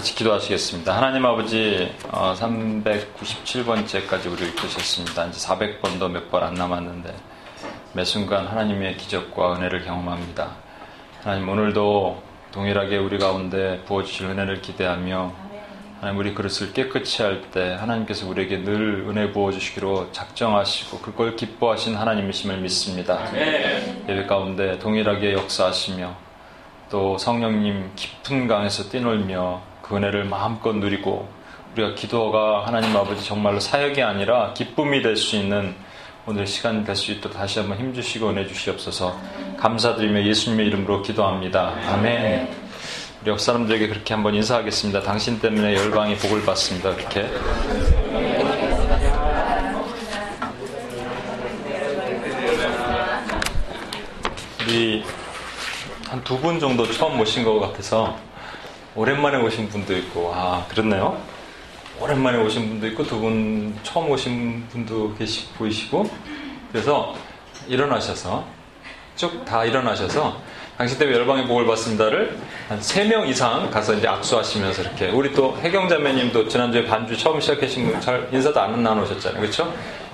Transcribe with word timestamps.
같이 0.00 0.14
기도하시겠습니다. 0.14 0.96
하나님 0.96 1.26
아버지 1.26 1.92
397번째까지 2.10 4.28
어, 4.28 4.30
우리 4.30 4.46
읽으셨습니다. 4.46 5.26
이제 5.26 5.46
400번도 5.46 6.10
몇 6.10 6.30
번 6.30 6.42
안 6.42 6.54
남았는데 6.54 7.14
매 7.92 8.02
순간 8.06 8.46
하나님의 8.46 8.96
기적과 8.96 9.56
은혜를 9.56 9.84
경험합니다. 9.84 10.52
하나님 11.22 11.50
오늘도 11.50 12.22
동일하게 12.50 12.96
우리 12.96 13.18
가운데 13.18 13.82
부어주실 13.84 14.28
은혜를 14.28 14.62
기대하며 14.62 15.32
하나님 16.00 16.18
우리 16.18 16.32
그릇을 16.32 16.72
깨끗이 16.72 17.22
할 17.22 17.42
때 17.50 17.74
하나님께서 17.74 18.26
우리에게 18.26 18.64
늘 18.64 19.04
은혜 19.06 19.30
부어주시기로 19.32 20.12
작정하시고 20.12 21.00
그걸 21.00 21.36
기뻐하신 21.36 21.94
하나님이심을 21.94 22.56
믿습니다. 22.56 23.18
예배 24.08 24.24
가운데 24.24 24.78
동일하게 24.78 25.34
역사하시며 25.34 26.16
또 26.88 27.18
성령님 27.18 27.92
깊은 27.96 28.48
강에서 28.48 28.88
뛰놀며 28.88 29.68
그 29.90 29.96
은혜를 29.96 30.24
마음껏 30.24 30.72
누리고 30.72 31.28
우리가 31.74 31.94
기도가 31.96 32.64
하나님 32.64 32.96
아버지 32.96 33.24
정말로 33.24 33.58
사역이 33.58 34.00
아니라 34.02 34.54
기쁨이 34.54 35.02
될 35.02 35.16
수 35.16 35.34
있는 35.36 35.74
오늘 36.26 36.46
시간 36.46 36.84
될 36.84 36.94
수 36.94 37.10
있도록 37.10 37.36
다시 37.36 37.58
한번 37.58 37.78
힘주시고 37.78 38.30
은혜 38.30 38.46
주시옵소서 38.46 39.18
감사드리며 39.58 40.24
예수님의 40.26 40.66
이름으로 40.68 41.02
기도합니다. 41.02 41.74
아멘. 41.88 42.48
우리 43.22 43.30
옆 43.30 43.40
사람들에게 43.40 43.88
그렇게 43.88 44.14
한번 44.14 44.34
인사하겠습니다. 44.34 45.02
당신 45.02 45.40
때문에 45.40 45.74
열방이 45.74 46.16
복을 46.18 46.44
받습니다. 46.46 46.94
그렇게. 46.94 47.26
우리 54.60 55.02
한 56.08 56.22
두 56.24 56.38
분 56.40 56.58
정도 56.58 56.86
처음 56.90 57.16
모신 57.16 57.44
것 57.44 57.58
같아서 57.60 58.16
오랜만에 58.94 59.38
오신 59.38 59.68
분도 59.68 59.96
있고, 59.96 60.32
아, 60.34 60.64
그렇네요. 60.68 61.16
오랜만에 62.00 62.38
오신 62.38 62.68
분도 62.68 62.86
있고, 62.88 63.04
두 63.04 63.20
분 63.20 63.78
처음 63.82 64.10
오신 64.10 64.66
분도 64.70 65.14
계시, 65.16 65.46
보이시고, 65.58 66.08
그래서 66.72 67.14
일어나셔서, 67.68 68.44
쭉 69.16 69.44
다 69.44 69.64
일어나셔서, 69.64 70.36
당신 70.78 70.98
때문에 70.98 71.18
열방의 71.18 71.46
복을 71.46 71.66
받습니다를 71.66 72.38
한 72.68 72.80
세 72.80 73.04
명 73.04 73.26
이상 73.28 73.70
가서 73.70 73.92
이제 73.94 74.08
악수하시면서 74.08 74.82
이렇게. 74.82 75.08
우리 75.10 75.32
또 75.34 75.56
해경자매님도 75.60 76.48
지난주에 76.48 76.86
반주 76.86 77.16
처음 77.18 77.38
시작하신 77.40 77.90
분 77.92 78.00
잘 78.00 78.26
인사도 78.32 78.58
안 78.60 78.82
나누셨잖아요. 78.82 79.40
그렇죠? 79.42 79.72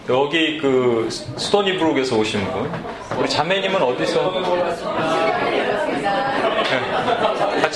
여기 0.09 0.59
그 0.59 1.07
스토니브룩에서 1.11 2.17
오신 2.17 2.45
분. 2.51 2.73
우리 3.17 3.29
자매님은 3.29 3.81
어디서? 3.81 4.33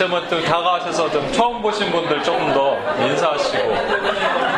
또 0.08 0.42
다가가셔서 0.42 1.10
좀 1.10 1.30
처음 1.30 1.60
보신 1.60 1.90
분들 1.90 2.22
조금 2.22 2.50
더 2.54 2.78
인사하시고. 3.04 4.49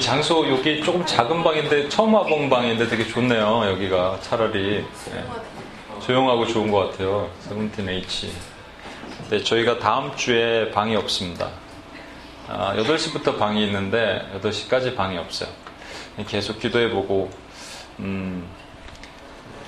이 0.00 0.02
장소 0.02 0.48
여기 0.48 0.82
조금 0.82 1.04
작은 1.04 1.44
방인데 1.44 1.90
처음 1.90 2.14
와본 2.14 2.48
방인데 2.48 2.88
되게 2.88 3.06
좋네요. 3.06 3.66
여기가 3.66 4.18
차라리 4.22 4.82
네. 5.12 5.24
조용하고 6.00 6.46
좋은 6.46 6.70
것 6.70 6.90
같아요. 6.90 7.30
세븐틴 7.40 7.86
H. 7.86 8.32
네, 9.28 9.44
저희가 9.44 9.78
다음 9.78 10.16
주에 10.16 10.70
방이 10.70 10.96
없습니다. 10.96 11.50
아, 12.48 12.74
8시부터 12.76 13.38
방이 13.38 13.62
있는데 13.66 14.26
8시까지 14.40 14.96
방이 14.96 15.18
없어요. 15.18 15.50
계속 16.26 16.58
기도해보고 16.58 17.30
음, 17.98 18.48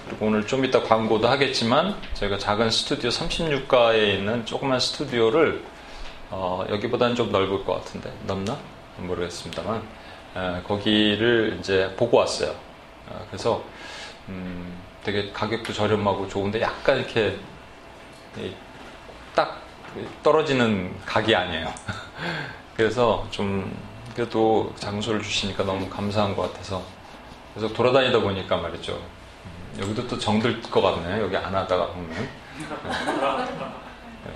그리고 0.06 0.24
오늘 0.28 0.46
좀 0.46 0.64
이따 0.64 0.82
광고도 0.82 1.28
하겠지만 1.28 1.94
저희가 2.14 2.38
작은 2.38 2.70
스튜디오 2.70 3.10
36가에 3.10 4.14
있는 4.14 4.46
조그만 4.46 4.80
스튜디오를 4.80 5.62
어, 6.30 6.64
여기보다는 6.70 7.16
좀 7.16 7.30
넓을 7.30 7.66
것 7.66 7.74
같은데 7.74 8.10
넘나 8.26 8.56
모르겠습니다만 8.96 10.01
거기를 10.66 11.56
이제 11.60 11.94
보고 11.96 12.18
왔어요. 12.18 12.54
어, 13.08 13.26
그래서 13.30 13.62
음, 14.28 14.78
되게 15.04 15.30
가격도 15.32 15.72
저렴하고 15.72 16.28
좋은데 16.28 16.60
약간 16.60 16.98
이렇게 16.98 17.36
딱 19.34 19.62
떨어지는 20.22 20.94
각이 21.04 21.34
아니에요. 21.34 21.72
그래서 22.76 23.26
좀 23.30 23.76
그래도 24.14 24.72
장소를 24.76 25.22
주시니까 25.22 25.64
너무 25.64 25.88
감사한 25.88 26.34
것 26.34 26.52
같아서 26.52 26.82
그래서 27.54 27.72
돌아다니다 27.74 28.20
보니까 28.20 28.56
말이죠. 28.56 28.92
음, 28.94 29.80
여기도 29.80 30.06
또 30.06 30.18
정들 30.18 30.62
것 30.62 30.80
같네요. 30.80 31.24
여기 31.24 31.36
안 31.36 31.54
하다가 31.54 31.88
보면. 31.88 32.28
네. 34.24 34.32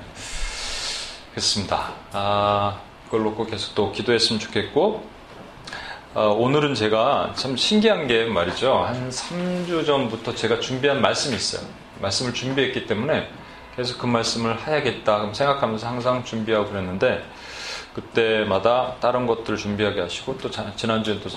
그렇습니다. 1.30 1.92
아, 2.12 2.80
그걸 3.06 3.24
놓고 3.24 3.46
계속 3.46 3.74
또 3.74 3.92
기도했으면 3.92 4.40
좋겠고, 4.40 5.06
어, 6.16 6.28
오늘은 6.30 6.74
제가 6.74 7.34
참 7.34 7.58
신기한 7.58 8.06
게 8.06 8.24
말이죠. 8.24 8.72
한 8.72 9.10
3주 9.10 9.84
전부터 9.84 10.34
제가 10.34 10.60
준비한 10.60 11.02
말씀이 11.02 11.36
있어요. 11.36 11.60
말씀을 12.00 12.32
준비했기 12.32 12.86
때문에 12.86 13.28
계속 13.76 13.98
그 13.98 14.06
말씀을 14.06 14.66
해야겠다 14.66 15.30
생각하면서 15.34 15.86
항상 15.86 16.24
준비하고 16.24 16.70
그랬는데 16.70 17.22
그때마다 17.92 18.94
다른 18.98 19.26
것들을 19.26 19.58
준비하게 19.58 20.00
하시고 20.00 20.38
또 20.38 20.50
지난주에 20.50 21.20
또 21.20 21.28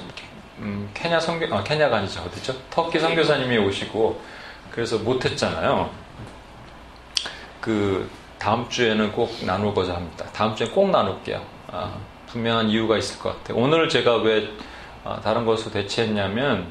음, 0.59 0.89
케냐 0.93 1.19
선교 1.19 1.53
아 1.53 1.61
케냐가 1.61 1.97
아니죠 1.97 2.21
어디죠 2.21 2.55
터키 2.69 3.01
선교사님이 3.01 3.57
오시고 3.57 4.21
그래서 4.71 4.97
못했잖아요. 4.97 5.89
그 7.59 8.09
다음 8.37 8.69
주에는 8.69 9.11
꼭 9.11 9.29
나누고자 9.41 9.95
합니다. 9.95 10.25
다음 10.31 10.55
주에 10.55 10.69
꼭 10.69 10.89
나눌게요. 10.89 11.45
아, 11.67 11.91
분명한 12.27 12.69
이유가 12.69 12.97
있을 12.97 13.19
것 13.19 13.37
같아요. 13.37 13.61
오늘 13.61 13.89
제가 13.89 14.17
왜 14.17 14.47
어, 14.47 14.68
다른 15.23 15.45
것으로 15.45 15.71
대체했냐면 15.71 16.67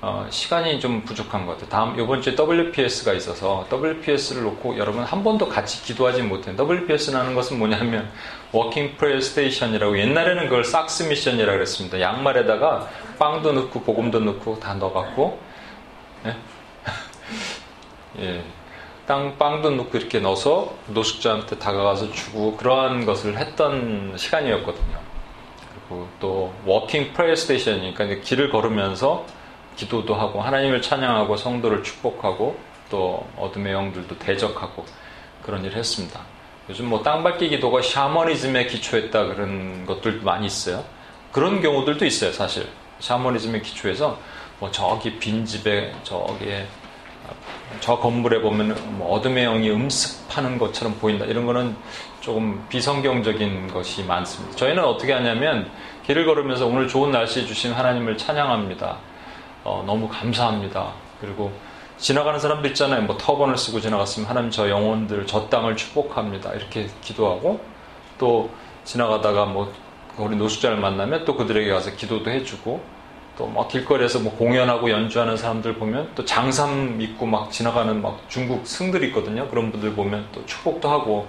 어, 0.00 0.26
시간이 0.30 0.78
좀 0.78 1.02
부족한 1.02 1.44
것 1.44 1.52
같아요. 1.52 1.68
다음 1.70 1.98
이번 1.98 2.22
주에 2.22 2.36
WPS가 2.38 3.12
있어서 3.14 3.66
WPS를 3.72 4.44
놓고 4.44 4.78
여러분 4.78 5.02
한 5.02 5.24
번도 5.24 5.48
같이 5.48 5.82
기도하지 5.82 6.22
못해요. 6.22 6.54
WPS라는 6.56 7.34
것은 7.34 7.58
뭐냐면 7.58 8.08
Walking 8.52 8.96
Pray 8.96 9.20
Station이라고 9.20 9.98
옛날에는 9.98 10.44
그걸 10.44 10.64
Socks 10.64 11.04
Mission이라고 11.04 11.52
그랬습니다. 11.52 12.00
양말에다가 12.00 12.88
빵도 13.18 13.52
넣고 13.52 13.80
복음도 13.80 14.20
넣고 14.20 14.60
다 14.60 14.74
넣어갖고 14.74 15.40
예? 16.26 16.36
예. 18.22 18.44
땅 19.04 19.36
빵도 19.36 19.70
넣고 19.70 19.98
이렇게 19.98 20.20
넣어서 20.20 20.76
노숙자한테 20.86 21.58
다가가서 21.58 22.12
주고 22.12 22.56
그러한 22.56 23.04
것을 23.04 23.36
했던 23.36 24.14
시간이었거든요. 24.16 25.07
또 26.20 26.52
Walking 26.66 27.12
Pray 27.12 27.34
Station이니까 27.36 28.06
길을 28.22 28.50
걸으면서 28.50 29.24
기도도 29.76 30.14
하고 30.14 30.40
하나님을 30.40 30.82
찬양하고 30.82 31.36
성도를 31.36 31.82
축복하고 31.82 32.58
또 32.90 33.26
어둠의 33.36 33.72
영들도 33.72 34.18
대적하고 34.18 34.84
그런 35.42 35.64
일을 35.64 35.76
했습니다. 35.76 36.20
요즘 36.68 36.86
뭐 36.86 37.02
땅밟기 37.02 37.48
기도가 37.48 37.80
샤머니즘에 37.80 38.66
기초했다 38.66 39.26
그런 39.26 39.86
것들도 39.86 40.24
많이 40.24 40.46
있어요. 40.46 40.84
그런 41.32 41.62
경우들도 41.62 42.04
있어요, 42.04 42.32
사실. 42.32 42.68
샤머니즘에 43.00 43.60
기초해서 43.60 44.18
뭐 44.58 44.70
저기 44.70 45.18
빈집에 45.18 45.94
저기에 46.02 46.66
저 47.80 47.96
건물에 47.98 48.40
보면 48.40 48.98
뭐 48.98 49.14
어둠의 49.14 49.44
영이 49.44 49.70
음습하는 49.70 50.58
것처럼 50.58 50.94
보인다. 50.98 51.24
이런 51.24 51.46
거는 51.46 51.76
조금 52.28 52.62
비성경적인 52.68 53.68
것이 53.68 54.04
많습니다. 54.04 54.54
저희는 54.54 54.84
어떻게 54.84 55.14
하냐면 55.14 55.70
길을 56.06 56.26
걸으면서 56.26 56.66
오늘 56.66 56.86
좋은 56.86 57.10
날씨 57.10 57.46
주신 57.46 57.72
하나님을 57.72 58.18
찬양합니다. 58.18 58.98
어, 59.64 59.82
너무 59.86 60.06
감사합니다. 60.08 60.92
그리고 61.22 61.50
지나가는 61.96 62.38
사람도 62.38 62.68
있잖아요. 62.68 63.00
뭐 63.00 63.16
터번을 63.16 63.56
쓰고 63.56 63.80
지나갔으면 63.80 64.28
하나님 64.28 64.50
저 64.50 64.68
영혼들, 64.68 65.26
저 65.26 65.48
땅을 65.48 65.74
축복합니다. 65.78 66.52
이렇게 66.52 66.90
기도하고 67.00 67.60
또 68.18 68.50
지나가다가 68.84 69.46
뭐 69.46 69.72
우리 70.18 70.36
노숙자를 70.36 70.76
만나면 70.76 71.24
또 71.24 71.34
그들에게 71.34 71.70
가서 71.72 71.92
기도도 71.92 72.30
해주고 72.30 72.98
또 73.38 73.46
막 73.46 73.68
길거리에서 73.68 74.18
뭐 74.18 74.36
공연하고 74.36 74.90
연주하는 74.90 75.38
사람들 75.38 75.76
보면 75.76 76.10
또 76.14 76.26
장삼 76.26 77.00
입고 77.00 77.24
막 77.24 77.50
지나가는 77.50 78.02
막 78.02 78.20
중국 78.28 78.66
승들 78.66 79.02
있거든요. 79.04 79.48
그런 79.48 79.72
분들 79.72 79.94
보면 79.94 80.26
또 80.32 80.44
축복도 80.44 80.90
하고 80.90 81.26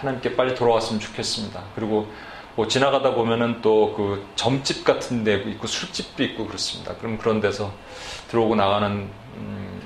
하나님께 0.00 0.34
빨리 0.36 0.54
돌아왔으면 0.54 1.00
좋겠습니다. 1.00 1.62
그리고 1.74 2.08
뭐 2.56 2.66
지나가다 2.66 3.14
보면은 3.14 3.60
또 3.62 3.94
그 3.96 4.26
점집 4.34 4.84
같은 4.84 5.24
데 5.24 5.34
있고 5.34 5.66
술집도 5.66 6.22
있고 6.24 6.46
그렇습니다. 6.46 6.94
그럼 6.96 7.18
그런 7.18 7.40
데서 7.40 7.72
들어오고 8.28 8.54
나가는 8.56 9.08
음, 9.36 9.82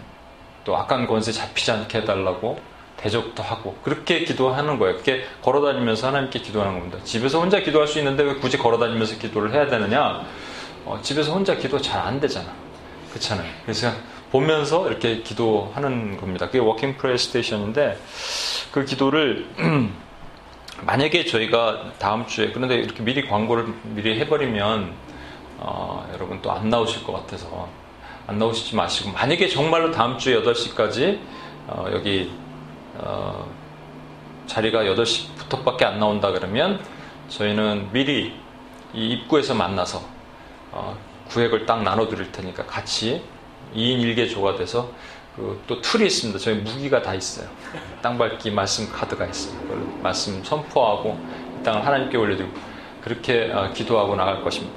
또 0.65 0.77
악한 0.77 1.07
권세 1.07 1.33
잡히지 1.33 1.71
않게 1.73 1.99
해달라고 1.99 2.59
대적도 2.97 3.43
하고 3.43 3.77
그렇게 3.83 4.25
기도하는 4.25 4.79
거예요. 4.79 4.97
그게 4.97 5.25
걸어다니면서 5.43 6.09
하나님께 6.09 6.39
기도하는 6.41 6.79
겁니다. 6.79 6.99
집에서 7.05 7.41
혼자 7.41 7.61
기도할 7.61 7.87
수 7.89 7.99
있는데 7.99 8.23
왜 8.23 8.35
굳이 8.37 8.57
걸어다니면서 8.57 9.19
기도를 9.19 9.53
해야 9.53 9.67
되느냐? 9.67 10.25
어, 10.87 10.99
집에서 11.03 11.33
혼자 11.33 11.57
기도 11.57 11.79
잘 11.81 12.01
안 12.07 12.21
되잖아. 12.21 12.47
그렇잖아요. 13.11 13.51
그래서 13.65 13.91
보면서 14.31 14.89
이렇게 14.89 15.23
기도하는 15.23 16.17
겁니다. 16.17 16.47
그게 16.47 16.59
Walking 16.59 16.97
Pray 16.97 17.19
Station인데 17.19 17.99
그 18.73 18.85
기도를 18.85 19.47
만약에 20.83 21.25
저희가 21.25 21.93
다음 21.99 22.27
주에 22.27 22.51
그런데 22.53 22.75
이렇게 22.77 23.03
미리 23.03 23.27
광고를 23.27 23.67
미리 23.85 24.19
해버리면 24.21 24.93
어, 25.59 26.09
여러분 26.13 26.41
또 26.43 26.51
안 26.51 26.69
나오실 26.69 27.05
것 27.05 27.13
같아서 27.13 27.69
안 28.27 28.39
나오시지 28.39 28.75
마시고 28.77 29.13
만약에 29.13 29.49
정말로 29.49 29.91
다음 29.91 30.19
주 30.19 30.31
8시까지 30.43 31.19
어, 31.67 31.87
여기 31.93 32.31
어, 32.97 33.47
자리가 34.47 34.85
8시부터밖에 34.85 35.85
안 35.85 35.99
나온다 35.99 36.31
그러면 36.31 36.81
저희는 37.29 37.91
미리 37.93 38.35
이 38.93 39.09
입구에서 39.11 39.55
만나서 39.55 40.03
어, 40.73 40.97
구획을 41.29 41.67
딱 41.67 41.83
나눠드릴 41.83 42.31
테니까 42.33 42.67
같이 42.67 43.23
2인 43.75 44.15
1개조가 44.15 44.59
돼서 44.59 44.91
그 45.37 45.65
또 45.67 45.81
툴이 45.81 46.07
있습니다. 46.07 46.39
저희 46.39 46.57
무기가 46.57 47.03
다 47.03 47.15
있어요. 47.15 47.47
땅밟기 48.03 48.51
말씀 48.51 48.91
카드가 48.91 49.27
있어요. 49.27 49.57
말씀 50.03 50.43
선포하고 50.45 51.19
이 51.61 51.65
땅을 51.65 51.85
하나님께 51.85 52.17
올려드리고 52.17 52.53
그렇게 53.03 53.51
어, 53.53 53.71
기도하고 53.73 54.17
나갈 54.17 54.43
것입니다. 54.43 54.75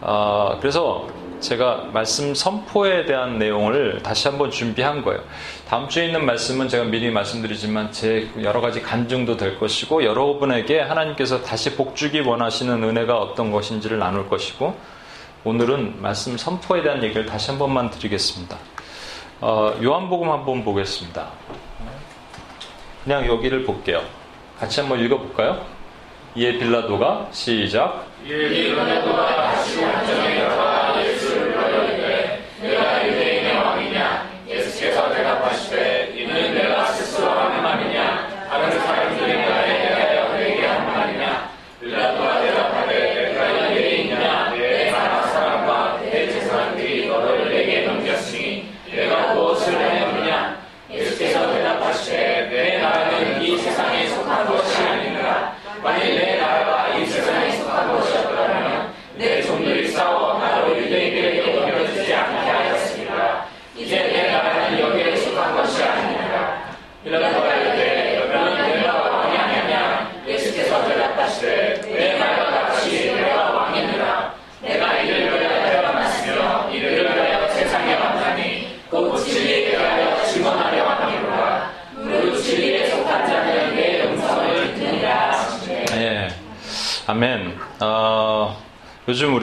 어, 0.00 0.58
그래서 0.60 1.08
제가 1.40 1.90
말씀 1.92 2.34
선포에 2.34 3.06
대한 3.06 3.38
내용을 3.38 4.02
다시 4.02 4.26
한번 4.26 4.50
준비한 4.50 5.02
거예요. 5.02 5.22
다음 5.68 5.88
주에 5.88 6.06
있는 6.06 6.26
말씀은 6.26 6.68
제가 6.68 6.84
미리 6.84 7.10
말씀드리지만 7.10 7.92
제 7.92 8.28
여러 8.42 8.60
가지 8.60 8.82
간증도 8.82 9.36
될 9.36 9.58
것이고 9.58 10.04
여러분에게 10.04 10.80
하나님께서 10.80 11.42
다시 11.42 11.76
복주기 11.76 12.20
원하시는 12.20 12.82
은혜가 12.82 13.16
어떤 13.18 13.52
것인지를 13.52 13.98
나눌 13.98 14.28
것이고 14.28 14.76
오늘은 15.44 16.02
말씀 16.02 16.36
선포에 16.36 16.82
대한 16.82 17.04
얘기를 17.04 17.24
다시 17.24 17.50
한 17.50 17.58
번만 17.58 17.90
드리겠습니다. 17.90 18.58
어, 19.40 19.72
요한복음 19.82 20.30
한번 20.30 20.64
보겠습니다. 20.64 21.28
그냥 23.04 23.26
여기를 23.26 23.64
볼게요. 23.64 24.02
같이 24.58 24.80
한번 24.80 24.98
읽어볼까요? 25.00 25.64
이에 26.34 26.58
빌라도가 26.58 27.28
시작. 27.30 28.06
이에 28.26 28.48
빌라도가 28.48 29.36
다시 29.52 29.80
완전히 29.82 30.40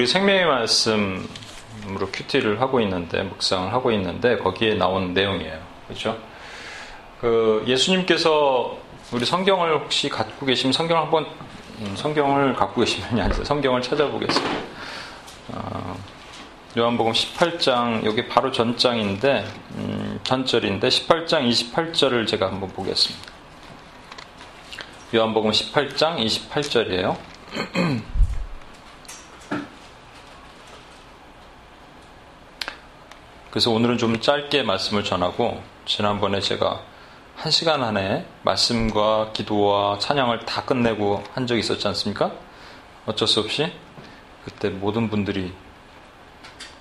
우리 0.06 0.12
생명의 0.12 0.46
말씀으로 0.46 1.26
큐티를 2.14 2.62
하고 2.62 2.80
있는데 2.82 3.24
묵상을 3.24 3.74
하고 3.74 3.92
있는데 3.92 4.38
거기에 4.38 4.76
나온 4.76 5.16
내용이에요. 5.16 5.60
그렇죠? 5.88 6.16
그 7.20 7.64
예수님께서 7.66 8.78
우리 9.12 9.26
성경을 9.26 9.80
혹시 9.80 10.08
갖고 10.08 10.46
계시면 10.46 10.74
성경을 10.74 11.02
한번 11.02 11.26
음, 11.80 11.96
성경을 11.96 12.54
갖고 12.54 12.82
계시면이 12.82 13.20
아니라 13.20 13.44
성경을 13.44 13.82
찾아보겠습니다. 13.82 14.56
어, 15.54 15.98
요한복음 16.78 17.12
18장 17.12 18.06
여기 18.06 18.28
바로 18.28 18.52
전장인데 18.52 19.44
음, 19.72 20.20
전절인데 20.22 20.88
18장 20.88 21.50
28절을 21.50 22.28
제가 22.28 22.46
한번 22.46 22.70
보겠습니다. 22.70 23.26
요한복음 25.16 25.50
18장 25.50 26.18
28절이에요. 26.20 27.35
그래서 33.56 33.72
오늘은 33.72 33.98
좀 33.98 34.20
짧게 34.20 34.64
말씀을 34.64 35.06
전하고 35.06 35.64
지난번에 35.86 36.42
제가 36.42 36.82
한 37.38 37.52
시간 37.54 37.84
안에 37.84 38.26
말씀과 38.42 39.32
기도와 39.32 39.98
찬양을 39.98 40.42
다 40.42 40.66
끝내고 40.66 41.24
한 41.34 41.48
적이 41.48 41.62
있었지 41.62 41.88
않습니까? 41.88 42.34
어쩔 43.06 43.30
수 43.30 43.40
없이 43.40 43.72
그때 44.44 44.68
모든 44.68 45.10
분들이 45.10 45.54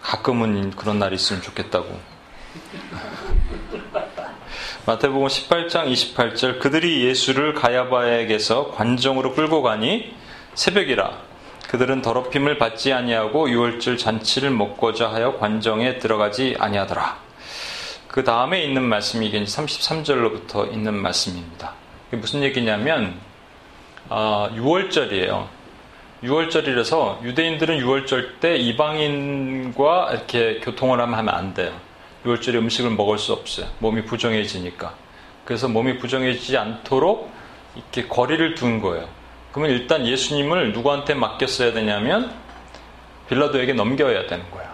가끔은 0.03 0.73
그런 0.73 0.99
날이 0.99 1.15
있으면 1.15 1.43
좋겠다고. 1.43 1.87
마태복음 4.85 5.29
18장 5.29 5.93
28절 5.93 6.59
그들이 6.59 7.05
예수를 7.05 7.55
가야바에게서 7.55 8.73
관정으로 8.73 9.37
끌고 9.37 9.63
가니 9.63 10.13
새벽이라 10.55 11.23
그들은 11.75 12.03
더럽힘을 12.03 12.57
받지 12.57 12.93
아니하고 12.93 13.51
유월절 13.51 13.99
잔치를 13.99 14.51
먹고자 14.51 15.13
하여 15.13 15.39
관정에 15.39 15.99
들어가지 15.99 16.55
아니하더라. 16.57 17.19
그 18.07 18.23
다음에 18.23 18.63
있는 18.63 18.85
말씀이 18.85 19.27
이게 19.27 19.43
33절로부터 19.43 20.73
있는 20.73 20.95
말씀입니다. 20.95 21.73
이게 22.07 22.19
무슨 22.19 22.45
얘기냐면 22.45 23.19
아, 24.09 24.51
6월절이에요. 24.55 25.49
6월절이라서 26.23 27.25
유대인들은 27.25 27.81
6월절 27.81 28.39
때 28.39 28.55
이방인과 28.55 30.13
이렇게 30.13 30.61
교통을 30.61 31.01
하면 31.01 31.29
안 31.29 31.55
돼요. 31.55 31.73
6월절에 32.25 32.55
음식을 32.55 32.91
먹을 32.91 33.19
수 33.19 33.33
없어요. 33.33 33.67
몸이 33.81 34.05
부정해지니까. 34.05 34.95
그래서 35.45 35.67
몸이 35.67 35.99
부정해지지 35.99 36.57
않도록 36.57 37.33
이렇게 37.75 38.07
거리를 38.07 38.55
둔 38.55 38.81
거예요. 38.81 39.09
그러면 39.55 39.71
일단 39.71 40.05
예수님을 40.05 40.73
누구한테 40.73 41.15
맡겼어야 41.15 41.73
되냐면 41.73 42.35
빌라도에게 43.29 43.73
넘겨야 43.73 44.27
되는 44.27 44.51
거예요. 44.51 44.69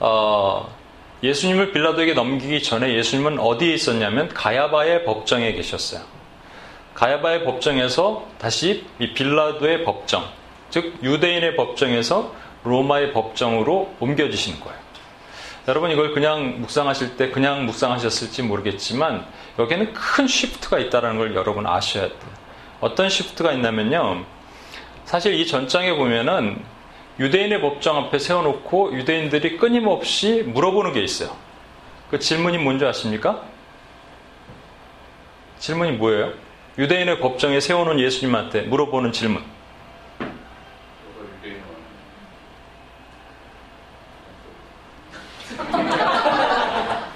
어, 0.00 0.76
예수님을 1.22 1.72
빌라도에게 1.72 2.12
넘기기 2.12 2.62
전에 2.62 2.94
예수님은 2.94 3.38
어디에 3.38 3.72
있었냐면 3.72 4.28
가야바의 4.28 5.06
법정에 5.06 5.54
계셨어요. 5.54 6.02
가야바의 6.92 7.44
법정에서 7.44 8.26
다시 8.38 8.84
이 8.98 9.14
빌라도의 9.14 9.82
법정, 9.84 10.28
즉 10.68 10.98
유대인의 11.02 11.56
법정에서 11.56 12.34
로마의 12.64 13.14
법정으로 13.14 13.94
옮겨지시는 14.00 14.60
거예요. 14.60 14.78
여러분 15.66 15.90
이걸 15.90 16.12
그냥 16.12 16.60
묵상하실 16.60 17.16
때 17.16 17.30
그냥 17.30 17.64
묵상하셨을지 17.64 18.42
모르겠지만 18.42 19.26
여기에는 19.58 19.94
큰 19.94 20.28
쉬프트가 20.28 20.78
있다는 20.78 21.16
걸 21.16 21.34
여러분 21.34 21.66
아셔야 21.66 22.08
돼요. 22.08 22.35
어떤 22.80 23.08
시프트가 23.08 23.52
있냐면요. 23.52 24.24
사실 25.04 25.34
이 25.34 25.46
전장에 25.46 25.94
보면은 25.94 26.62
유대인의 27.18 27.60
법정 27.60 27.96
앞에 27.96 28.18
세워놓고 28.18 28.96
유대인들이 28.98 29.56
끊임없이 29.56 30.42
물어보는 30.46 30.92
게 30.92 31.02
있어요. 31.02 31.34
그 32.10 32.18
질문이 32.18 32.58
뭔지 32.58 32.84
아십니까? 32.84 33.42
질문이 35.58 35.92
뭐예요? 35.92 36.32
유대인의 36.78 37.20
법정에 37.20 37.60
세워놓은 37.60 38.00
예수님한테 38.00 38.62
물어보는 38.62 39.12
질문. 39.12 39.42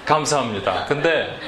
감사합니다. 0.07 0.87
근데 0.87 1.39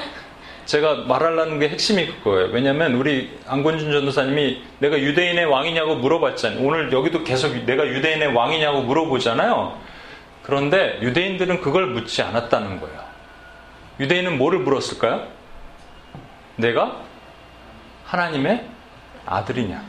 제가 0.65 1.03
말하려는 1.07 1.59
게 1.59 1.69
핵심이 1.69 2.07
그거예요. 2.07 2.49
왜냐면 2.51 2.95
우리 2.95 3.37
안건준 3.47 3.91
전도사님이 3.91 4.63
내가 4.79 4.97
유대인의 4.97 5.45
왕이냐고 5.45 5.95
물어봤잖아요. 5.95 6.61
오늘 6.65 6.91
여기도 6.91 7.23
계속 7.23 7.53
내가 7.65 7.85
유대인의 7.85 8.33
왕이냐고 8.33 8.81
물어보잖아요. 8.83 9.77
그런데 10.43 10.99
유대인들은 11.01 11.61
그걸 11.61 11.87
묻지 11.87 12.21
않았다는 12.21 12.79
거예요. 12.79 13.03
유대인은 13.99 14.37
뭐를 14.37 14.59
물었을까요? 14.59 15.27
내가 16.55 17.01
하나님의 18.05 18.65
아들이냐? 19.25 19.83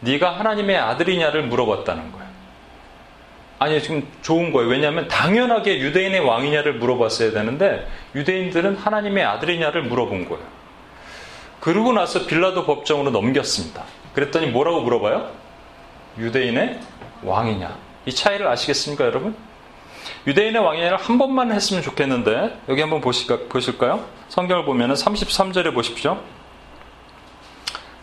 네가 0.00 0.38
하나님의 0.38 0.76
아들이냐를 0.76 1.44
물어봤다는 1.44 2.12
거예요. 2.12 2.21
아니 3.62 3.80
지금 3.80 4.04
좋은 4.22 4.50
거예요. 4.50 4.68
왜냐하면 4.68 5.06
당연하게 5.06 5.78
유대인의 5.78 6.18
왕이냐를 6.18 6.74
물어봤어야 6.74 7.30
되는데 7.30 7.86
유대인들은 8.12 8.76
하나님의 8.76 9.24
아들이냐를 9.24 9.84
물어본 9.84 10.28
거예요. 10.28 10.44
그러고 11.60 11.92
나서 11.92 12.26
빌라도 12.26 12.66
법정으로 12.66 13.12
넘겼습니다. 13.12 13.84
그랬더니 14.14 14.48
뭐라고 14.48 14.80
물어봐요? 14.80 15.30
유대인의 16.18 16.80
왕이냐? 17.22 17.78
이 18.06 18.12
차이를 18.12 18.48
아시겠습니까, 18.48 19.04
여러분? 19.04 19.36
유대인의 20.26 20.60
왕이냐를 20.60 20.96
한 20.96 21.16
번만 21.16 21.52
했으면 21.52 21.84
좋겠는데 21.84 22.58
여기 22.68 22.80
한번 22.80 23.00
보실까, 23.00 23.48
보실까요? 23.48 24.04
성경을 24.28 24.64
보면 24.64 24.92
33절에 24.94 25.72
보십시오. 25.72 26.20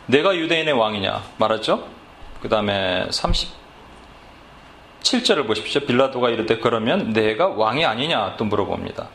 내가 0.05 0.37
유대인의 0.37 0.73
왕이냐 0.73 1.21
말하죠. 1.35 1.85
그 2.41 2.47
다음에 2.47 3.07
37절을 5.03 5.47
보십시오. 5.47 5.81
빌라도가 5.81 6.29
이르되 6.29 6.57
그러면 6.57 7.13
내가 7.13 7.47
왕이 7.47 7.85
아니냐 7.85 8.35
또 8.37 8.45
물어봅니다. 8.45 9.07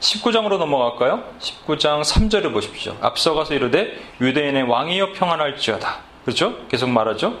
19장으로 0.00 0.58
넘어갈까요? 0.58 1.24
19장 1.40 2.02
3절을 2.02 2.52
보십시오. 2.52 2.96
앞서가서 3.00 3.54
이르되 3.54 3.98
유대인의 4.20 4.64
왕이여 4.64 5.12
평안할지어다. 5.12 5.96
그렇죠? 6.24 6.66
계속 6.68 6.88
말하죠. 6.90 7.38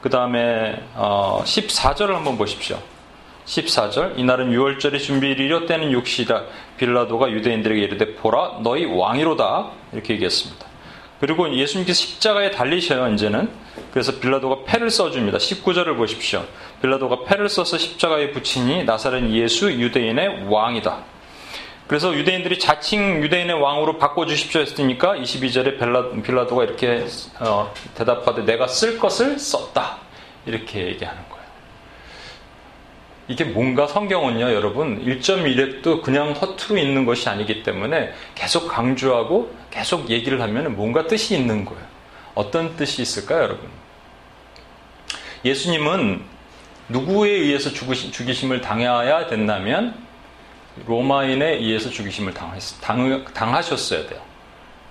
그 0.00 0.10
다음에 0.10 0.82
어, 0.94 1.42
14절을 1.44 2.12
한번 2.12 2.38
보십시오. 2.38 2.78
14절 3.46 4.18
이날은 4.18 4.50
6월절의 4.50 5.00
준비일이려 5.00 5.66
때는 5.66 5.92
육시라 5.92 6.42
빌라도가 6.78 7.30
유대인들에게 7.30 7.80
이르되 7.80 8.14
보라 8.16 8.58
너희 8.62 8.84
왕이로다 8.84 9.70
이렇게 9.92 10.14
얘기했습니다. 10.14 10.65
그리고 11.20 11.52
예수님께서 11.54 11.98
십자가에 11.98 12.50
달리셔요, 12.50 13.12
이제는. 13.14 13.50
그래서 13.90 14.18
빌라도가 14.18 14.64
패를 14.64 14.90
써줍니다. 14.90 15.38
19절을 15.38 15.96
보십시오. 15.96 16.44
빌라도가 16.82 17.24
패를 17.24 17.48
써서 17.48 17.78
십자가에 17.78 18.32
붙이니 18.32 18.84
나사렛 18.84 19.30
예수 19.30 19.72
유대인의 19.72 20.46
왕이다. 20.48 21.04
그래서 21.86 22.14
유대인들이 22.14 22.58
자칭 22.58 23.22
유대인의 23.22 23.60
왕으로 23.60 23.98
바꿔주십시오 23.98 24.60
했으니까 24.60 25.14
22절에 25.14 25.78
빌라, 26.24 26.46
도가 26.46 26.64
이렇게 26.64 27.06
어, 27.38 27.72
대답하되 27.94 28.44
내가 28.44 28.66
쓸 28.66 28.98
것을 28.98 29.38
썼다. 29.38 29.98
이렇게 30.46 30.86
얘기하는 30.86 31.22
거예요. 31.28 31.35
이게 33.28 33.44
뭔가 33.44 33.86
성경은요, 33.86 34.52
여러분, 34.52 35.04
1.1획도 35.04 36.02
그냥 36.02 36.32
허투루 36.32 36.78
있는 36.78 37.04
것이 37.04 37.28
아니기 37.28 37.62
때문에 37.62 38.12
계속 38.34 38.68
강조하고 38.68 39.52
계속 39.70 40.10
얘기를 40.10 40.40
하면 40.40 40.76
뭔가 40.76 41.06
뜻이 41.06 41.36
있는 41.36 41.64
거예요. 41.64 41.82
어떤 42.34 42.76
뜻이 42.76 43.02
있을까요, 43.02 43.42
여러분? 43.42 43.68
예수님은 45.44 46.22
누구에 46.88 47.30
의해서 47.30 47.70
죽으시, 47.70 48.12
죽이심 48.12 48.52
을 48.52 48.60
당해야 48.60 49.26
된다면 49.26 49.94
로마인에 50.86 51.54
의해서 51.56 51.90
죽이심을 51.90 52.34
당했, 52.34 52.62
당, 52.80 53.24
당하셨어야 53.32 54.06
돼요. 54.06 54.20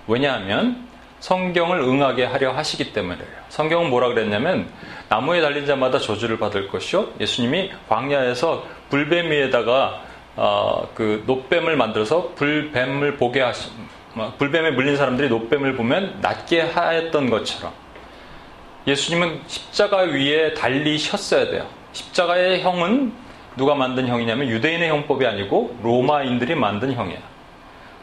왜냐하면 0.06 0.86
성경을 1.26 1.80
응하게 1.80 2.24
하려 2.24 2.52
하시기 2.52 2.92
때문이에요. 2.92 3.26
성경은 3.48 3.90
뭐라 3.90 4.10
그랬냐면 4.10 4.68
나무에 5.08 5.40
달린 5.40 5.66
자마다 5.66 5.98
저주를 5.98 6.38
받을 6.38 6.68
것이요. 6.68 7.08
예수님이 7.18 7.72
광야에서 7.88 8.64
불뱀 8.90 9.32
위에다가 9.32 10.02
어, 10.36 10.88
그 10.94 11.24
노뱀을 11.26 11.76
만들어서 11.76 12.32
불뱀을 12.36 13.16
보게 13.16 13.40
하시, 13.40 13.70
뭐, 14.14 14.34
불뱀에 14.38 14.70
물린 14.70 14.96
사람들이 14.96 15.28
노뱀을 15.28 15.74
보면 15.74 16.18
낫게 16.20 16.60
하였던 16.60 17.28
것처럼 17.28 17.72
예수님은 18.86 19.40
십자가 19.48 20.02
위에 20.02 20.54
달리셨어야 20.54 21.50
돼요. 21.50 21.66
십자가의 21.90 22.62
형은 22.62 23.12
누가 23.56 23.74
만든 23.74 24.06
형이냐면 24.06 24.48
유대인의 24.48 24.90
형법이 24.90 25.26
아니고 25.26 25.76
로마인들이 25.82 26.54
만든 26.54 26.92
형이에요. 26.92 27.35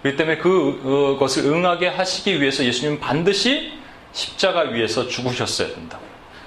그렇기 0.04 0.18
때문에 0.18 0.38
그것을 0.38 1.46
응하게 1.46 1.88
하시기 1.88 2.42
위해서 2.42 2.64
예수님은 2.64 3.00
반드시 3.00 3.72
십자가 4.12 4.62
위에서 4.62 5.08
죽으셨어야 5.08 5.70
된다. 5.70 5.98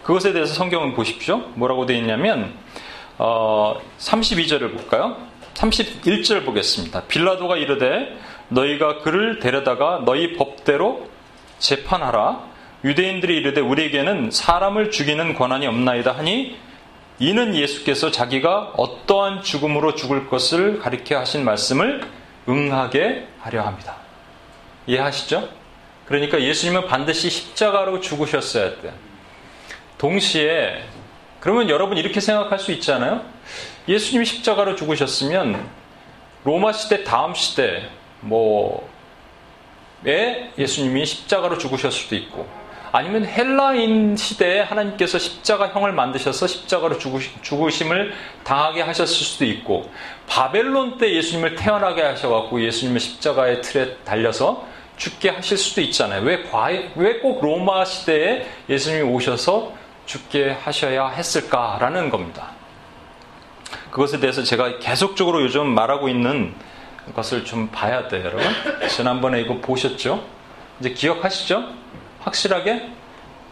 그것에 0.02 0.32
대해서 0.32 0.54
성경을 0.54 0.94
보십시오. 0.94 1.38
뭐라고 1.54 1.86
되어 1.86 1.96
있냐면 1.96 2.52
어, 3.18 3.80
32절을 3.98 4.72
볼까요? 4.74 5.16
31절 5.54 6.44
보겠습니다. 6.44 7.04
빌라도가 7.04 7.56
이르되 7.56 8.16
너희가 8.50 8.98
그를 9.00 9.40
데려다가 9.40 10.02
너희 10.04 10.34
법대로 10.34 11.08
재판하라. 11.58 12.44
유대인들이 12.84 13.38
이르되 13.38 13.62
우리에게는 13.62 14.30
사람을 14.30 14.90
죽이는 14.90 15.34
권한이 15.34 15.66
없나이다 15.66 16.12
하니 16.12 16.56
이는 17.18 17.56
예수께서 17.56 18.10
자기가 18.10 18.74
어떠한 18.76 19.42
죽음으로 19.42 19.94
죽을 19.94 20.28
것을 20.28 20.78
가리켜 20.78 21.18
하신 21.18 21.44
말씀을 21.44 22.02
응하게 22.48 23.28
하려 23.40 23.62
합니다. 23.62 23.96
이해하시죠? 24.86 25.48
그러니까 26.06 26.40
예수님은 26.40 26.86
반드시 26.86 27.28
십자가로 27.28 28.00
죽으셨어야 28.00 28.80
돼. 28.80 28.92
동시에 29.98 30.84
그러면 31.40 31.68
여러분 31.68 31.96
이렇게 31.96 32.20
생각할 32.20 32.58
수 32.58 32.72
있잖아요. 32.72 33.24
예수님이 33.88 34.24
십자가로 34.24 34.76
죽으셨으면 34.76 35.68
로마 36.44 36.72
시대 36.72 37.02
다음 37.04 37.34
시대 37.34 37.88
뭐에 38.20 38.82
예수님이 40.58 41.06
십자가로 41.06 41.58
죽으셨을 41.58 41.92
수도 41.92 42.16
있고 42.16 42.48
아니면 42.92 43.24
헬라인 43.26 44.16
시대에 44.16 44.60
하나님께서 44.60 45.18
십자가형을 45.18 45.92
만드셔서 45.92 46.46
십자가로 46.46 46.98
죽으심을 47.42 48.12
당하게 48.44 48.82
하셨을 48.82 49.14
수도 49.14 49.44
있고 49.44 49.90
바벨론 50.26 50.98
때 50.98 51.12
예수님을 51.14 51.56
태어나게 51.56 52.02
하셔갖고 52.02 52.62
예수님을 52.62 53.00
십자가의 53.00 53.62
틀에 53.62 53.96
달려서 54.04 54.66
죽게 54.96 55.30
하실 55.30 55.58
수도 55.58 55.80
있잖아요. 55.82 56.22
왜 56.22 56.42
꼭 57.20 57.40
로마 57.42 57.84
시대에 57.84 58.46
예수님이 58.68 59.02
오셔서 59.02 59.72
죽게 60.06 60.52
하셔야 60.52 61.08
했을까라는 61.08 62.10
겁니다. 62.10 62.52
그것에 63.90 64.20
대해서 64.20 64.42
제가 64.42 64.78
계속적으로 64.78 65.42
요즘 65.42 65.66
말하고 65.74 66.08
있는 66.08 66.54
것을 67.14 67.44
좀 67.44 67.68
봐야 67.68 68.08
돼요, 68.08 68.24
여러분. 68.26 68.46
지난번에 68.88 69.40
이거 69.40 69.54
보셨죠? 69.58 70.24
이제 70.80 70.90
기억하시죠? 70.90 71.64
확실하게? 72.26 72.90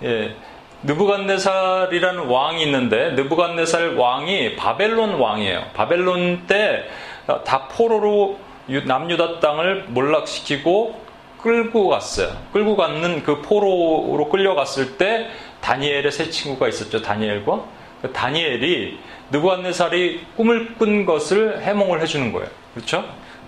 예. 0.02 0.36
느부갓네살이라는 0.82 2.26
왕이 2.26 2.62
있는데 2.64 3.12
느부갓네살 3.12 3.94
왕이 3.96 4.56
바벨론 4.56 5.14
왕이에요. 5.14 5.64
바벨론 5.72 6.46
때 6.46 6.84
다 7.26 7.68
포로로 7.68 8.38
남유다 8.66 9.40
땅을 9.40 9.86
몰락시키고 9.88 11.02
끌고 11.40 11.88
갔어요. 11.88 12.30
끌고 12.52 12.76
갔는 12.76 13.22
그 13.22 13.42
포로로 13.42 14.28
끌려갔을 14.30 14.96
때 14.96 15.28
다니엘의 15.60 16.10
세 16.10 16.30
친구가 16.30 16.68
있었죠. 16.68 17.02
다니엘과 17.02 17.64
그 18.02 18.12
다니엘이 18.12 18.98
느부갓네살이 19.30 20.26
꿈을 20.36 20.74
꾼 20.74 21.04
것을 21.04 21.62
해몽을 21.62 22.00
해주는 22.02 22.32
거예요. 22.32 22.48
그렇죠? 22.74 23.04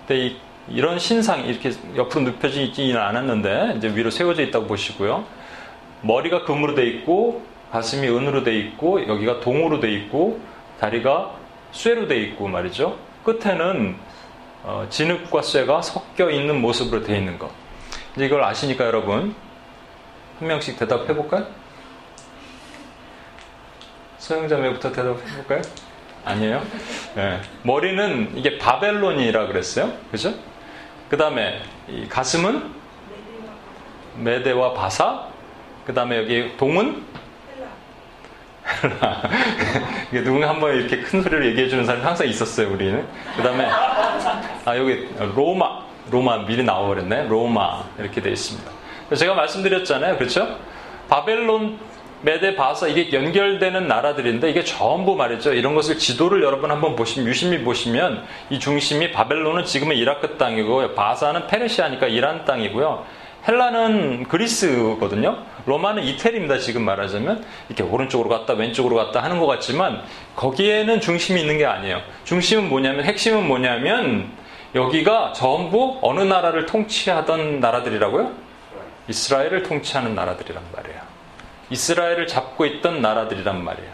근데 0.07 0.27
이, 0.27 0.35
이런 0.69 0.99
신상이 0.99 1.47
이렇게 1.47 1.71
옆으로 1.95 2.23
눕혀지지는 2.23 2.99
않았는데 2.99 3.75
이제 3.77 3.89
위로 3.95 4.09
세워져 4.09 4.43
있다고 4.43 4.67
보시고요. 4.67 5.25
머리가 6.01 6.43
금으로 6.43 6.75
돼 6.75 6.85
있고 6.87 7.43
가슴이 7.71 8.07
은으로 8.07 8.43
돼 8.43 8.57
있고 8.57 9.07
여기가 9.07 9.39
동으로 9.39 9.79
돼 9.79 9.91
있고 9.93 10.39
다리가 10.79 11.31
쇠로 11.71 12.07
돼 12.07 12.17
있고 12.21 12.47
말이죠. 12.47 12.97
끝에는 13.23 13.95
어, 14.63 14.85
진흙과 14.89 15.41
쇠가 15.41 15.81
섞여 15.81 16.29
있는 16.29 16.59
모습으로 16.61 17.03
돼 17.03 17.17
있는 17.17 17.39
것. 17.39 17.49
이제 18.15 18.25
이걸 18.25 18.43
아시니까 18.43 18.85
여러분 18.85 19.35
한 20.39 20.47
명씩 20.47 20.77
대답해 20.77 21.15
볼까요? 21.15 21.47
소영자매부터 24.17 24.91
대답해 24.91 25.19
볼까요? 25.35 25.61
아니에요? 26.25 26.61
네. 27.15 27.39
머리는 27.63 28.33
이게 28.35 28.57
바벨론이라 28.57 29.47
그랬어요. 29.47 29.93
그죠? 30.11 30.33
그 31.09 31.15
다음에 31.15 31.61
가슴은 32.09 32.71
메데와 34.17 34.73
바사. 34.73 35.27
그 35.85 35.93
다음에 35.93 36.17
여기 36.17 36.57
동은 36.57 37.05
이게 40.11 40.21
누군가 40.23 40.49
한번 40.49 40.75
이렇게 40.75 40.99
큰 41.01 41.23
소리로 41.23 41.45
얘기해 41.45 41.69
주는 41.69 41.85
사람이 41.85 42.03
항상 42.03 42.27
있었어요, 42.27 42.69
우리는. 42.73 43.05
그 43.37 43.43
다음에 43.43 43.65
아 44.65 44.77
여기 44.77 45.07
로마 45.35 45.85
로마 46.11 46.45
미리 46.45 46.63
나와버렸네 46.63 47.27
로마 47.27 47.85
이렇게 47.97 48.21
되어 48.21 48.33
있습니다. 48.33 48.69
제가 49.15 49.33
말씀드렸잖아요, 49.35 50.17
그렇죠? 50.17 50.57
바벨론 51.07 51.79
메데 52.21 52.55
바사 52.55 52.87
이게 52.87 53.15
연결되는 53.15 53.87
나라들인데 53.87 54.49
이게 54.49 54.63
전부 54.63 55.15
말이죠. 55.15 55.53
이런 55.53 55.75
것을 55.75 55.97
지도를 55.99 56.43
여러분 56.43 56.71
한번 56.71 56.95
보시면 56.95 57.27
유심히 57.27 57.63
보시면 57.63 58.23
이 58.49 58.59
중심이 58.59 59.11
바벨론은 59.11 59.65
지금의 59.65 59.97
이라크 59.99 60.37
땅이고 60.37 60.95
바사는 60.95 61.47
페르시아니까 61.47 62.07
이란 62.07 62.45
땅이고요. 62.45 63.05
헬라는 63.47 64.23
그리스거든요. 64.27 65.37
로마는 65.65 66.03
이태리입니다. 66.03 66.57
지금 66.57 66.83
말하자면 66.83 67.45
이렇게 67.69 67.83
오른쪽으로 67.83 68.29
갔다 68.29 68.53
왼쪽으로 68.53 68.95
갔다 68.95 69.23
하는 69.23 69.39
것 69.39 69.45
같지만 69.45 70.01
거기에는 70.35 70.99
중심이 70.99 71.39
있는 71.39 71.57
게 71.57 71.65
아니에요. 71.65 72.01
중심은 72.25 72.67
뭐냐면 72.67 73.05
핵심은 73.05 73.47
뭐냐면 73.47 74.31
여기가 74.75 75.33
전부 75.33 75.97
어느 76.01 76.21
나라를 76.21 76.65
통치하던 76.65 77.59
나라들이라고요? 77.59 78.31
이스라엘을 79.07 79.63
통치하는 79.63 80.13
나라들이란 80.13 80.61
말이에요. 80.75 80.96
이스라엘을 81.69 82.27
잡고 82.27 82.65
있던 82.65 83.01
나라들이란 83.01 83.63
말이에요. 83.63 83.91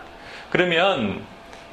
그러면 0.49 1.23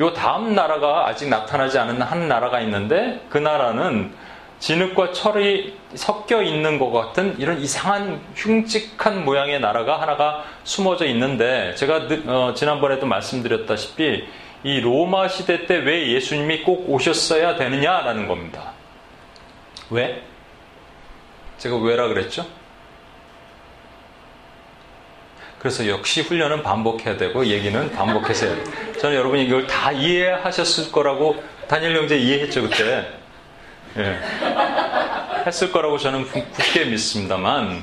요 0.00 0.12
다음 0.14 0.54
나라가 0.54 1.07
아직 1.07 1.28
나타나지 1.28 1.78
않은 1.78 2.00
한 2.00 2.28
나라가 2.28 2.61
있는데 2.61 3.21
그 3.28 3.38
나라는 3.38 4.12
진흙과 4.59 5.12
철이 5.12 5.78
섞여 5.95 6.42
있는 6.42 6.78
것 6.78 6.90
같은 6.90 7.35
이런 7.38 7.59
이상한 7.61 8.21
흉측한 8.35 9.25
모양의 9.25 9.61
나라가 9.61 10.00
하나가 10.00 10.45
숨어져 10.64 11.07
있는데 11.07 11.75
제가 11.76 12.02
어, 12.26 12.54
지난번에도 12.54 13.07
말씀드렸다시피 13.07 14.26
이 14.62 14.80
로마 14.80 15.28
시대 15.28 15.66
때 15.66 15.76
왜 15.78 16.12
예수님이 16.12 16.62
꼭 16.62 16.90
오셨어야 16.90 17.57
되느냐라는 17.57 18.28
겁니다. 18.28 18.73
왜? 19.88 20.23
제가 21.57 21.76
왜라 21.76 22.09
그랬죠? 22.09 22.47
그래서 25.61 25.87
역시 25.87 26.23
훈련은 26.23 26.62
반복해야 26.62 27.19
되고 27.19 27.45
얘기는 27.45 27.93
반복해서 27.93 28.47
해야 28.47 28.55
돼요. 28.55 28.64
저는 28.99 29.17
여러분이 29.17 29.45
이걸 29.45 29.67
다 29.67 29.93
이해하셨을 29.93 30.90
거라고 30.90 31.43
다니엘 31.69 31.97
형제 31.97 32.17
이해했죠 32.17 32.62
그때. 32.62 33.07
예. 33.99 34.19
했을 35.47 35.71
거라고 35.71 35.99
저는 35.99 36.25
굳게 36.25 36.87
믿습니다만 36.87 37.83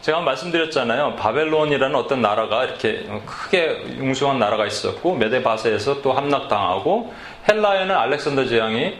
제가 0.00 0.20
말씀드렸잖아요. 0.20 1.14
바벨론이라는 1.14 1.94
어떤 1.94 2.22
나라가 2.22 2.64
이렇게 2.64 3.06
크게 3.24 3.98
융숭한 3.98 4.40
나라가 4.40 4.66
있었고 4.66 5.14
메데바세에서 5.14 6.02
또 6.02 6.12
함락당하고 6.12 7.14
헬라에는 7.48 7.94
알렉산더 7.94 8.46
제왕이 8.46 8.98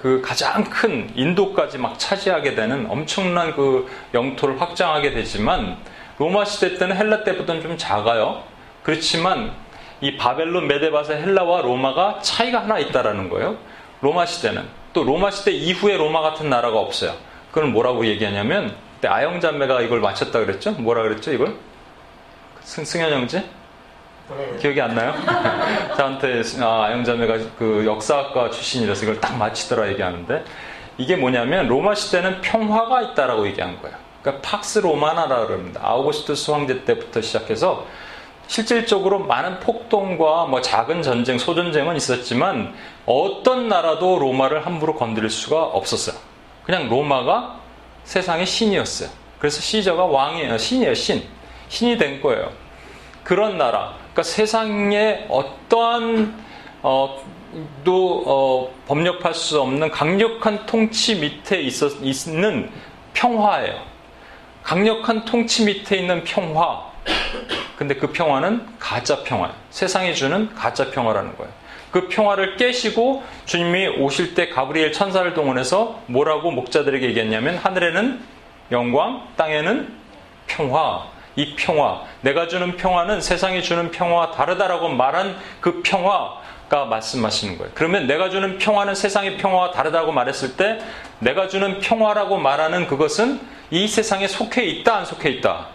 그 0.00 0.22
가장 0.24 0.64
큰 0.64 1.10
인도까지 1.14 1.76
막 1.76 1.98
차지하게 1.98 2.54
되는 2.54 2.86
엄청난 2.88 3.54
그 3.54 3.90
영토를 4.14 4.58
확장하게 4.58 5.10
되지만 5.10 5.76
로마 6.18 6.44
시대 6.44 6.76
때는 6.76 6.96
헬라 6.96 7.24
때보다는 7.24 7.62
좀 7.62 7.78
작아요. 7.78 8.42
그렇지만 8.82 9.52
이 10.00 10.16
바벨론, 10.16 10.66
메데바세, 10.66 11.14
헬라와 11.14 11.62
로마가 11.62 12.20
차이가 12.22 12.62
하나 12.62 12.78
있다라는 12.78 13.28
거예요. 13.28 13.56
로마 14.00 14.26
시대는 14.26 14.64
또 14.92 15.04
로마 15.04 15.30
시대 15.30 15.52
이후에 15.52 15.96
로마 15.96 16.20
같은 16.20 16.48
나라가 16.50 16.78
없어요. 16.78 17.14
그걸 17.50 17.70
뭐라고 17.70 18.06
얘기하냐면 18.06 18.74
그때 18.94 19.08
아영 19.08 19.40
자매가 19.40 19.82
이걸 19.82 20.00
맞췄다 20.00 20.40
그랬죠? 20.40 20.72
뭐라 20.72 21.02
그랬죠 21.02 21.32
이걸? 21.32 21.54
승, 22.62 22.84
승현 22.84 23.12
형제? 23.12 23.40
네. 23.40 24.56
기억이 24.58 24.80
안 24.80 24.94
나요? 24.94 25.14
저한테 25.96 26.42
아, 26.60 26.84
아영 26.84 27.04
자매가 27.04 27.38
그 27.58 27.84
역사학과 27.86 28.50
출신이라서 28.50 29.04
이걸 29.04 29.20
딱 29.20 29.36
맞히더라 29.36 29.88
얘기하는데 29.90 30.44
이게 30.98 31.16
뭐냐면 31.16 31.68
로마 31.68 31.94
시대는 31.94 32.40
평화가 32.40 33.02
있다라고 33.02 33.46
얘기한 33.46 33.80
거예요. 33.80 33.96
그러니까 34.22 34.48
팍스 34.48 34.80
로마나라 34.80 35.46
그럽니다. 35.46 35.80
아우구스투스 35.82 36.50
황제 36.50 36.84
때부터 36.84 37.20
시작해서 37.20 37.86
실질적으로 38.46 39.18
많은 39.20 39.60
폭동과 39.60 40.46
뭐 40.46 40.60
작은 40.60 41.02
전쟁, 41.02 41.38
소전쟁은 41.38 41.96
있었지만 41.96 42.74
어떤 43.04 43.68
나라도 43.68 44.18
로마를 44.18 44.64
함부로 44.64 44.94
건드릴 44.96 45.30
수가 45.30 45.62
없었어요. 45.62 46.16
그냥 46.64 46.88
로마가 46.88 47.60
세상의 48.04 48.46
신이었어요. 48.46 49.10
그래서 49.38 49.60
시저가 49.60 50.06
왕이에요. 50.06 50.56
신이에요, 50.56 50.94
신. 50.94 51.22
신이 51.68 51.98
된 51.98 52.20
거예요. 52.22 52.50
그런 53.22 53.58
나라. 53.58 53.94
그러니까 53.98 54.22
세상에 54.22 55.26
어떠한 55.28 56.34
어, 56.82 57.22
또 57.84 58.22
어, 58.26 58.74
법력할 58.86 59.34
수 59.34 59.60
없는 59.60 59.90
강력한 59.90 60.64
통치 60.64 61.16
밑에 61.16 61.60
있었, 61.60 61.92
있는 62.02 62.70
평화예요. 63.12 63.97
강력한 64.68 65.24
통치 65.24 65.64
밑에 65.64 65.96
있는 65.96 66.24
평화. 66.24 66.82
근데 67.78 67.94
그 67.94 68.12
평화는 68.12 68.66
가짜 68.78 69.22
평화. 69.24 69.50
세상이 69.70 70.14
주는 70.14 70.54
가짜 70.54 70.90
평화라는 70.90 71.38
거예요. 71.38 71.50
그 71.90 72.08
평화를 72.08 72.58
깨시고 72.58 73.22
주님이 73.46 73.88
오실 73.88 74.34
때 74.34 74.50
가브리엘 74.50 74.92
천사를 74.92 75.32
동원해서 75.32 76.02
뭐라고 76.04 76.50
목자들에게 76.50 77.06
얘기했냐면 77.06 77.56
하늘에는 77.56 78.20
영광, 78.70 79.26
땅에는 79.36 79.90
평화. 80.46 81.06
이 81.36 81.54
평화, 81.56 82.02
내가 82.20 82.46
주는 82.46 82.76
평화는 82.76 83.22
세상이 83.22 83.62
주는 83.62 83.90
평화와 83.90 84.32
다르다라고 84.32 84.90
말한 84.90 85.34
그 85.62 85.80
평화가 85.82 86.84
말씀하시는 86.90 87.56
거예요. 87.56 87.72
그러면 87.74 88.06
내가 88.06 88.28
주는 88.28 88.58
평화는 88.58 88.94
세상의 88.94 89.38
평화와 89.38 89.70
다르다고 89.70 90.12
말했을 90.12 90.58
때 90.58 90.78
내가 91.20 91.48
주는 91.48 91.80
평화라고 91.80 92.36
말하는 92.36 92.86
그것은 92.86 93.56
이 93.70 93.86
세상에 93.86 94.26
속해 94.26 94.64
있다, 94.64 94.96
안 94.96 95.04
속해 95.04 95.30
있다? 95.30 95.66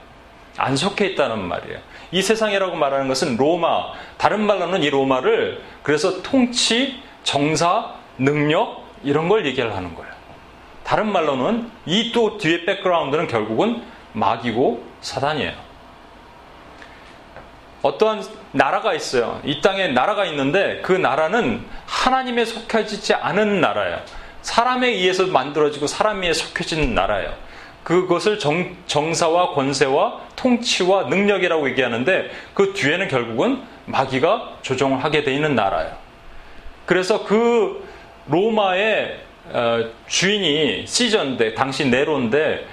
안 0.58 0.75
속해 0.75 1.08
있다는 1.08 1.47
말이에요. 1.47 1.79
이 2.12 2.21
세상이라고 2.21 2.75
말하는 2.75 3.08
것은 3.08 3.38
로마, 3.38 3.93
다른 4.17 4.45
말로는 4.45 4.84
이 4.84 4.89
로마를 4.89 5.62
그래서 5.82 6.21
통치, 6.21 7.01
정사, 7.23 7.93
능력 8.17 8.84
이런 9.03 9.29
걸 9.29 9.45
얘기를 9.45 9.75
하는 9.75 9.95
거예요. 9.95 10.12
다른 10.84 11.12
말로는 11.12 11.71
이 11.86 12.12
또 12.13 12.38
뒤에 12.38 12.65
백그라운드는 12.65 13.27
결국은 13.27 13.82
마귀고 14.13 14.84
사단이에요. 15.01 15.53
어떠한 17.82 18.23
나라가 18.51 18.93
있어요. 18.93 19.41
이 19.43 19.60
땅에 19.62 19.88
나라가 19.88 20.25
있는데 20.25 20.82
그 20.84 20.93
나라는 20.93 21.65
하나님에 21.86 22.45
속해지지 22.45 23.13
않은 23.15 23.60
나라예요. 23.60 23.99
사람에 24.41 24.88
의해서 24.88 25.25
만들어지고 25.27 25.88
사람에 25.88 26.32
속해진 26.32 26.93
나라예요. 26.93 27.34
그것을 27.83 28.39
정, 28.39 28.75
정사와 28.87 29.49
권세와 29.49 30.21
통치와 30.35 31.03
능력이라고 31.05 31.69
얘기하는데 31.69 32.31
그 32.53 32.73
뒤에는 32.73 33.07
결국은 33.07 33.61
마귀가 33.85 34.57
조종을 34.61 35.03
하게 35.03 35.23
돼 35.23 35.33
있는 35.33 35.55
나라예요. 35.55 35.91
그래서 36.85 37.25
그 37.25 37.85
로마의 38.27 39.19
어, 39.51 39.83
주인이 40.07 40.85
시전데 40.87 41.53
당시 41.53 41.85
네로인데 41.85 42.65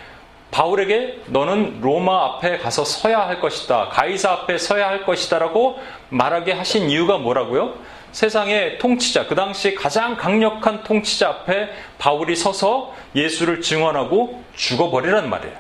바울에게 0.53 1.23
너는 1.27 1.81
로마 1.81 2.25
앞에 2.25 2.59
가서 2.59 2.85
서야 2.85 3.27
할 3.27 3.41
것이다. 3.41 3.89
가이사 3.91 4.33
앞에 4.33 4.59
서야 4.59 4.89
할 4.89 5.05
것이다라고 5.05 5.81
말하게 6.09 6.53
하신 6.53 6.91
이유가 6.91 7.19
뭐라고요? 7.19 7.75
세상의 8.13 8.79
통치자, 8.79 9.27
그 9.27 9.35
당시 9.35 9.75
가장 9.75 10.17
강력한 10.17 10.83
통치자 10.83 11.29
앞에 11.29 11.71
바울이 11.99 12.35
서서 12.35 12.95
예수를 13.15 13.61
증언하고 13.61 14.43
죽어버리란 14.57 15.31
말이에요. 15.31 15.57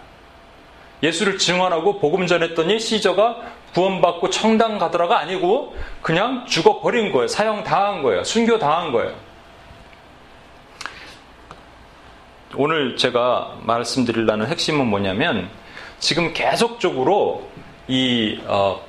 예수를 1.02 1.38
증언하고 1.38 1.98
복음 1.98 2.26
전했더니 2.26 2.78
시저가 2.78 3.38
구원받고 3.74 4.30
청당 4.30 4.78
가더라가 4.78 5.18
아니고 5.18 5.74
그냥 6.02 6.44
죽어버린 6.46 7.12
거예요. 7.12 7.28
사형당한 7.28 8.02
거예요. 8.02 8.24
순교당한 8.24 8.92
거예요. 8.92 9.14
오늘 12.56 12.96
제가 12.96 13.58
말씀드리려는 13.62 14.48
핵심은 14.48 14.86
뭐냐면 14.86 15.48
지금 16.00 16.32
계속적으로 16.32 17.48
이 17.86 18.40
어, 18.46 18.80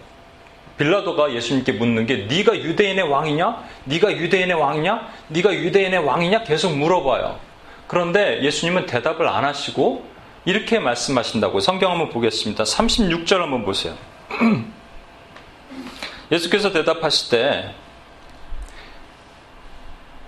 빌라도가 0.81 1.33
예수님께 1.33 1.73
묻는 1.73 2.07
게 2.07 2.25
네가 2.27 2.57
유대인의 2.57 3.07
왕이냐? 3.07 3.63
네가 3.85 4.17
유대인의 4.17 4.59
왕이냐? 4.59 5.09
네가 5.27 5.53
유대인의 5.53 5.99
왕이냐? 5.99 6.43
계속 6.43 6.75
물어봐요. 6.75 7.39
그런데 7.85 8.41
예수님은 8.41 8.87
대답을 8.87 9.27
안 9.27 9.45
하시고 9.45 10.03
이렇게 10.45 10.79
말씀하신다고 10.79 11.59
성경 11.59 11.91
한번 11.91 12.09
보겠습니다. 12.09 12.63
36절 12.63 13.37
한번 13.37 13.63
보세요. 13.63 13.95
예수께서 16.31 16.71
대답하실 16.71 17.29
때 17.29 17.75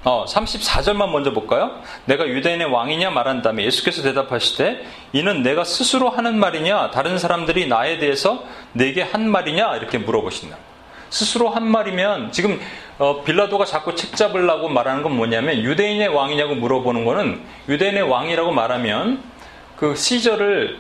어, 0.03 0.25
34절만 0.27 1.11
먼저 1.11 1.31
볼까요? 1.31 1.81
내가 2.05 2.27
유대인의 2.27 2.67
왕이냐 2.67 3.09
말한 3.11 3.41
다음에 3.41 3.63
예수께서 3.63 4.01
대답하시되 4.01 4.85
이는 5.13 5.43
내가 5.43 5.63
스스로 5.63 6.09
하는 6.09 6.37
말이냐 6.37 6.91
다른 6.91 7.17
사람들이 7.17 7.67
나에 7.67 7.99
대해서 7.99 8.43
내게 8.73 9.01
한 9.01 9.29
말이냐 9.29 9.77
이렇게 9.77 9.97
물어보신다. 9.97 10.57
스스로 11.09 11.49
한 11.49 11.65
말이면 11.65 12.31
지금 12.31 12.59
어, 12.97 13.23
빌라도가 13.23 13.65
자꾸 13.65 13.95
책 13.95 14.15
잡으려고 14.15 14.67
말하는 14.67 15.03
건 15.03 15.15
뭐냐면 15.15 15.59
유대인의 15.59 16.09
왕이냐고 16.09 16.55
물어보는 16.55 17.05
거는 17.05 17.41
유대인의 17.69 18.03
왕이라고 18.03 18.51
말하면 18.51 19.23
그 19.77 19.95
시절을 19.95 20.79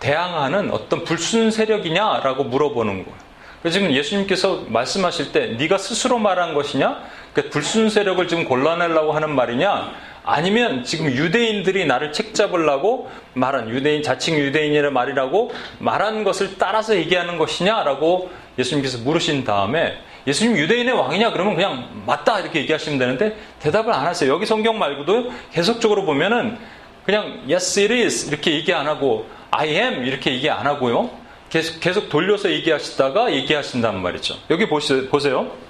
대항하는 0.00 0.70
어떤 0.70 1.04
불순 1.04 1.50
세력이냐라고 1.50 2.44
물어보는 2.44 3.04
거예요. 3.04 3.26
지금 3.70 3.92
예수님께서 3.92 4.64
말씀하실 4.68 5.32
때 5.32 5.46
네가 5.58 5.78
스스로 5.78 6.18
말한 6.18 6.54
것이냐? 6.54 7.00
그 7.36 7.50
불순 7.50 7.90
세력을 7.90 8.26
지금 8.28 8.46
골라내려고 8.46 9.12
하는 9.12 9.34
말이냐? 9.34 9.92
아니면 10.24 10.84
지금 10.84 11.10
유대인들이 11.10 11.84
나를 11.84 12.10
책 12.10 12.34
잡으려고 12.34 13.10
말한 13.34 13.68
유대인 13.68 14.02
자칭 14.02 14.38
유대인이라 14.38 14.90
말이라고 14.90 15.52
말한 15.78 16.24
것을 16.24 16.56
따라서 16.56 16.96
얘기하는 16.96 17.36
것이냐라고 17.36 18.30
예수님께서 18.58 19.00
물으신 19.04 19.44
다음에 19.44 19.98
예수님 20.26 20.56
유대인의 20.56 20.94
왕이냐 20.94 21.32
그러면 21.32 21.56
그냥 21.56 22.02
맞다 22.06 22.40
이렇게 22.40 22.60
얘기하시면 22.60 22.98
되는데 22.98 23.36
대답을 23.60 23.92
안 23.92 24.06
하세요. 24.06 24.32
여기 24.32 24.46
성경 24.46 24.78
말고도 24.78 25.30
계속적으로 25.52 26.06
보면은 26.06 26.56
그냥 27.04 27.42
yes 27.50 27.80
it 27.80 27.92
is 27.92 28.28
이렇게 28.28 28.52
얘기 28.52 28.72
안 28.72 28.88
하고 28.88 29.26
I 29.50 29.68
am 29.68 30.06
이렇게 30.06 30.32
얘기 30.32 30.48
안 30.48 30.66
하고요. 30.66 31.10
계속, 31.50 31.80
계속 31.80 32.08
돌려서 32.08 32.50
얘기하시다가 32.50 33.34
얘기하신단 33.34 34.00
말이죠. 34.00 34.36
여기 34.48 34.66
보시, 34.66 35.08
보세요. 35.08 35.65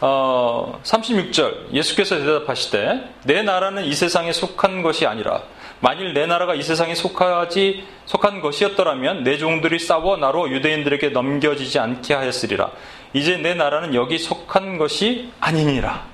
어, 0.00 0.80
36절 0.84 1.72
예수께서 1.72 2.18
대답하시되 2.18 3.14
내 3.24 3.42
나라는 3.42 3.84
이 3.84 3.94
세상에 3.94 4.32
속한 4.32 4.82
것이 4.82 5.06
아니라 5.06 5.42
만일 5.80 6.12
내 6.12 6.26
나라가 6.26 6.54
이 6.54 6.62
세상에 6.62 6.94
속하지 6.94 7.86
속한 8.06 8.40
것이었더라면 8.40 9.22
내 9.22 9.38
종들이 9.38 9.78
싸워 9.78 10.16
나로 10.16 10.50
유대인들에게 10.50 11.10
넘겨지지 11.10 11.78
않게 11.78 12.14
하였으리라. 12.14 12.72
이제 13.12 13.36
내 13.36 13.54
나라는 13.54 13.94
여기 13.94 14.18
속한 14.18 14.78
것이 14.78 15.30
아니니라. 15.38 16.06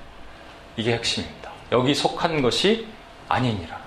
이게 0.76 0.92
핵심입니다. 0.92 1.50
여기 1.72 1.94
속한 1.94 2.42
것이 2.42 2.86
아니니라. 3.28 3.78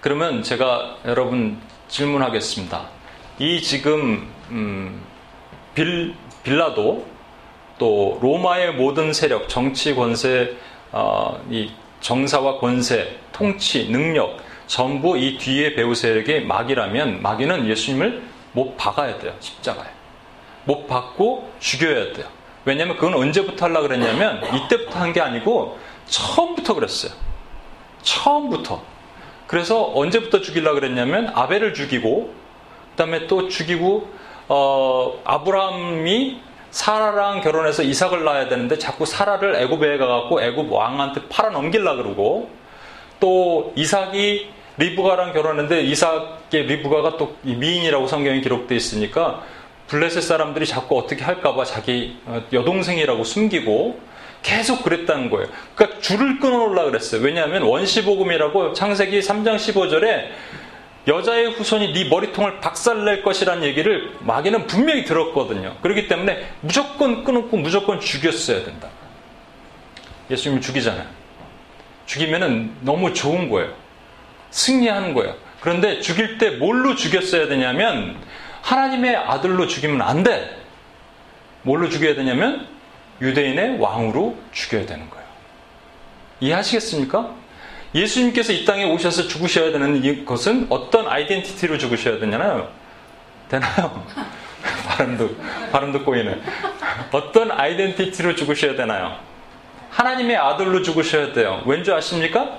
그러면 0.00 0.42
제가 0.42 0.98
여러분 1.04 1.60
질문하겠습니다. 1.88 2.88
이 3.38 3.62
지금 3.62 4.28
음, 4.50 5.00
빌, 5.74 6.14
빌라도 6.42 7.06
또 7.80 8.18
로마의 8.20 8.74
모든 8.74 9.14
세력, 9.14 9.48
정치 9.48 9.94
권세, 9.94 10.54
어, 10.92 11.40
이 11.50 11.70
정사와 12.02 12.58
권세, 12.58 13.16
통치, 13.32 13.88
능력 13.88 14.36
전부 14.66 15.16
이 15.16 15.38
뒤에 15.38 15.74
배우 15.74 15.94
세력의 15.94 16.44
마귀라면 16.44 17.22
마귀는 17.22 17.66
예수님을 17.66 18.22
못 18.52 18.76
박아야 18.76 19.18
돼요. 19.18 19.34
십자가에. 19.40 19.86
못 20.64 20.86
박고 20.86 21.50
죽여야 21.58 22.12
돼요. 22.12 22.26
왜냐하면 22.66 22.96
그건 22.96 23.14
언제부터 23.14 23.64
하려고 23.64 23.88
그랬냐면 23.88 24.42
이때부터 24.54 24.98
한 24.98 25.14
게 25.14 25.22
아니고 25.22 25.78
처음부터 26.04 26.74
그랬어요. 26.74 27.12
처음부터. 28.02 28.82
그래서 29.46 29.90
언제부터 29.94 30.42
죽이려고 30.42 30.74
그랬냐면 30.80 31.32
아벨을 31.34 31.72
죽이고 31.72 32.34
그다음에 32.90 33.26
또 33.26 33.48
죽이고 33.48 34.10
어, 34.48 35.20
아브라함이 35.24 36.49
사라랑 36.70 37.40
결혼해서 37.40 37.82
이삭을 37.82 38.24
낳아야 38.24 38.48
되는데 38.48 38.78
자꾸 38.78 39.04
사라를 39.04 39.56
애굽에 39.56 39.98
가갖고 39.98 40.40
애굽 40.40 40.72
왕한테 40.72 41.22
팔아 41.28 41.50
넘길라 41.50 41.96
그러고 41.96 42.50
또 43.18 43.72
이삭이 43.76 44.50
리브가랑 44.78 45.32
결혼했는데 45.32 45.82
이삭의 45.82 46.64
리브가가 46.66 47.16
또 47.16 47.36
미인이라고 47.42 48.06
성경에 48.06 48.40
기록되어 48.40 48.76
있으니까 48.76 49.42
블레셋 49.88 50.22
사람들이 50.22 50.66
자꾸 50.66 50.96
어떻게 50.98 51.22
할까봐 51.22 51.64
자기 51.64 52.16
어, 52.24 52.42
여동생이라고 52.52 53.24
숨기고 53.24 53.98
계속 54.42 54.82
그랬다는 54.84 55.28
거예요. 55.28 55.48
그러니까 55.74 56.00
줄을 56.00 56.38
끊어놓으려 56.38 56.84
그랬어요. 56.84 57.20
왜냐하면 57.22 57.62
원시복음이라고 57.62 58.72
창세기 58.72 59.20
3장 59.20 59.56
15절에 59.56 60.28
여자의 61.08 61.52
후손이 61.52 61.92
네 61.92 62.08
머리통을 62.08 62.60
박살낼 62.60 63.22
것이라는 63.22 63.64
얘기를 63.64 64.14
마귀는 64.20 64.66
분명히 64.66 65.04
들었거든요. 65.04 65.76
그렇기 65.82 66.08
때문에 66.08 66.46
무조건 66.60 67.24
끊었고 67.24 67.56
무조건 67.56 68.00
죽였어야 68.00 68.64
된다. 68.64 68.88
예수님을 70.30 70.60
죽이잖아요. 70.60 71.06
죽이면은 72.06 72.74
너무 72.82 73.14
좋은 73.14 73.48
거예요. 73.48 73.72
승리하는 74.50 75.14
거예요. 75.14 75.36
그런데 75.60 76.00
죽일 76.00 76.38
때 76.38 76.50
뭘로 76.50 76.96
죽였어야 76.96 77.48
되냐면 77.48 78.16
하나님의 78.62 79.16
아들로 79.16 79.66
죽이면 79.66 80.02
안 80.02 80.22
돼. 80.22 80.56
뭘로 81.62 81.88
죽여야 81.88 82.14
되냐면 82.14 82.66
유대인의 83.20 83.78
왕으로 83.78 84.38
죽여야 84.52 84.86
되는 84.86 85.08
거예요. 85.08 85.24
이해하시겠습니까? 86.40 87.39
예수님께서 87.94 88.52
이 88.52 88.64
땅에 88.64 88.84
오셔서 88.84 89.26
죽으셔야 89.26 89.72
되는 89.72 90.24
것은 90.24 90.66
어떤 90.68 91.08
아이덴티티로 91.08 91.78
죽으셔야 91.78 92.18
되냐요? 92.18 92.68
되나요? 93.48 94.04
발음도, 94.86 95.30
발음도 95.72 96.04
꼬이네. 96.04 96.40
어떤 97.12 97.50
아이덴티티로 97.50 98.36
죽으셔야 98.36 98.76
되나요? 98.76 99.16
하나님의 99.90 100.36
아들로 100.36 100.82
죽으셔야 100.82 101.32
돼요. 101.32 101.62
왠지 101.66 101.92
아십니까? 101.92 102.58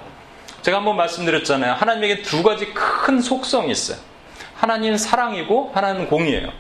제가 0.62 0.78
한번 0.78 0.98
말씀드렸잖아요. 0.98 1.74
하나님에게 1.74 2.22
두 2.22 2.44
가지 2.44 2.74
큰 2.74 3.22
속성이 3.22 3.72
있어요. 3.72 3.98
하나님은 4.56 4.98
사랑이고 4.98 5.72
하나님은 5.74 6.08
공이에요. 6.08 6.52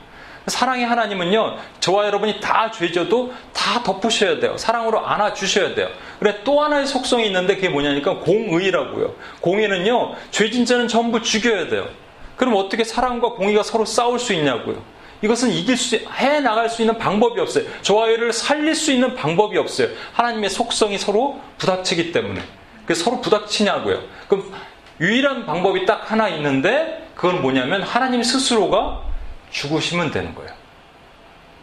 사랑의 0.48 0.86
하나님은요, 0.86 1.58
저와 1.80 2.06
여러분이 2.08 2.40
다 2.40 2.72
죄져도 2.72 3.34
다 3.54 3.84
덮으셔야 3.84 4.40
돼요. 4.40 4.58
사랑으로 4.58 5.06
안아주셔야 5.06 5.76
돼요. 5.76 5.90
그래, 6.20 6.40
또 6.44 6.62
하나의 6.62 6.88
속성이 6.88 7.28
있는데 7.28 7.56
그게 7.56 7.70
뭐냐니까 7.70 8.16
공의라고요. 8.20 9.14
공의는요, 9.40 10.16
죄진 10.32 10.66
자는 10.66 10.88
전부 10.88 11.22
죽여야 11.22 11.68
돼요. 11.68 11.88
그럼 12.36 12.56
어떻게 12.56 12.84
사랑과 12.84 13.34
공의가 13.34 13.62
서로 13.62 13.86
싸울 13.86 14.18
수 14.18 14.34
있냐고요. 14.34 14.82
이것은 15.22 15.52
이길 15.52 15.78
수, 15.78 15.96
해 15.96 16.40
나갈 16.40 16.68
수 16.70 16.82
있는 16.82 16.98
방법이 16.98 17.40
없어요. 17.40 17.66
저와 17.84 18.12
여를 18.12 18.34
살릴 18.34 18.74
수 18.74 18.92
있는 18.92 19.14
방법이 19.16 19.56
없어요. 19.60 19.90
하나님의 20.14 20.50
속성이 20.50 20.98
서로 20.98 21.40
부닥치기 21.60 22.12
때문에. 22.12 22.42
그 22.88 22.96
서로 22.96 23.22
부닥치냐고요. 23.22 24.00
그럼 24.28 24.52
유일한 25.00 25.46
방법이 25.46 25.86
딱 25.86 26.12
하나 26.12 26.28
있는데, 26.30 27.08
그건 27.14 27.44
뭐냐면 27.44 27.84
하나님 27.84 28.24
스스로가 28.24 29.11
죽으시면 29.52 30.12
되는 30.12 30.34
거예요. 30.34 30.52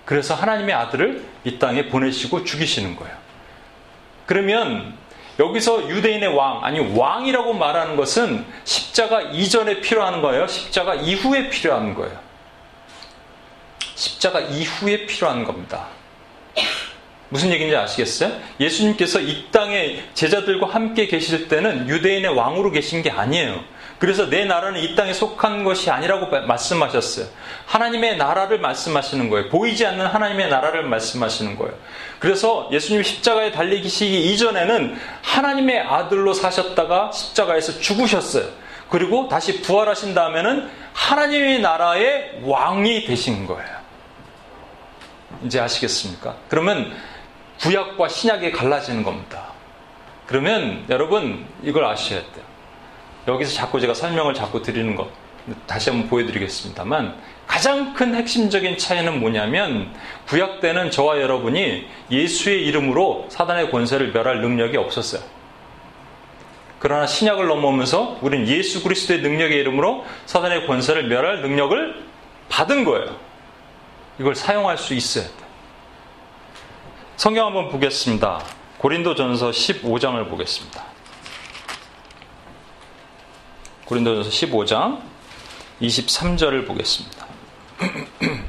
그래서 0.04 0.34
하나님의 0.34 0.74
아들을 0.74 1.24
이 1.44 1.58
땅에 1.58 1.88
보내시고 1.88 2.44
죽이시는 2.44 2.96
거예요. 2.96 3.14
그러면 4.26 4.96
여기서 5.38 5.88
유대인의 5.88 6.34
왕, 6.34 6.64
아니 6.64 6.80
왕이라고 6.80 7.54
말하는 7.54 7.96
것은 7.96 8.44
십자가 8.64 9.20
이전에 9.20 9.80
필요한 9.80 10.20
거예요? 10.20 10.46
십자가 10.46 10.94
이후에 10.94 11.48
필요한 11.50 11.94
거예요? 11.94 12.18
십자가 13.94 14.40
이후에 14.40 15.06
필요한 15.06 15.44
겁니다. 15.44 15.86
무슨 17.28 17.52
얘기인지 17.52 17.76
아시겠어요? 17.76 18.32
예수님께서 18.58 19.20
이 19.20 19.46
땅에 19.50 20.02
제자들과 20.14 20.68
함께 20.68 21.06
계실 21.06 21.48
때는 21.48 21.88
유대인의 21.88 22.34
왕으로 22.34 22.70
계신 22.70 23.02
게 23.02 23.10
아니에요. 23.10 23.62
그래서 23.98 24.30
내 24.30 24.44
나라는 24.44 24.80
이 24.80 24.94
땅에 24.94 25.12
속한 25.12 25.64
것이 25.64 25.90
아니라고 25.90 26.28
말씀하셨어요. 26.46 27.26
하나님의 27.66 28.16
나라를 28.16 28.60
말씀하시는 28.60 29.28
거예요. 29.28 29.48
보이지 29.48 29.84
않는 29.86 30.06
하나님의 30.06 30.48
나라를 30.48 30.84
말씀하시는 30.84 31.56
거예요. 31.56 31.74
그래서 32.20 32.68
예수님 32.70 33.02
십자가에 33.02 33.50
달리시기 33.50 34.32
이전에는 34.32 34.98
하나님의 35.22 35.80
아들로 35.80 36.32
사셨다가 36.32 37.10
십자가에서 37.10 37.80
죽으셨어요. 37.80 38.48
그리고 38.88 39.28
다시 39.28 39.62
부활하신 39.62 40.14
다음에는 40.14 40.70
하나님의 40.92 41.60
나라의 41.60 42.40
왕이 42.42 43.04
되신 43.04 43.46
거예요. 43.46 43.78
이제 45.44 45.60
아시겠습니까? 45.60 46.36
그러면 46.48 46.92
구약과 47.60 48.08
신약이 48.08 48.52
갈라지는 48.52 49.02
겁니다. 49.02 49.48
그러면 50.26 50.84
여러분 50.88 51.46
이걸 51.62 51.84
아셔야 51.84 52.20
돼요. 52.20 52.47
여기서 53.34 53.52
자꾸 53.52 53.80
제가 53.80 53.94
설명을 53.94 54.34
자꾸 54.34 54.62
드리는 54.62 54.96
것 54.96 55.08
다시 55.66 55.90
한번 55.90 56.08
보여드리겠습니다만 56.08 57.16
가장 57.46 57.94
큰 57.94 58.14
핵심적인 58.14 58.76
차이는 58.76 59.20
뭐냐면 59.20 59.94
구약 60.26 60.60
때는 60.60 60.90
저와 60.90 61.20
여러분이 61.20 61.86
예수의 62.10 62.66
이름으로 62.66 63.26
사단의 63.30 63.70
권세를 63.70 64.12
멸할 64.12 64.40
능력이 64.40 64.76
없었어요. 64.76 65.22
그러나 66.78 67.06
신약을 67.06 67.46
넘어오면서 67.46 68.18
우리는 68.20 68.46
예수 68.46 68.82
그리스도의 68.82 69.20
능력의 69.20 69.58
이름으로 69.58 70.04
사단의 70.26 70.66
권세를 70.66 71.08
멸할 71.08 71.40
능력을 71.40 72.04
받은 72.48 72.84
거예요. 72.84 73.16
이걸 74.20 74.34
사용할 74.34 74.78
수 74.78 74.94
있어야 74.94 75.24
돼. 75.24 75.32
성경 77.16 77.46
한번 77.46 77.68
보겠습니다. 77.68 78.44
고린도전서 78.78 79.50
15장을 79.50 80.28
보겠습니다. 80.28 80.97
고린도전서 83.88 84.30
15장 84.30 85.00
23절을 85.80 86.66
보겠습니다. 86.66 87.26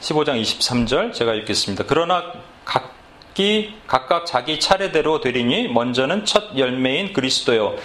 (15장 0.00 0.42
23절) 0.42 1.12
제가 1.12 1.34
읽겠습니다. 1.34 1.84
그러나 1.86 2.32
각기 2.64 3.76
각각 3.86 4.26
자기 4.26 4.58
차례대로 4.58 5.20
되리니 5.20 5.68
먼저는 5.68 6.24
첫 6.24 6.58
열매인 6.58 7.12
그리스도요. 7.12 7.76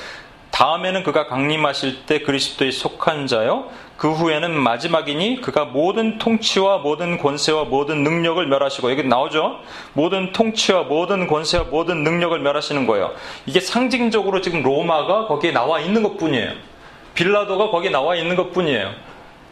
다음에는 0.50 1.04
그가 1.04 1.28
강림하실 1.28 2.08
때 2.08 2.22
그리스도에 2.22 2.72
속한 2.72 3.28
자요. 3.28 3.70
그 3.98 4.12
후에는 4.12 4.52
마지막이니 4.52 5.42
그가 5.42 5.66
모든 5.66 6.18
통치와 6.18 6.80
모든 6.80 7.18
권세와 7.18 7.66
모든 7.66 8.04
능력을 8.04 8.46
멸하시고 8.46 8.92
여기 8.92 9.04
나오죠. 9.04 9.60
모든 9.94 10.32
통치와 10.32 10.84
모든 10.84 11.28
권세와 11.28 11.66
모든 11.66 12.04
능력을 12.04 12.38
멸하시는 12.40 12.88
거예요. 12.88 13.14
이게 13.46 13.60
상징적으로 13.60 14.42
지금 14.42 14.64
로마가 14.64 15.28
거기에 15.28 15.52
나와 15.52 15.80
있는 15.80 16.04
것뿐이에요. 16.04 16.52
빌라도가 17.14 17.70
거기에 17.70 17.92
나와 17.92 18.16
있는 18.16 18.36
것뿐이에요. 18.36 18.92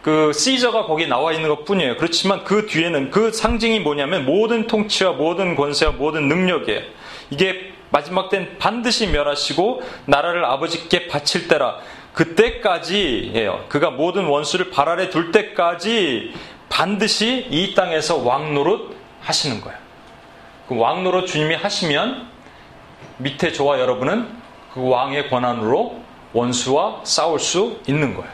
그 0.01 0.34
시저가 0.34 0.86
거기 0.86 1.06
나와 1.06 1.32
있는 1.32 1.47
것 1.47 1.63
뿐이에요. 1.63 1.97
그렇지만 1.97 2.43
그 2.43 2.65
뒤에는 2.65 3.12
그 3.12 3.32
상징이 3.32 3.82
뭐냐면 3.82 4.25
모든 4.25 4.65
통치와 4.65 5.13
모든 5.13 5.56
권세와 5.56 5.91
모든 5.93 6.27
능력이에요. 6.27 6.82
이게 7.30 7.71
마지막 7.91 8.30
땐 8.30 8.56
반드시 8.58 9.08
멸하시고 9.08 9.84
나라를 10.06 10.45
아버지께 10.45 11.08
바칠 11.08 11.47
때라 11.47 11.77
그때까지예요. 12.13 13.65
그가 13.69 13.91
모든 13.91 14.26
원수를 14.26 14.69
발 14.69 14.89
아래 14.89 15.10
둘 15.10 15.32
때까지 15.32 16.34
반드시 16.69 17.47
이 17.50 17.74
땅에서 17.76 18.17
왕 18.17 18.54
노릇 18.54 18.95
하시는 19.21 19.62
거예요. 19.62 19.78
그 20.67 20.76
왕 20.76 21.04
노릇 21.04 21.28
주님이 21.28 21.56
하시면 21.56 22.28
밑에 23.17 23.52
저와 23.52 23.80
여러분은 23.80 24.28
그 24.74 24.88
왕의 24.88 25.30
권한으로 25.30 26.02
원수와 26.34 27.02
싸울 27.04 27.39
수 27.39 27.80
있는 27.88 28.13
거예요. 28.15 28.32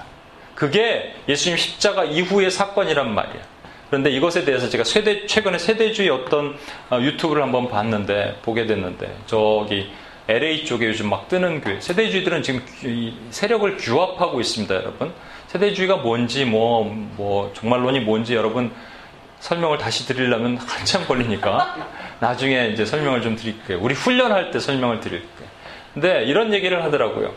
그게 0.54 1.16
예수님 1.28 1.58
십자가 1.58 2.04
이후의 2.04 2.52
사건이란 2.52 3.14
말이에요. 3.14 3.42
그런데 3.90 4.10
이것에 4.12 4.44
대해서 4.46 4.70
제가 4.70 4.84
세대, 4.84 5.26
최근에 5.26 5.58
세대주의 5.58 6.10
어떤 6.10 6.58
어, 6.90 7.00
유튜브를 7.00 7.42
한번 7.42 7.70
봤는데, 7.70 8.40
보게 8.42 8.66
됐는데, 8.66 9.16
저기 9.28 9.90
LA 10.30 10.66
쪽에 10.66 10.88
요즘 10.88 11.10
막 11.10 11.30
뜨는 11.30 11.62
교회, 11.62 11.80
세대주의들은 11.80 12.44
지금 12.44 12.62
세력을 13.30 13.78
규합하고 13.78 14.42
있습니다, 14.42 14.76
여러분. 14.76 15.14
세대주의가 15.48 15.98
뭔지, 15.98 16.44
뭐, 16.44 16.84
뭐, 17.16 17.52
종말론이 17.54 18.02
뭔지 18.02 18.36
여러분 18.36 18.72
설명을 19.40 19.78
다시 19.78 20.06
드리려면 20.06 20.58
한참 20.68 21.06
걸리니까 21.06 21.88
나중에 22.20 22.70
이제 22.70 22.86
설명을 22.86 23.22
좀 23.22 23.36
드릴게요. 23.36 23.80
우리 23.82 23.94
훈련할 23.94 24.52
때 24.52 24.60
설명을 24.60 25.00
드릴게요. 25.00 25.48
근데 25.94 26.24
이런 26.24 26.54
얘기를 26.54 26.84
하더라고요. 26.84 27.34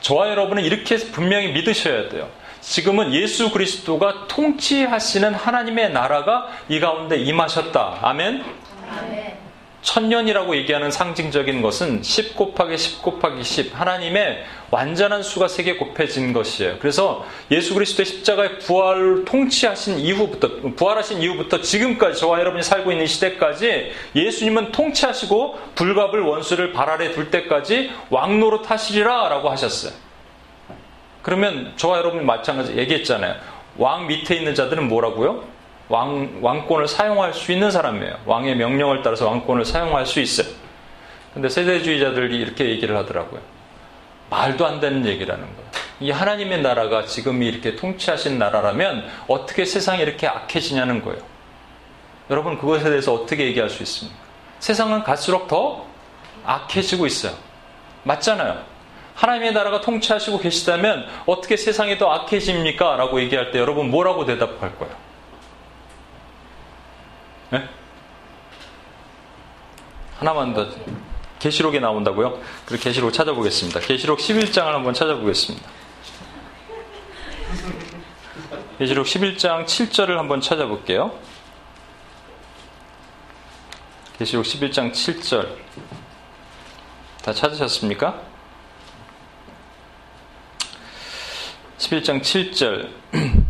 저와 0.00 0.28
여러분은 0.30 0.64
이렇게 0.64 0.96
분명히 0.96 1.52
믿으셔야 1.52 2.08
돼요. 2.08 2.28
지금은 2.60 3.12
예수 3.14 3.50
그리스도가 3.50 4.26
통치하시는 4.28 5.34
하나님의 5.34 5.92
나라가 5.92 6.48
이 6.68 6.80
가운데 6.80 7.16
임하셨다. 7.16 8.00
아멘? 8.02 8.44
아멘. 8.90 9.47
천년이라고 9.88 10.54
얘기하는 10.56 10.90
상징적인 10.90 11.62
것은 11.62 12.02
10 12.02 12.36
곱하기 12.36 12.76
10 12.76 13.02
곱하기 13.02 13.42
10 13.42 13.80
하나님의 13.80 14.44
완전한 14.70 15.22
수가 15.22 15.48
세개 15.48 15.76
곱해진 15.76 16.34
것이에요. 16.34 16.76
그래서 16.78 17.24
예수 17.50 17.72
그리스도의 17.72 18.04
십자가의 18.04 18.58
부활 18.58 19.24
통치하신 19.24 19.98
이후부터 19.98 20.74
부활하신 20.76 21.22
이후부터 21.22 21.62
지금까지 21.62 22.20
저와 22.20 22.38
여러분이 22.40 22.62
살고 22.62 22.92
있는 22.92 23.06
시대까지 23.06 23.92
예수님은 24.14 24.72
통치하시고 24.72 25.58
불갑을 25.74 26.20
원수를 26.20 26.72
발 26.74 26.90
아래 26.90 27.10
둘 27.12 27.30
때까지 27.30 27.90
왕노릇 28.10 28.70
하시리라라고 28.70 29.48
하셨어요. 29.48 29.92
그러면 31.22 31.72
저와 31.76 31.96
여러분이 31.98 32.26
마찬가지 32.26 32.76
얘기했잖아요. 32.76 33.36
왕 33.78 34.06
밑에 34.06 34.34
있는 34.34 34.54
자들은 34.54 34.86
뭐라고요? 34.86 35.57
왕, 35.88 36.38
왕권을 36.42 36.86
사용할 36.86 37.32
수 37.32 37.52
있는 37.52 37.70
사람이에요. 37.70 38.20
왕의 38.26 38.56
명령을 38.56 39.02
따라서 39.02 39.26
왕권을 39.28 39.64
사용할 39.64 40.06
수 40.06 40.20
있어요. 40.20 40.48
근데 41.32 41.48
세대주의자들이 41.48 42.36
이렇게 42.36 42.68
얘기를 42.68 42.96
하더라고요. 42.96 43.40
말도 44.30 44.66
안 44.66 44.80
되는 44.80 45.06
얘기라는 45.06 45.42
거예요. 45.42 45.68
이 46.00 46.10
하나님의 46.10 46.62
나라가 46.62 47.04
지금 47.04 47.42
이렇게 47.42 47.74
통치하신 47.74 48.38
나라라면 48.38 49.08
어떻게 49.26 49.64
세상이 49.64 50.02
이렇게 50.02 50.26
악해지냐는 50.26 51.02
거예요. 51.02 51.20
여러분 52.30 52.58
그것에 52.58 52.84
대해서 52.84 53.14
어떻게 53.14 53.46
얘기할 53.46 53.70
수 53.70 53.82
있습니까? 53.82 54.18
세상은 54.60 55.02
갈수록 55.02 55.48
더 55.48 55.86
악해지고 56.44 57.06
있어요. 57.06 57.32
맞잖아요. 58.04 58.62
하나님의 59.14 59.52
나라가 59.52 59.80
통치하시고 59.80 60.38
계시다면 60.38 61.06
어떻게 61.26 61.56
세상이 61.56 61.98
더 61.98 62.10
악해집니까? 62.12 62.96
라고 62.96 63.20
얘기할 63.20 63.50
때 63.50 63.58
여러분 63.58 63.90
뭐라고 63.90 64.24
대답할 64.24 64.76
거예요? 64.78 65.07
네? 67.50 67.68
하나만 70.18 70.52
더 70.52 70.68
계시록에 71.38 71.78
나온다고요? 71.80 72.40
그 72.66 72.76
계시록 72.78 73.12
찾아보겠습니다. 73.12 73.80
계시록 73.80 74.18
11장을 74.18 74.66
한번 74.66 74.92
찾아보겠습니다. 74.92 75.66
계시록 78.78 79.06
11장 79.06 79.64
7절을 79.64 80.16
한번 80.16 80.40
찾아볼게요. 80.40 81.18
계시록 84.18 84.44
11장 84.44 84.92
7절 84.92 85.56
다 87.22 87.32
찾으셨습니까? 87.32 88.20
11장 91.78 92.20
7절 92.20 92.90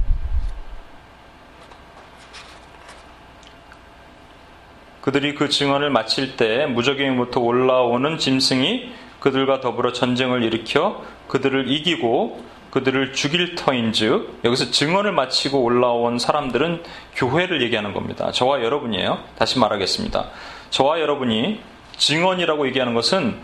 그들이 5.09 5.35
그 5.35 5.49
증언을 5.49 5.89
마칠 5.89 6.37
때 6.37 6.67
무적행부터 6.67 7.41
올라오는 7.41 8.19
짐승이 8.19 8.93
그들과 9.21 9.63
더불어 9.63 9.95
전쟁을 9.95 10.43
일으켜 10.43 11.03
그들을 11.29 11.71
이기고 11.71 12.45
그들을 12.73 13.15
죽일 13.15 13.55
터인즉 13.55 14.41
여기서 14.45 14.71
증언을 14.71 15.13
마치고 15.13 15.63
올라온 15.63 16.19
사람들은 16.19 16.83
교회를 17.15 17.63
얘기하는 17.63 17.95
겁니다. 17.95 18.31
저와 18.33 18.63
여러분이에요. 18.63 19.25
다시 19.39 19.59
말하겠습니다. 19.59 20.29
저와 20.69 21.01
여러분이 21.01 21.61
증언이라고 21.97 22.67
얘기하는 22.67 22.93
것은 22.93 23.39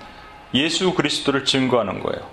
예수 0.53 0.93
그리스도를 0.93 1.47
증거하는 1.47 2.01
거예요. 2.01 2.27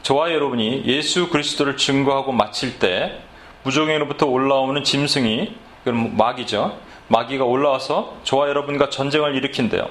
저와 0.00 0.32
여러분이 0.32 0.84
예수 0.86 1.28
그리스도를 1.28 1.76
증거하고 1.76 2.32
마칠 2.32 2.78
때 2.78 3.20
무종행으로부터 3.64 4.24
올라오는 4.24 4.82
짐승이 4.82 5.56
그럼 5.84 6.16
마귀죠. 6.16 6.90
마귀가 7.08 7.44
올라와서 7.44 8.16
저와 8.24 8.48
여러분과 8.48 8.90
전쟁을 8.90 9.34
일으킨대요. 9.34 9.88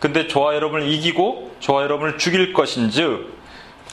근데 0.00 0.28
저와 0.28 0.54
여러분을 0.54 0.88
이기고 0.88 1.56
저와 1.60 1.82
여러분을 1.82 2.18
죽일 2.18 2.52
것인즉 2.52 3.34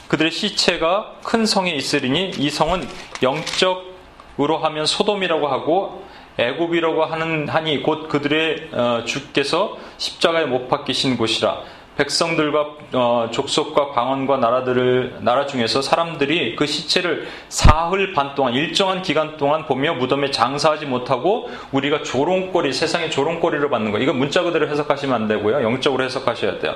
그들의 0.08 0.30
시체가 0.30 1.16
큰 1.24 1.46
성에 1.46 1.70
있으리니 1.72 2.32
이 2.38 2.50
성은 2.50 2.86
영적으로 3.22 4.58
하면 4.58 4.86
소돔이라고 4.86 5.48
하고 5.48 6.04
애굽이라고 6.36 7.04
하는 7.04 7.48
하니 7.48 7.82
곧 7.82 8.08
그들의 8.08 8.68
어, 8.72 9.02
주께서 9.06 9.78
십자가에 9.98 10.46
못 10.46 10.68
박히신 10.68 11.16
곳이라 11.16 11.60
백성들과 11.96 12.66
어, 12.92 13.28
족속과 13.30 13.92
방언과 13.92 14.38
나라들을 14.38 15.18
나라 15.20 15.46
중에서 15.46 15.80
사람들이 15.80 16.56
그 16.56 16.66
시체를 16.66 17.28
사흘 17.48 18.12
반 18.12 18.34
동안 18.34 18.54
일정한 18.54 19.02
기간 19.02 19.36
동안 19.36 19.66
보며 19.66 19.94
무덤에 19.94 20.30
장사하지 20.30 20.86
못하고 20.86 21.50
우리가 21.72 22.02
조롱거리 22.02 22.72
세상의 22.72 23.10
조롱거리를 23.10 23.70
받는 23.70 23.92
거 23.92 23.98
이거 23.98 24.12
문자 24.12 24.42
그대로 24.42 24.68
해석하시면 24.68 25.14
안 25.14 25.28
되고요 25.28 25.62
영적으로 25.62 26.02
해석하셔야 26.04 26.58
돼요. 26.58 26.74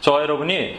저와 0.00 0.22
여러분이 0.22 0.78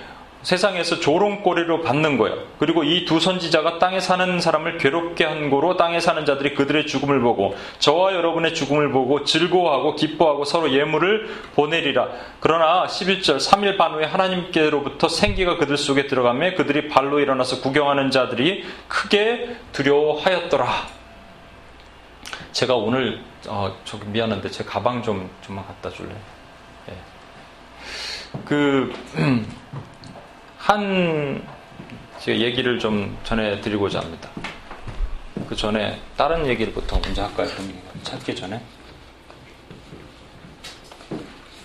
세상에서 0.50 1.00
조롱거리로 1.00 1.84
받는 1.84 2.18
거예요. 2.18 2.38
그리고 2.58 2.84
이 2.84 3.06
두 3.06 3.20
선지자가 3.20 3.78
땅에 3.78 4.00
사는 4.00 4.40
사람을 4.40 4.80
괴롭게 4.80 5.24
한 5.24 5.52
거로 5.52 5.78
땅에 5.78 6.00
사는 6.00 6.26
자들이 6.26 6.56
그들의 6.56 6.88
죽음을 6.88 7.22
보고 7.22 7.56
저와 7.78 8.14
여러분의 8.16 8.56
죽음을 8.56 8.92
보고 8.92 9.24
즐거워하고 9.24 9.96
기뻐하고 9.96 10.46
서로 10.46 10.72
예물을 10.72 11.30
보내리라. 11.56 12.10
그러나 12.40 12.88
11절 12.88 13.38
3일 13.38 13.78
반 13.78 13.94
후에 13.94 14.06
하나님께로부터 14.06 15.08
생기가 15.08 15.58
그들 15.58 15.78
속에 15.78 16.08
들어가며 16.08 16.56
그들이 16.56 16.88
발로 16.90 17.20
일어나서 17.20 17.62
구경하는 17.62 18.10
자들이 18.10 18.66
크게 18.88 19.56
두려워하였더라. 19.72 20.68
제가 22.54 22.74
오늘 22.76 23.22
어, 23.48 23.76
저기 23.86 24.06
미안한데 24.06 24.50
제 24.50 24.64
가방 24.64 25.04
좀 25.04 25.30
좀만 25.42 25.66
갖다 25.68 25.92
줄래? 25.92 26.10
네. 26.88 26.96
그 28.46 28.92
한 30.70 31.44
얘기를 32.28 32.78
좀 32.78 33.18
전해드리고자 33.24 34.02
합니다. 34.02 34.30
그 35.48 35.56
전에 35.56 36.00
다른 36.16 36.46
얘기부터 36.46 37.00
먼저 37.00 37.24
할까요? 37.24 37.48
찾기 38.04 38.36
전에. 38.36 38.62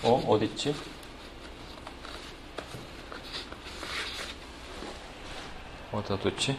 어, 0.01 0.23
어딨지? 0.27 0.75
어디다 5.91 6.17
뒀지? 6.17 6.57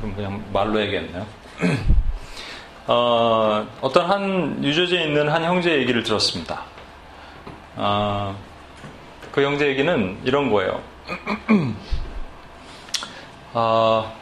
그냥 0.00 0.44
말로 0.52 0.80
해야겠네요. 0.80 1.24
어, 2.88 3.66
어떤 3.80 4.08
한 4.08 4.60
뉴저지에 4.60 5.04
있는 5.04 5.28
한 5.28 5.42
형제 5.42 5.72
얘기를 5.72 6.04
들었습니다. 6.04 6.62
어, 7.74 8.36
그 9.32 9.42
형제 9.42 9.66
얘기는 9.66 10.18
이런 10.24 10.52
거예요. 10.52 10.80
어, 13.54 14.14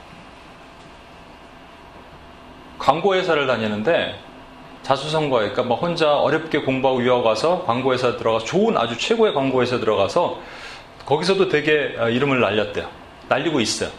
광고회사를 2.78 3.46
다니는데 3.46 4.18
자수성가, 4.82 5.36
그러니까 5.38 5.62
막 5.62 5.74
혼자 5.76 6.16
어렵게 6.16 6.60
공부하고 6.60 7.02
유학 7.02 7.24
와서 7.24 7.64
광고회사 7.66 8.16
들어가서 8.16 8.44
좋은 8.46 8.76
아주 8.76 8.96
최고의 8.96 9.34
광고회사 9.34 9.78
들어가서 9.78 10.40
거기서도 11.04 11.48
되게 11.50 11.96
어, 11.98 12.08
이름을 12.08 12.40
날렸대요. 12.40 12.88
날리고 13.28 13.60
있어요. 13.60 13.90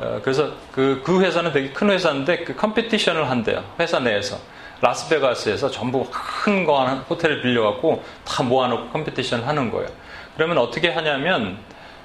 어, 0.00 0.20
그래서 0.22 0.50
그, 0.72 1.02
그 1.04 1.20
회사는 1.20 1.52
되게 1.52 1.70
큰 1.70 1.90
회사인데 1.90 2.44
그 2.44 2.56
competition을 2.56 3.28
한대요. 3.30 3.62
회사 3.78 3.98
내에서. 4.00 4.38
라스베가스에서 4.80 5.70
전부 5.70 6.06
큰 6.10 6.64
거 6.64 6.80
하나 6.80 6.94
호텔을 7.10 7.42
빌려갖고 7.42 8.02
다 8.24 8.42
모아놓고 8.42 8.88
competition 8.90 9.42
하는 9.42 9.70
거예요. 9.70 9.88
그러면 10.36 10.56
어떻게 10.58 10.88
하냐면 10.88 11.58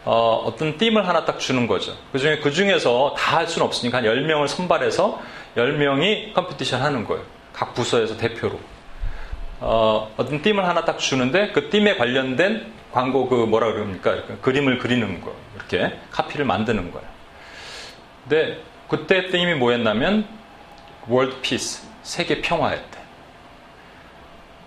어, 0.03 0.53
떤 0.59 0.77
theme을 0.77 1.07
하나 1.07 1.23
딱 1.25 1.39
주는 1.39 1.65
거죠. 1.67 1.93
그 2.11 2.19
중에, 2.19 2.39
그 2.39 2.51
중에서 2.51 3.15
다 3.17 3.37
할 3.37 3.47
수는 3.47 3.65
없으니까 3.65 3.99
한 3.99 4.03
10명을 4.03 4.47
선발해서 4.49 5.19
10명이 5.55 6.33
competition 6.33 6.81
하는 6.81 7.05
거예요. 7.05 7.23
각 7.53 7.73
부서에서 7.73 8.17
대표로. 8.17 8.59
어, 9.61 10.11
어떤 10.17 10.41
theme을 10.41 10.67
하나 10.67 10.83
딱 10.83 10.99
주는데 10.99 11.51
그 11.53 11.69
theme에 11.69 11.95
관련된 11.95 12.73
광고 12.91 13.27
그 13.29 13.35
뭐라 13.35 13.71
그럽니까? 13.71 14.15
그림을 14.41 14.79
그리는 14.79 15.21
거. 15.21 15.33
이렇게 15.55 15.97
카피를 16.11 16.45
만드는 16.45 16.91
거예요. 16.91 17.14
근데 18.27 18.59
그때 18.87 19.27
theme이 19.27 19.55
뭐였냐면 19.55 20.27
world 21.07 21.39
peace, 21.41 21.87
세계 22.01 22.41
평화였대. 22.41 22.97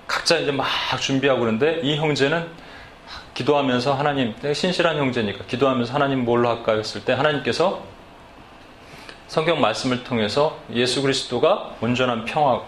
각자 0.07 0.39
이제 0.39 0.53
막 0.53 0.67
준비하고 1.01 1.41
그러는데 1.41 1.81
이 1.83 1.97
형제는 1.97 2.47
기도하면서 3.35 3.95
하나님, 3.95 4.35
신실한 4.53 4.97
형제니까 4.97 5.45
기도하면서 5.45 5.93
하나님 5.93 6.25
뭘로 6.25 6.49
할까 6.49 6.75
했을 6.75 7.05
때 7.05 7.13
하나님께서 7.13 7.83
성경 9.27 9.61
말씀을 9.61 10.05
통해서 10.05 10.59
예수 10.73 11.03
그리스도가 11.03 11.75
온전한 11.81 12.25
평화, 12.25 12.63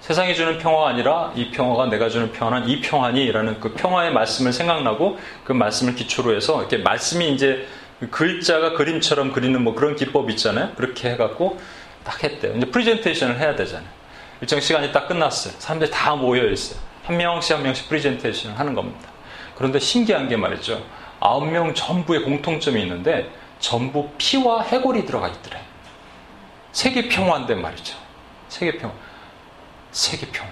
세상이 0.00 0.34
주는 0.34 0.58
평화가 0.58 0.88
아니라 0.88 1.32
이 1.34 1.50
평화가 1.50 1.86
내가 1.86 2.08
주는 2.08 2.32
평화는 2.32 2.68
이 2.68 2.80
평화니라는 2.80 3.60
그 3.60 3.74
평화의 3.74 4.12
말씀을 4.12 4.52
생각나고 4.52 5.18
그 5.44 5.52
말씀을 5.52 5.94
기초로 5.94 6.34
해서 6.34 6.60
이렇게 6.60 6.78
말씀이 6.78 7.32
이제 7.32 7.66
글자가 8.10 8.72
그림처럼 8.72 9.32
그리는 9.32 9.62
뭐 9.62 9.74
그런 9.74 9.94
기법 9.94 10.30
있잖아요. 10.30 10.72
그렇게 10.76 11.10
해갖고 11.10 11.60
딱 12.04 12.22
했대요. 12.24 12.56
이제 12.56 12.66
프리젠테이션을 12.70 13.38
해야 13.38 13.54
되잖아요. 13.56 13.88
일정 14.40 14.58
시간이 14.58 14.92
딱 14.92 15.06
끝났어요. 15.06 15.54
사람들이 15.58 15.90
다 15.90 16.14
모여 16.16 16.48
있어요. 16.50 16.80
한 17.04 17.16
명씩 17.16 17.56
한 17.56 17.62
명씩 17.62 17.88
프리젠테이션을 17.88 18.58
하는 18.58 18.74
겁니다. 18.74 19.08
그런데 19.56 19.78
신기한 19.78 20.28
게 20.28 20.36
말이죠. 20.36 20.82
아홉 21.20 21.46
명 21.46 21.74
전부의 21.74 22.22
공통점이 22.22 22.80
있는데 22.82 23.30
전부 23.58 24.08
피와 24.16 24.62
해골이 24.62 25.04
들어가 25.04 25.28
있더래. 25.28 25.60
세계 26.72 27.08
평화인데 27.08 27.54
말이죠. 27.56 27.96
세계 28.48 28.78
평화. 28.78 28.94
세계 29.90 30.26
평화. 30.30 30.50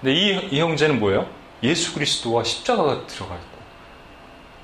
근데 0.00 0.14
이, 0.14 0.48
이 0.50 0.60
형제는 0.60 0.98
뭐예요? 0.98 1.28
예수 1.62 1.94
그리스도와 1.94 2.42
십자가가 2.42 3.06
들어가 3.06 3.36
있고 3.36 3.58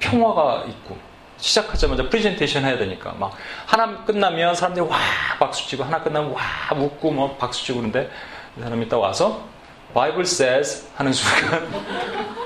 평화가 0.01 0.64
있고 0.68 0.98
시작하자마자 1.38 2.09
프레젠테이션 2.09 2.64
해야 2.64 2.77
되니까 2.79 3.12
막 3.12 3.33
하나 3.66 4.05
끝나면 4.05 4.55
사람들이 4.55 4.87
와 4.87 4.98
박수 5.38 5.68
치고 5.68 5.85
하나 5.85 6.03
끝나면 6.03 6.33
와 6.33 6.40
웃고 6.77 7.11
뭐 7.11 7.37
박수 7.37 7.64
치고 7.64 7.79
그러는데 7.79 8.11
이 8.57 8.61
사람이 8.61 8.88
딱 8.88 8.98
와서 8.98 9.46
Bible 9.94 10.22
says 10.22 10.88
하는 10.96 11.12
순간 11.12 11.68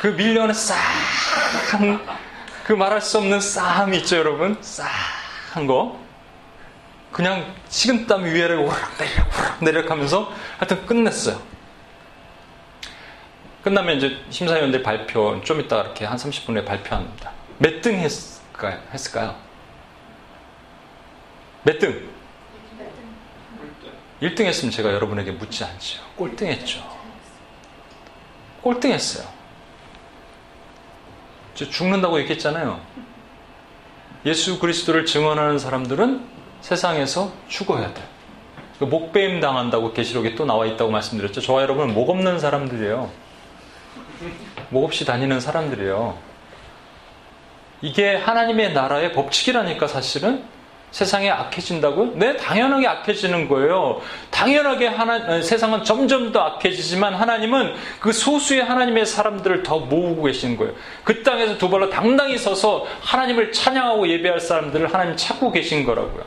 그 0.00 0.08
밀려오는 0.08 0.54
싸한 0.54 2.00
그 2.64 2.72
말할 2.72 3.00
수 3.00 3.18
없는 3.18 3.40
싸함이 3.40 3.98
있죠 3.98 4.16
여러분? 4.16 4.56
싸한 4.60 5.66
거. 5.66 5.98
그냥 7.12 7.54
식은땀 7.68 8.24
위에를 8.24 8.56
오락내리락 8.56 9.38
오락내리락 9.38 9.90
하면서 9.90 10.32
하여튼 10.58 10.84
끝냈어요. 10.84 11.40
끝나면 13.62 13.96
이제 13.96 14.16
심사위원들 14.30 14.82
발표 14.82 15.40
좀 15.42 15.60
이따 15.60 15.80
이렇게 15.80 16.04
한 16.04 16.16
30분에 16.16 16.64
발표합니다 16.64 17.35
몇 17.58 17.80
등 17.80 17.94
했을까요? 17.96 18.80
했을까요? 18.92 19.36
몇 21.64 21.78
등? 21.78 22.08
1등 24.22 24.44
했으면 24.44 24.70
제가 24.72 24.92
여러분에게 24.92 25.32
묻지 25.32 25.62
않죠. 25.64 26.02
꼴등 26.16 26.46
했죠. 26.48 26.82
꼴등 28.62 28.92
했어요. 28.92 29.26
저 31.54 31.68
죽는다고 31.68 32.18
얘기했잖아요. 32.20 32.80
예수 34.24 34.58
그리스도를 34.58 35.06
증언하는 35.06 35.58
사람들은 35.58 36.26
세상에서 36.60 37.32
죽어야 37.48 37.92
돼. 37.94 38.02
그 38.78 38.84
목배임 38.84 39.40
당한다고 39.40 39.92
계시록에 39.92 40.34
또 40.34 40.44
나와 40.44 40.66
있다고 40.66 40.90
말씀드렸죠. 40.90 41.40
저와 41.40 41.62
여러분은 41.62 41.94
목 41.94 42.10
없는 42.10 42.38
사람들이에요. 42.40 43.10
목 44.70 44.84
없이 44.84 45.04
다니는 45.04 45.40
사람들이에요. 45.40 46.18
이게 47.86 48.16
하나님의 48.16 48.72
나라의 48.72 49.12
법칙이라니까 49.12 49.86
사실은 49.86 50.42
세상에 50.90 51.30
악해진다고요? 51.30 52.14
네, 52.16 52.36
당연하게 52.36 52.88
악해지는 52.88 53.48
거예요. 53.48 54.00
당연하게 54.30 54.88
하나, 54.88 55.40
세상은 55.40 55.84
점점 55.84 56.32
더 56.32 56.40
악해지지만 56.40 57.14
하나님은 57.14 57.74
그 58.00 58.12
소수의 58.12 58.64
하나님의 58.64 59.06
사람들을 59.06 59.62
더 59.62 59.78
모으고 59.78 60.24
계시는 60.24 60.56
거예요. 60.56 60.74
그 61.04 61.22
땅에서 61.22 61.58
두 61.58 61.70
발로 61.70 61.88
당당히 61.88 62.36
서서 62.36 62.86
하나님을 63.02 63.52
찬양하고 63.52 64.08
예배할 64.08 64.40
사람들을 64.40 64.92
하나님 64.92 65.14
찾고 65.16 65.52
계신 65.52 65.84
거라고요. 65.84 66.24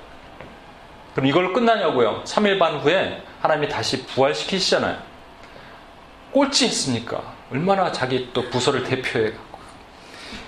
그럼 1.13 1.25
이걸로 1.25 1.51
끝나냐고요? 1.51 2.23
3일 2.23 2.57
반 2.57 2.77
후에 2.77 3.21
하나님이 3.41 3.67
다시 3.67 4.05
부활시키시잖아요. 4.05 4.97
꼴찌 6.31 6.67
했으니까. 6.67 7.21
얼마나 7.51 7.91
자기 7.91 8.29
또 8.31 8.49
부서를 8.49 8.83
대표해 8.85 9.33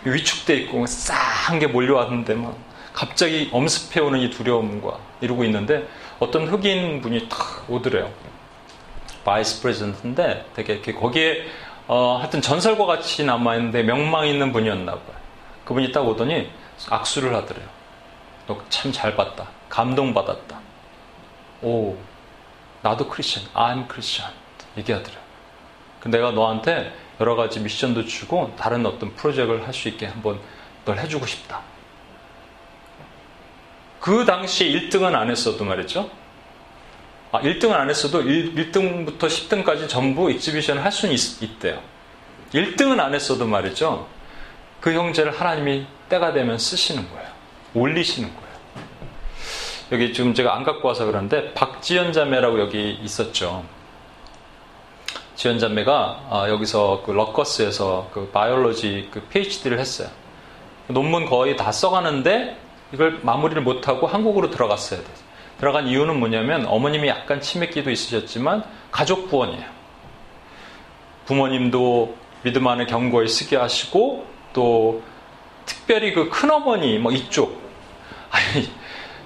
위축돼 0.04 0.56
있고 0.58 0.86
싸한 0.86 1.60
게 1.60 1.68
몰려왔는데 1.68 2.36
막 2.36 2.56
갑자기 2.94 3.50
엄습해오는 3.52 4.20
이 4.20 4.30
두려움과 4.30 5.00
이러고 5.22 5.44
있는데 5.46 5.88
어떤 6.20 6.48
흑인 6.48 7.02
분이 7.02 7.30
탁 7.30 7.66
오더래요. 7.70 8.12
vice 9.24 9.62
president인데 9.62 10.46
되게 10.56 10.74
이렇게 10.74 10.94
거기에 10.94 11.46
어, 11.88 12.18
하여튼 12.20 12.42
전설과 12.42 12.86
같이 12.86 13.24
남아있는데 13.24 13.84
명망 13.84 14.28
있는 14.28 14.52
분이었나 14.52 14.92
봐요. 14.92 15.16
그분이 15.66 15.92
딱 15.92 16.02
오더니 16.08 16.50
악수를 16.90 17.36
하더래요. 17.36 17.66
너 18.48 18.58
참 18.70 18.92
잘 18.92 19.16
봤다. 19.16 19.48
감동받았다. 19.70 20.60
오, 21.62 21.96
나도 22.82 23.08
크리스천. 23.08 23.44
I'm 23.54 23.88
Christian. 23.88 24.28
얘기하더래요. 24.78 25.20
내가 26.06 26.32
너한테 26.32 26.92
여러 27.20 27.36
가지 27.36 27.60
미션도 27.60 28.06
주고 28.06 28.54
다른 28.58 28.86
어떤 28.86 29.14
프로젝트를 29.16 29.66
할 29.66 29.74
수 29.74 29.88
있게 29.90 30.08
한번 30.08 30.40
널 30.86 30.98
해주고 30.98 31.26
싶다. 31.26 31.62
그 34.00 34.26
당시에 34.26 34.68
1등은 34.72 35.14
안 35.14 35.30
했어도 35.30 35.64
말이죠. 35.64 36.10
아, 37.32 37.40
1등은 37.42 37.72
안 37.72 37.90
했어도 37.90 38.22
1, 38.22 38.72
등부터 38.72 39.28
10등까지 39.28 39.88
전부 39.88 40.32
익지비션을 40.32 40.84
할 40.84 40.92
수는 40.92 41.14
있, 41.14 41.42
있대요. 41.44 41.82
1등은 42.54 43.00
안 43.00 43.14
했어도 43.14 43.46
말이죠. 43.46 44.08
그 44.82 44.92
형제를 44.94 45.40
하나님이 45.40 45.86
때가 46.10 46.34
되면 46.34 46.58
쓰시는 46.58 47.08
거예요. 47.12 47.30
올리시는 47.76 48.28
거예요. 48.28 48.52
여기 49.92 50.14
지금 50.14 50.34
제가 50.34 50.56
안 50.56 50.64
갖고 50.64 50.88
와서 50.88 51.06
그러는데 51.06 51.54
박지연 51.54 52.12
자매라고 52.12 52.60
여기 52.60 52.98
있었죠. 53.04 53.64
지연 55.36 55.60
자매가 55.60 56.28
아, 56.30 56.50
여기서 56.50 57.04
그 57.06 57.12
러커스에서 57.12 58.10
그 58.14 58.30
바이올로지 58.30 59.10
그 59.12 59.22
PhD를 59.22 59.80
했어요. 59.80 60.10
논문 60.88 61.26
거의 61.26 61.56
다 61.56 61.72
써가는데 61.72 62.58
이걸 62.94 63.20
마무리를 63.22 63.62
못하고 63.62 64.08
한국으로 64.08 64.52
들어갔어야 64.52 65.00
돼요. 65.00 65.16
들어간 65.60 65.88
이유는 65.88 66.20
뭐냐면 66.20 66.66
어머님이 66.66 67.08
약간 67.08 67.40
치매기도 67.40 67.92
있으셨지만 67.92 68.64
가족 68.92 69.30
구원이에요. 69.30 69.64
부모님도 71.26 72.16
믿음 72.44 72.68
안에 72.68 72.88
경고에 72.88 73.28
쓰게 73.28 73.56
하시고 73.56 74.26
또 74.54 75.04
특별히 75.66 76.14
그 76.14 76.30
큰어머니 76.30 76.98
뭐 76.98 77.12
이쪽 77.12 77.62
아니 78.32 78.70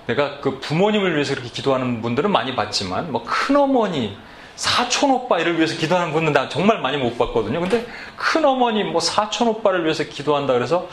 내가 0.08 0.40
그 0.40 0.60
부모님을 0.60 1.14
위해서 1.14 1.34
그렇게 1.34 1.50
기도하는 1.50 2.02
분들은 2.02 2.32
많이 2.32 2.56
봤지만 2.56 3.12
뭐 3.12 3.24
큰어머니 3.24 4.18
사촌 4.56 5.12
오빠 5.12 5.40
이를 5.40 5.58
위해서 5.58 5.76
기도하는 5.76 6.14
분은 6.14 6.32
나 6.34 6.48
정말 6.48 6.80
많이 6.80 6.98
못 6.98 7.18
봤거든요. 7.18 7.60
근데 7.60 7.86
큰 8.16 8.46
어머니 8.46 8.84
뭐 8.84 9.02
사촌 9.02 9.48
오빠를 9.50 9.84
위해서 9.84 10.04
기도한다 10.04 10.54
그래서 10.54 10.88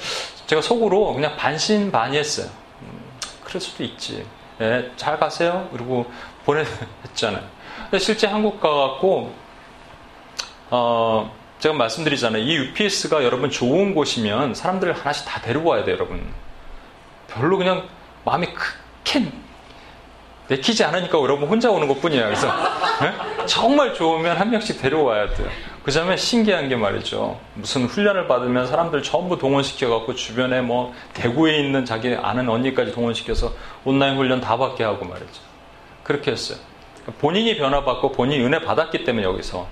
제가 0.46 0.62
속으로 0.62 1.14
그냥 1.14 1.36
반신반의했어요. 1.36 2.46
음, 2.82 3.10
그럴 3.44 3.60
수도 3.60 3.84
있지. 3.84 4.24
예, 4.60 4.90
잘 4.96 5.18
가세요. 5.18 5.68
그리고 5.72 6.10
보내했잖아요. 6.44 7.42
근데 7.90 7.98
실제 7.98 8.26
한국 8.26 8.60
가갖고 8.60 9.32
어, 10.70 11.32
제가 11.60 11.74
말씀드리잖아요. 11.74 12.42
이 12.42 12.56
UPS가 12.56 13.22
여러분 13.22 13.50
좋은 13.50 13.94
곳이면 13.94 14.54
사람들을 14.54 14.92
하나씩 14.94 15.26
다 15.26 15.40
데리고 15.40 15.70
와야 15.70 15.84
돼요, 15.84 15.94
여러분. 15.94 16.26
별로 17.28 17.56
그냥 17.56 17.88
마음이 18.24 18.48
크게 18.52 19.30
내키지 20.48 20.84
않으니까 20.84 21.18
여러분 21.20 21.48
혼자 21.48 21.70
오는 21.70 21.88
것 21.88 22.00
뿐이에요. 22.00 22.24
그래서 22.24 22.46
네? 23.00 23.46
정말 23.46 23.94
좋으면 23.94 24.36
한 24.36 24.50
명씩 24.50 24.80
데려와야 24.80 25.34
돼요. 25.34 25.48
그 25.82 25.90
점에 25.90 26.16
신기한 26.16 26.68
게 26.68 26.76
말이죠. 26.76 27.40
무슨 27.54 27.86
훈련을 27.86 28.28
받으면 28.28 28.66
사람들 28.66 29.02
전부 29.02 29.38
동원시켜갖고 29.38 30.14
주변에 30.14 30.60
뭐 30.60 30.92
대구에 31.12 31.58
있는 31.58 31.84
자기 31.84 32.14
아는 32.14 32.48
언니까지 32.48 32.92
동원시켜서 32.92 33.52
온라인 33.84 34.16
훈련 34.16 34.40
다 34.40 34.56
받게 34.56 34.84
하고 34.84 35.04
말이죠. 35.04 35.40
그렇게 36.04 36.30
했어요. 36.30 36.58
본인이 37.18 37.56
변화받고 37.56 38.12
본인이 38.12 38.44
은혜 38.44 38.60
받았기 38.60 39.04
때문에 39.04 39.26
여기서. 39.26 39.66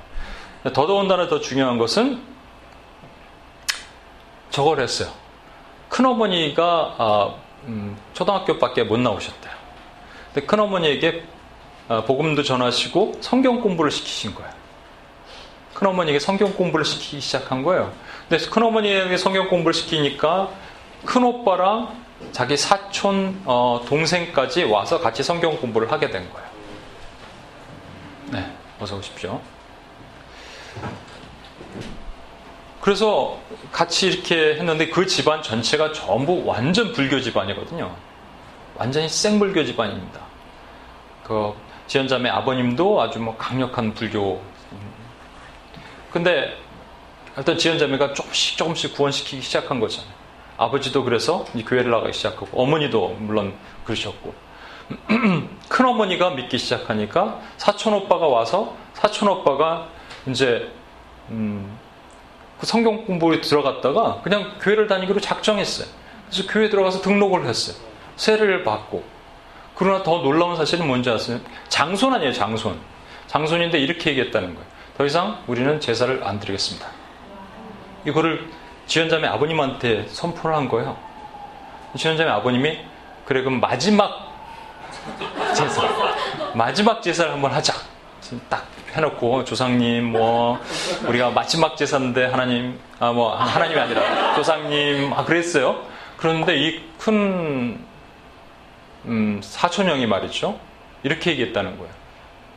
더더군다나 0.64 1.28
더 1.28 1.40
중요한 1.40 1.78
것은 1.78 2.20
저걸 4.50 4.80
했어요. 4.80 5.08
큰어머니가 5.88 6.94
아, 6.98 7.34
음, 7.66 7.96
초등학교밖에 8.14 8.82
못 8.84 8.98
나오셨대요. 8.98 9.59
근데 10.32 10.46
큰어머니에게 10.46 11.24
아, 11.88 12.04
복음도 12.04 12.42
전하시고 12.42 13.18
성경 13.20 13.60
공부를 13.60 13.90
시키신 13.90 14.34
거예요. 14.34 14.50
큰어머니에게 15.74 16.20
성경 16.20 16.52
공부를 16.52 16.84
시키기 16.84 17.20
시작한 17.20 17.62
거예요. 17.62 17.92
근데 18.28 18.44
큰어머니에게 18.46 19.16
성경 19.16 19.48
공부를 19.48 19.74
시키니까 19.74 20.50
큰오빠랑 21.04 22.00
자기 22.32 22.56
사촌 22.56 23.40
어, 23.44 23.82
동생까지 23.88 24.64
와서 24.64 25.00
같이 25.00 25.22
성경 25.22 25.56
공부를 25.56 25.90
하게 25.90 26.10
된 26.10 26.30
거예요. 26.32 26.48
네, 28.32 28.52
어서 28.78 28.96
오십시오. 28.96 29.40
그래서 32.80 33.38
같이 33.72 34.06
이렇게 34.06 34.54
했는데 34.54 34.88
그 34.88 35.06
집안 35.06 35.42
전체가 35.42 35.92
전부 35.92 36.44
완전 36.46 36.92
불교 36.92 37.20
집안이거든요. 37.20 37.94
완전히 38.80 39.10
생불교 39.10 39.66
집안입니다. 39.66 40.20
그 41.22 41.52
지연자매 41.86 42.30
아버님도 42.30 43.02
아주 43.02 43.18
뭐 43.18 43.36
강력한 43.36 43.92
불교. 43.92 44.40
근데 46.10 46.56
어떤 47.36 47.58
지연자매가 47.58 48.14
조금씩 48.14 48.56
조금씩 48.56 48.94
구원시키기 48.94 49.42
시작한 49.42 49.80
거잖아요. 49.80 50.10
아버지도 50.56 51.04
그래서 51.04 51.44
교회를 51.66 51.90
나가기 51.90 52.14
시작하고 52.14 52.48
어머니도 52.58 53.16
물론 53.18 53.54
그러셨고 53.84 54.32
큰 55.68 55.86
어머니가 55.86 56.30
믿기 56.30 56.56
시작하니까 56.56 57.38
사촌 57.58 57.92
오빠가 57.92 58.28
와서 58.28 58.74
사촌 58.94 59.28
오빠가 59.28 59.88
이제 60.26 60.72
음, 61.28 61.78
그 62.58 62.64
성경 62.64 63.04
공부에 63.04 63.42
들어갔다가 63.42 64.22
그냥 64.22 64.58
교회를 64.58 64.86
다니기로 64.86 65.20
작정했어요. 65.20 65.86
그래서 66.30 66.48
교회 66.50 66.64
에 66.64 66.70
들어가서 66.70 67.02
등록을 67.02 67.44
했어요. 67.44 67.89
세례를 68.24 68.64
받고. 68.64 69.02
그러나 69.74 70.02
더 70.02 70.18
놀라운 70.18 70.54
사실은 70.54 70.86
뭔지 70.86 71.08
아세요? 71.08 71.40
장손 71.70 72.12
아니에요, 72.12 72.32
장손. 72.34 72.78
장손인데 73.28 73.78
이렇게 73.78 74.10
얘기했다는 74.10 74.54
거예요. 74.54 74.68
더 74.98 75.06
이상 75.06 75.38
우리는 75.46 75.80
제사를 75.80 76.20
안 76.22 76.38
드리겠습니다. 76.38 76.86
이거를 78.04 78.46
지연자매 78.86 79.26
아버님한테 79.26 80.06
선포를 80.08 80.54
한 80.54 80.68
거예요. 80.68 80.98
지연자매 81.96 82.30
아버님이 82.30 82.78
그래 83.24 83.40
그럼 83.42 83.58
마지막 83.60 84.34
제사 85.54 85.82
마지막 86.54 87.02
제사를 87.02 87.32
한번 87.32 87.52
하자. 87.52 87.72
딱 88.50 88.66
해놓고 88.94 89.44
조상님 89.44 90.12
뭐 90.12 90.58
우리가 91.06 91.30
마지막 91.30 91.76
제사인데 91.76 92.26
하나님 92.26 92.78
아 92.98 93.12
뭐 93.12 93.34
하나님이 93.34 93.80
아니라 93.80 94.34
조상님 94.34 95.10
아 95.14 95.24
그랬어요. 95.24 95.82
그런데 96.18 96.56
이 96.58 96.90
큰 96.98 97.82
음, 99.06 99.40
사촌형이 99.42 100.06
말이죠. 100.06 100.58
이렇게 101.02 101.30
얘기했다는 101.32 101.78
거예요. 101.78 101.92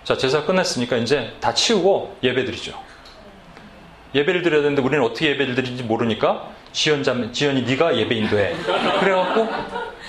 자 0.03 0.17
제사 0.17 0.43
끝냈으니까 0.43 0.97
이제 0.97 1.35
다 1.39 1.53
치우고 1.53 2.17
예배 2.23 2.45
드리죠. 2.45 2.77
예배를 4.13 4.41
드려야 4.43 4.61
되는데 4.61 4.81
우리는 4.81 5.03
어떻게 5.03 5.29
예배를 5.31 5.55
드리는지 5.55 5.83
모르니까 5.83 6.49
지연자 6.71 7.31
지연이 7.31 7.63
네가 7.63 7.97
예배 7.97 8.15
인도해. 8.15 8.55
그래갖고 8.99 9.47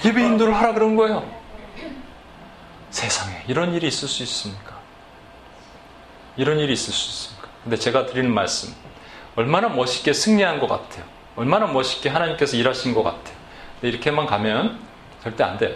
예배 0.05 0.25
인도를 0.25 0.55
하라 0.55 0.75
그런 0.75 0.97
거예요. 0.97 1.29
세상에 2.91 3.45
이런 3.49 3.75
일이 3.75 3.87
있을 3.89 4.09
수 4.09 4.23
있습니까? 4.23 4.75
이런 6.37 6.59
일이 6.59 6.73
있을 6.73 6.93
수 6.93 7.11
있습니까? 7.11 7.49
근데 7.63 7.77
제가 7.77 8.07
드리는 8.07 8.33
말씀, 8.33 8.75
얼마나 9.37 9.69
멋있게 9.69 10.13
승리한 10.13 10.61
것 10.61 10.69
같아요. 10.69 11.05
얼마나 11.37 11.67
멋있게 11.67 12.09
하나님께서 12.09 12.57
일하신 12.57 12.95
것 12.95 13.03
같아요. 13.03 13.37
근데 13.81 13.89
이렇게만 13.89 14.27
가면 14.27 14.79
절대 15.23 15.43
안 15.43 15.59
돼요. 15.59 15.75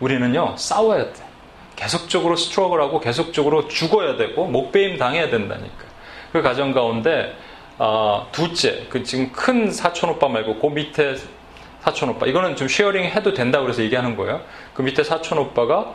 우리는요, 0.00 0.54
싸워야 0.56 1.04
돼. 1.12 1.24
계속적으로 1.74 2.36
struggle하고 2.36 3.00
계속적으로 3.00 3.68
죽어야 3.68 4.16
되고, 4.16 4.46
목베임 4.46 4.98
당해야 4.98 5.28
된다니까. 5.30 5.84
그 6.32 6.42
과정 6.42 6.72
가운데, 6.72 7.36
어, 7.78 8.28
둘째, 8.32 8.86
그 8.88 9.02
지금 9.02 9.30
큰 9.32 9.70
사촌 9.70 10.10
오빠 10.10 10.28
말고, 10.28 10.58
그 10.58 10.66
밑에 10.68 11.16
사촌 11.80 12.10
오빠. 12.10 12.26
이거는 12.26 12.56
좀 12.56 12.68
sharing 12.68 13.04
해도 13.04 13.32
된다고 13.34 13.64
그래서 13.64 13.82
얘기하는 13.82 14.16
거예요. 14.16 14.40
그 14.74 14.82
밑에 14.82 15.02
사촌 15.04 15.38
오빠가 15.38 15.94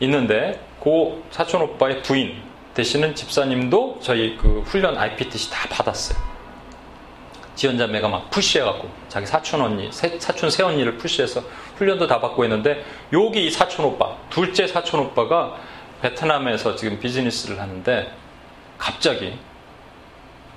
있는데, 0.00 0.60
그 0.82 1.22
사촌 1.30 1.62
오빠의 1.62 2.02
부인, 2.02 2.42
되시는 2.74 3.14
집사님도 3.14 3.98
저희 4.02 4.36
그 4.36 4.62
훈련 4.66 4.96
IPTC 4.96 5.50
다 5.50 5.68
받았어요. 5.68 6.31
지연자매가 7.62 8.08
막 8.08 8.30
푸시해갖고 8.30 8.90
자기 9.08 9.26
사촌 9.26 9.60
언니, 9.60 9.90
사촌 9.92 10.50
새 10.50 10.62
언니를 10.62 10.98
푸시해서 10.98 11.42
훈련도 11.76 12.06
다 12.06 12.20
받고 12.20 12.44
있는데 12.44 12.84
여기 13.12 13.46
이 13.46 13.50
사촌 13.50 13.86
오빠, 13.86 14.16
둘째 14.30 14.66
사촌 14.66 15.00
오빠가 15.00 15.56
베트남에서 16.00 16.76
지금 16.76 16.98
비즈니스를 16.98 17.60
하는데 17.60 18.12
갑자기 18.78 19.38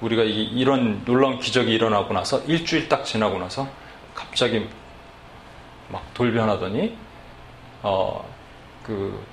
우리가 0.01 0.23
이, 0.23 0.63
런 0.63 1.05
놀라운 1.05 1.39
기적이 1.39 1.73
일어나고 1.73 2.13
나서 2.13 2.41
일주일 2.47 2.89
딱 2.89 3.05
지나고 3.05 3.37
나서 3.37 3.67
갑자기 4.13 4.67
막 5.89 6.03
돌변하더니 6.13 6.97
어 7.83 8.35
그 8.85 9.25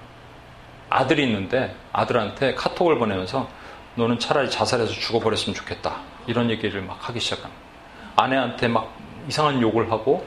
아들이 0.89 1.25
있는데 1.25 1.75
아들한테 1.93 2.55
카톡을 2.55 2.99
보내면서 2.99 3.49
너는 3.97 4.18
차라리 4.18 4.51
자살해서 4.51 4.93
죽어버렸으면 4.93 5.55
좋겠다. 5.55 6.12
이런 6.27 6.51
얘기를 6.51 6.83
막 6.83 6.99
하기 7.09 7.20
시작한 7.20 7.51
아내한테 8.16 8.68
막 8.68 8.93
이상한 9.29 9.61
욕을 9.61 9.91
하고 9.91 10.27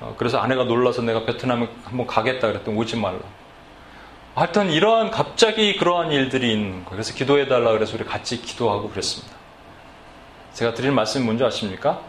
어, 0.00 0.14
그래서 0.18 0.38
아내가 0.38 0.64
놀라서 0.64 1.02
내가 1.02 1.24
베트남에 1.24 1.68
한번 1.84 2.06
가겠다 2.06 2.48
그랬더니 2.48 2.76
오지 2.76 2.96
말라. 2.96 3.20
하여튼 4.34 4.70
이러한 4.70 5.10
갑자기 5.10 5.76
그러한 5.76 6.10
일들이 6.10 6.52
있는 6.52 6.72
거예요. 6.84 6.90
그래서 6.90 7.14
기도해달라 7.14 7.70
그래서 7.72 7.96
우리 7.96 8.04
같이 8.04 8.40
기도하고 8.40 8.88
그랬습니다. 8.90 9.34
제가 10.54 10.74
드릴 10.74 10.90
말씀이 10.90 11.24
뭔지 11.24 11.44
아십니까? 11.44 12.00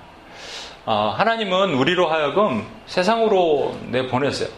아, 0.85 1.13
하나님은 1.17 1.75
우리로 1.75 2.09
하여금 2.09 2.65
세상으로 2.87 3.77
내보내세요. 3.87 4.49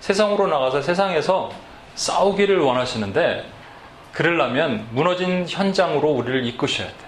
세상으로 0.00 0.46
나가서 0.46 0.82
세상에서 0.82 1.50
싸우기를 1.94 2.58
원하시는데 2.60 3.44
그러려면 4.12 4.86
무너진 4.92 5.46
현장으로 5.48 6.10
우리를 6.10 6.46
이끄셔야 6.46 6.86
돼요. 6.88 7.03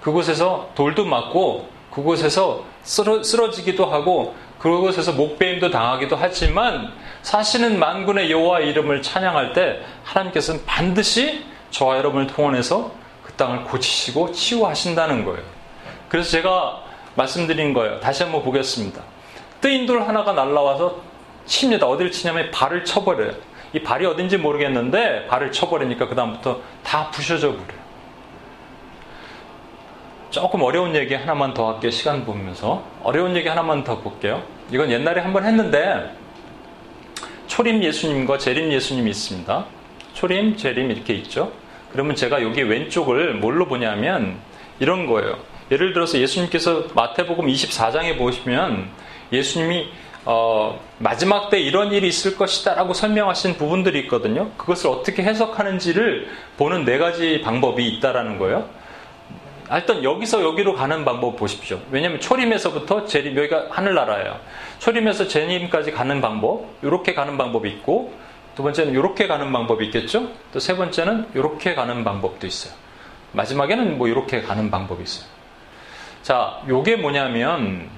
그곳에서 0.00 0.70
돌도 0.74 1.04
맞고 1.04 1.68
그곳에서 1.92 2.64
쓰러, 2.82 3.22
쓰러 3.22 3.50
지기도 3.50 3.86
하고 3.86 4.34
그곳에서 4.58 5.12
목배임도 5.12 5.70
당하기도 5.70 6.16
하지만 6.16 6.92
사실은 7.22 7.78
만군의 7.78 8.30
여호와 8.30 8.60
이름을 8.60 9.02
찬양할 9.02 9.52
때 9.52 9.80
하나님께서는 10.04 10.64
반드시 10.66 11.44
저와 11.70 11.98
여러분을 11.98 12.26
통원해서 12.26 12.92
그 13.24 13.32
땅을 13.32 13.64
고치시고 13.64 14.32
치유하신다는 14.32 15.24
거예요. 15.24 15.42
그래서 16.08 16.30
제가 16.30 16.82
말씀드린 17.14 17.72
거예요. 17.72 18.00
다시 18.00 18.22
한번 18.22 18.42
보겠습니다. 18.42 19.02
뜨인 19.60 19.86
돌 19.86 20.02
하나가 20.02 20.32
날라와서 20.32 21.00
칩니다. 21.46 21.86
어디를 21.86 22.10
치냐면 22.10 22.50
발을 22.50 22.84
쳐버려요. 22.84 23.32
이 23.72 23.80
발이 23.82 24.04
어딘지 24.06 24.36
모르겠는데 24.36 25.26
발을 25.26 25.52
쳐버리니까 25.52 26.08
그다음부터 26.08 26.60
다 26.82 27.10
부셔져 27.10 27.48
버려요. 27.48 27.79
조금 30.30 30.62
어려운 30.62 30.94
얘기 30.94 31.14
하나만 31.14 31.54
더 31.54 31.72
할게요. 31.72 31.90
시간 31.90 32.24
보면서. 32.24 32.84
어려운 33.02 33.34
얘기 33.36 33.48
하나만 33.48 33.82
더 33.82 33.98
볼게요. 33.98 34.42
이건 34.70 34.90
옛날에 34.90 35.20
한번 35.20 35.44
했는데 35.44 36.14
초림 37.48 37.82
예수님과 37.82 38.38
재림 38.38 38.72
예수님이 38.72 39.10
있습니다. 39.10 39.66
초림, 40.14 40.56
재림 40.56 40.90
이렇게 40.92 41.14
있죠. 41.14 41.52
그러면 41.92 42.14
제가 42.14 42.42
여기 42.42 42.62
왼쪽을 42.62 43.34
뭘로 43.34 43.66
보냐면 43.66 44.38
이런 44.78 45.06
거예요. 45.06 45.36
예를 45.72 45.92
들어서 45.92 46.18
예수님께서 46.18 46.84
마태복음 46.94 47.46
24장에 47.46 48.16
보시면 48.16 48.88
예수님이 49.32 49.88
어, 50.26 50.78
마지막 50.98 51.50
때 51.50 51.58
이런 51.58 51.92
일이 51.92 52.06
있을 52.06 52.36
것이다라고 52.36 52.94
설명하신 52.94 53.56
부분들이 53.56 54.00
있거든요. 54.00 54.50
그것을 54.56 54.90
어떻게 54.90 55.22
해석하는지를 55.22 56.28
보는 56.56 56.84
네 56.84 56.98
가지 56.98 57.40
방법이 57.40 57.84
있다라는 57.88 58.38
거예요. 58.38 58.68
일단 59.76 60.02
여기서 60.02 60.42
여기로 60.42 60.74
가는 60.74 61.04
방법 61.04 61.36
보십시오. 61.36 61.78
왜냐하면 61.90 62.20
초림에서부터 62.20 63.04
재림 63.04 63.36
여기가 63.36 63.68
하늘나라예요. 63.70 64.40
초림에서 64.80 65.28
재림까지 65.28 65.92
가는 65.92 66.20
방법, 66.20 66.66
이렇게 66.82 67.14
가는 67.14 67.38
방법이 67.38 67.68
있고 67.70 68.12
두 68.56 68.62
번째는 68.64 68.92
이렇게 68.92 69.28
가는 69.28 69.52
방법이 69.52 69.86
있겠죠. 69.86 70.28
또 70.52 70.58
세 70.58 70.76
번째는 70.76 71.28
이렇게 71.34 71.74
가는 71.74 72.02
방법도 72.02 72.46
있어요. 72.46 72.74
마지막에는 73.32 73.96
뭐 73.96 74.08
이렇게 74.08 74.42
가는 74.42 74.70
방법이 74.70 75.02
있어요. 75.04 75.28
자, 76.22 76.60
요게 76.68 76.96
뭐냐면 76.96 77.88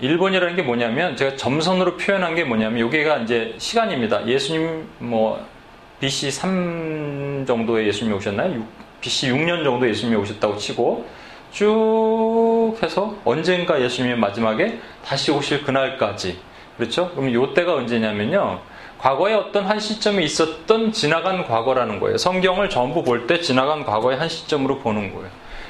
1번이라는 0.00 0.56
게 0.56 0.62
뭐냐면 0.62 1.16
제가 1.16 1.36
점선으로 1.36 1.96
표현한 1.96 2.34
게 2.36 2.44
뭐냐면 2.44 2.80
여기가 2.80 3.18
이제 3.18 3.54
시간입니다. 3.58 4.26
예수님 4.26 4.88
뭐 4.98 5.44
BC 6.00 6.30
3 6.30 7.44
정도에 7.46 7.86
예수님이 7.86 8.16
오셨나요? 8.16 8.83
BC 9.04 9.28
6년 9.32 9.62
정도 9.64 9.86
예수님이 9.86 10.16
오셨다고 10.16 10.56
치고 10.56 11.04
쭉 11.52 12.74
해서 12.82 13.14
언젠가 13.26 13.80
예수님이 13.80 14.18
마지막에 14.18 14.78
다시 15.04 15.30
오실 15.30 15.62
그날까지 15.62 16.38
그렇죠? 16.78 17.10
그럼 17.10 17.32
요때가 17.32 17.74
언제냐면요. 17.74 18.60
과거에 18.98 19.34
어떤 19.34 19.66
한 19.66 19.78
시점에 19.78 20.22
있었던 20.22 20.92
지나간 20.92 21.44
과거라는 21.44 22.00
거예요. 22.00 22.16
성경을 22.16 22.70
전부 22.70 23.04
볼 23.04 23.26
때 23.26 23.40
지나간 23.40 23.84
과거의 23.84 24.16
한 24.16 24.30
시점으로 24.30 24.78
보는 24.78 25.12
거예요. 25.14 25.28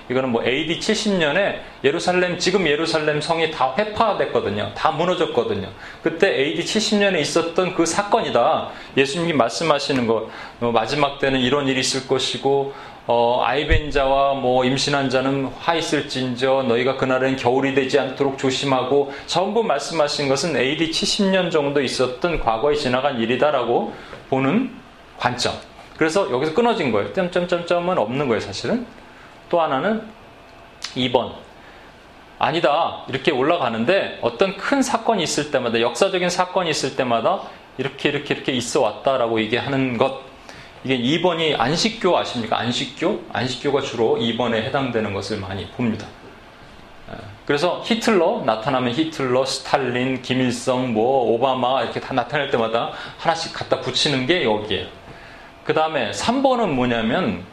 이거는 0.09 0.31
뭐 0.31 0.45
AD 0.45 0.79
70년에 0.79 1.61
예루살렘 1.83 2.39
지금 2.39 2.67
예루살렘 2.67 3.21
성이 3.21 3.51
다 3.51 3.75
회파됐거든요. 3.77 4.73
다 4.75 4.91
무너졌거든요. 4.93 5.69
그때 6.03 6.29
AD 6.39 6.63
70년에 6.63 7.21
있었던 7.21 7.75
그 7.75 7.87
사건이다. 7.87 8.69
예수님이 8.97 9.33
말씀하시는 9.33 10.07
거 10.07 10.29
어, 10.61 10.71
마지막 10.73 11.19
때는 11.19 11.41
이런 11.41 11.67
일이 11.69 11.81
있을 11.81 12.07
것이고 12.07 12.75
어, 13.07 13.43
아이벤 13.45 13.91
자와 13.91 14.35
뭐 14.35 14.65
임신한 14.65 15.11
자는 15.11 15.47
화 15.59 15.75
있을진저 15.75 16.65
너희가 16.69 16.97
그날은 16.97 17.37
겨울이 17.37 17.75
되지 17.75 17.99
않도록 17.99 18.39
조심하고 18.39 19.13
전부 19.27 19.63
말씀하신 19.63 20.29
것은 20.29 20.57
AD 20.57 20.91
70년 20.91 21.51
정도 21.51 21.83
있었던 21.83 22.41
과거에 22.41 22.75
지나간 22.75 23.21
일이다라고 23.21 23.93
보는 24.31 24.71
관점. 25.19 25.53
그래서 25.99 26.31
여기서 26.31 26.55
끊어진 26.55 26.93
거예요. 26.93 27.13
점점점점은 27.13 27.99
없는 27.99 28.27
거예요, 28.27 28.41
사실은. 28.41 28.87
또 29.51 29.61
하나는 29.61 30.03
2번. 30.95 31.33
아니다. 32.39 33.05
이렇게 33.09 33.31
올라가는데 33.31 34.19
어떤 34.23 34.57
큰 34.57 34.83
사건이 34.83 35.23
있을 35.23 35.51
때마다, 35.51 35.81
역사적인 35.81 36.31
사건이 36.31 36.71
있을 36.71 36.97
때마다 36.97 37.43
이렇게 37.79 38.09
이렇게 38.09 38.35
이렇게 38.35 38.53
있어 38.53 38.81
왔다라고 38.81 39.41
얘기하는 39.43 39.99
것. 39.99 40.34
이게 40.85 40.99
2번이 40.99 41.59
안식교 41.59 42.17
아십니까? 42.17 42.59
안식교? 42.59 43.25
안식교가 43.33 43.81
주로 43.81 44.17
2번에 44.17 44.63
해당되는 44.65 45.15
것을 45.15 45.39
많이 45.39 45.67
봅니다. 45.69 46.07
예. 47.11 47.17
그래서 47.47 47.83
히틀러, 47.85 48.43
나타나면 48.45 48.93
히틀러, 48.93 49.47
스탈린, 49.47 50.21
김일성, 50.21 50.93
뭐, 50.93 51.33
오바마 51.33 51.85
이렇게 51.85 52.01
다 52.01 52.13
나타날 52.13 52.51
때마다 52.51 52.93
하나씩 53.17 53.55
갖다 53.55 53.81
붙이는 53.81 54.27
게 54.27 54.45
여기에요. 54.45 54.87
그 55.65 55.73
다음에 55.73 56.11
3번은 56.11 56.69
뭐냐면 56.69 57.45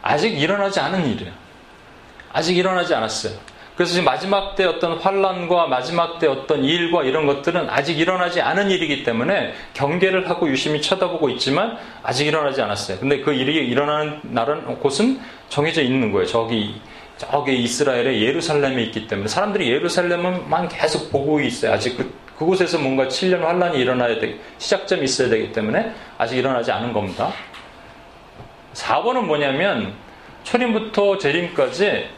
아직 0.00 0.40
일어나지 0.40 0.78
않은 0.78 1.06
일이에요. 1.06 1.32
아직 2.32 2.56
일어나지 2.56 2.94
않았어요. 2.94 3.36
그래서 3.76 3.92
지금 3.92 4.06
마지막 4.06 4.56
때 4.56 4.64
어떤 4.64 4.98
환란과 4.98 5.66
마지막 5.66 6.18
때 6.18 6.26
어떤 6.26 6.64
일과 6.64 7.04
이런 7.04 7.26
것들은 7.26 7.68
아직 7.68 7.98
일어나지 7.98 8.40
않은 8.40 8.70
일이기 8.70 9.04
때문에 9.04 9.52
경계를 9.74 10.30
하고 10.30 10.48
유심히 10.48 10.80
쳐다보고 10.80 11.28
있지만 11.30 11.76
아직 12.02 12.26
일어나지 12.26 12.62
않았어요. 12.62 12.98
근데 12.98 13.20
그 13.20 13.34
일이 13.34 13.54
일어나는 13.68 14.20
날은 14.22 14.80
곳은 14.80 15.20
정해져 15.50 15.82
있는 15.82 16.10
거예요. 16.10 16.26
저기 16.26 16.80
저기 17.18 17.62
이스라엘의 17.62 18.22
예루살렘에 18.22 18.82
있기 18.84 19.06
때문에 19.06 19.28
사람들이 19.28 19.70
예루살렘만 19.70 20.68
계속 20.68 21.12
보고 21.12 21.38
있어요. 21.40 21.72
아직 21.72 21.98
그, 21.98 22.14
그곳에서 22.38 22.78
뭔가 22.78 23.08
7년 23.08 23.40
환란이 23.40 23.78
일어나야 23.78 24.18
돼 24.18 24.38
시작점이 24.56 25.04
있어야 25.04 25.28
되기 25.28 25.52
때문에 25.52 25.92
아직 26.16 26.38
일어나지 26.38 26.72
않은 26.72 26.94
겁니다. 26.94 27.30
4번은 28.72 29.24
뭐냐면 29.24 29.94
초림부터 30.44 31.18
재림까지 31.18 32.15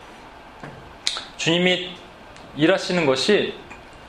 주님이 1.49 1.89
일하시는 2.59 3.07
것이 3.07 3.55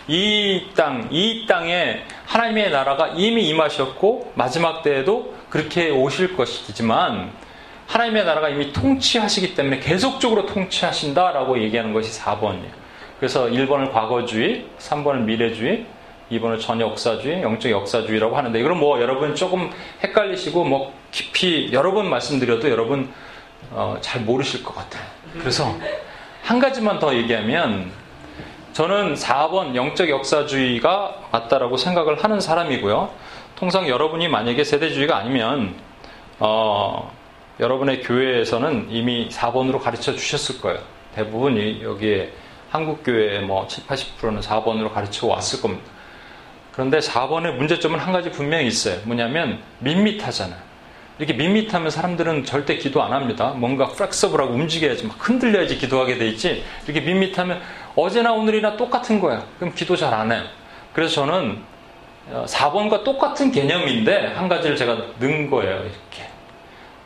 이 0.10 0.66
땅, 0.76 1.08
이 1.10 1.46
땅에 1.48 2.04
하나님의 2.26 2.70
나라가 2.70 3.14
이미 3.16 3.48
임하셨고 3.48 4.34
마지막 4.36 4.84
때에도 4.84 5.34
그렇게 5.50 5.90
오실 5.90 6.36
것이지만 6.36 7.32
하나님의 7.88 8.26
나라가 8.26 8.50
이미 8.50 8.74
통치하시기 8.74 9.56
때문에 9.56 9.80
계속적으로 9.80 10.48
통치하신다라고 10.48 11.62
얘기하는 11.62 11.94
것이 11.94 12.20
4번이에요. 12.20 12.72
그래서 13.20 13.46
1번을 13.46 13.94
과거주의, 13.94 14.66
3번을 14.78 15.22
미래주의, 15.22 15.86
2번을 16.32 16.60
전 16.60 16.82
역사주의, 16.82 17.42
영적 17.42 17.72
역사주의라고 17.72 18.36
하는데 18.36 18.60
이건 18.60 18.78
뭐 18.78 19.00
여러분 19.02 19.34
조금 19.34 19.72
헷갈리시고 20.04 20.66
뭐 20.66 20.94
깊이 21.12 21.70
여러 21.72 21.94
번 21.94 22.10
말씀드려도 22.10 22.70
여러분 22.70 23.10
어, 23.72 23.96
잘 24.02 24.24
모르실 24.24 24.62
것 24.62 24.76
같아요. 24.76 25.04
그래서 25.40 25.74
한 26.44 26.60
가지만 26.60 27.00
더 27.00 27.14
얘기하면 27.16 27.92
저는 28.74 29.16
4번 29.16 29.76
영적 29.76 30.10
역사주의가 30.10 31.16
맞다라고 31.32 31.78
생각을 31.78 32.24
하는 32.24 32.40
사람이고요. 32.40 33.12
통상 33.56 33.88
여러분이 33.90 34.28
만약에 34.30 34.64
세대주의가 34.64 35.18
아니면 35.18 35.76
어, 36.40 37.12
여러분의 37.60 38.02
교회에서는 38.02 38.88
이미 38.90 39.28
4번으로 39.30 39.82
가르쳐 39.82 40.14
주셨을 40.14 40.62
거예요. 40.62 40.80
대부분이 41.16 41.84
여기에 41.84 42.32
한국 42.70 43.04
교회의 43.04 43.42
뭐 43.42 43.68
7, 43.68 43.86
80%는 43.86 44.40
4번으로 44.40 44.94
가르쳐 44.94 45.28
왔을 45.28 45.62
겁니다. 45.62 45.84
그런데 46.72 47.00
4번의 47.00 47.56
문제점은 47.56 48.00
한 48.00 48.14
가지 48.14 48.32
분명히 48.32 48.68
있어요. 48.68 49.00
뭐냐면 49.04 49.60
밋밋하잖아요. 49.80 50.69
이렇게 51.20 51.34
밋밋하면 51.34 51.92
사람들은 51.92 52.46
절대 52.46 52.78
기도 52.78 53.04
안 53.04 53.12
합니다. 53.12 53.54
뭔가 53.56 53.88
flexible하고 53.90 54.54
움직여야지, 54.54 55.06
막 55.06 55.18
흔들려야지 55.20 55.78
기도하게 55.78 56.18
돼 56.18 56.28
있지. 56.30 56.64
이렇게 56.86 57.02
밋밋하면 57.02 57.62
어제나 57.96 58.32
오늘이나 58.32 58.78
똑같은 58.78 59.20
거야. 59.20 59.44
그럼 59.60 59.74
기도 59.76 59.98
잘 59.98 60.14
안 60.14 60.32
해요. 60.32 60.44
그래서 60.94 61.16
저는 61.16 61.60
4번과 62.46 62.94
어, 62.94 63.04
똑같은 63.04 63.52
개념인데 63.52 64.28
한 64.28 64.48
가지를 64.48 64.78
제가 64.78 64.98
넣은 65.20 65.50
거예요. 65.50 65.76
이렇게. 65.82 66.30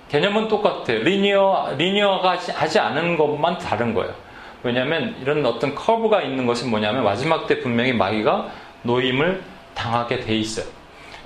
개념은 0.09 0.47
똑같아요. 0.47 0.99
linear, 0.99 1.73
linear가 1.77 2.37
하지 2.53 2.79
않은 2.79 3.17
것만 3.17 3.57
다른 3.57 3.95
거예요. 3.95 4.13
왜냐하면 4.61 5.15
이런 5.21 5.43
어떤 5.45 5.73
커브가 5.73 6.21
있는 6.21 6.45
것은 6.45 6.69
뭐냐면 6.69 7.03
마지막 7.03 7.47
때 7.47 7.59
분명히 7.59 7.93
마귀가 7.93 8.49
노임을 8.83 9.41
당하게 9.73 10.19
돼 10.19 10.35
있어요. 10.35 10.65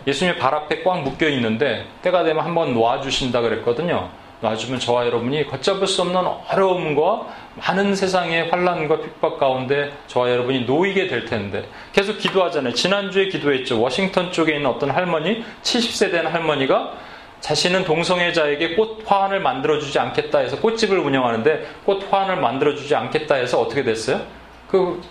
예수님의 0.07 0.39
발 0.39 0.55
앞에 0.55 0.83
꽉 0.83 1.03
묶여 1.03 1.27
있는데 1.27 1.85
때가 2.01 2.23
되면 2.23 2.43
한번 2.43 2.73
놔주신다 2.73 3.41
그랬거든요. 3.41 4.09
놔주면 4.39 4.79
저와 4.79 5.05
여러분이 5.07 5.47
걷잡을 5.47 5.85
수 5.85 6.01
없는 6.03 6.21
어려움과 6.49 7.27
많은 7.55 7.95
세상의 7.95 8.49
환란과 8.49 9.01
핍박 9.01 9.39
가운데 9.39 9.91
저와 10.07 10.31
여러분이 10.31 10.61
놓이게 10.61 11.07
될 11.07 11.25
텐데 11.25 11.67
계속 11.91 12.19
기도하잖아요. 12.19 12.73
지난주에 12.73 13.27
기도했죠. 13.27 13.81
워싱턴 13.81 14.31
쪽에 14.31 14.55
있는 14.55 14.69
어떤 14.69 14.91
할머니, 14.91 15.43
70세 15.63 16.11
된 16.11 16.27
할머니가 16.27 16.93
자신은 17.41 17.83
동성애자에게 17.83 18.75
꽃 18.75 19.03
화환을 19.05 19.39
만들어주지 19.41 19.99
않겠다 19.99 20.39
해서 20.39 20.59
꽃집을 20.59 20.97
운영하는데 20.99 21.67
꽃 21.83 22.07
화환을 22.09 22.37
만들어주지 22.37 22.95
않겠다 22.95 23.35
해서 23.35 23.59
어떻게 23.59 23.83
됐어요? 23.83 24.21
그 24.69 25.01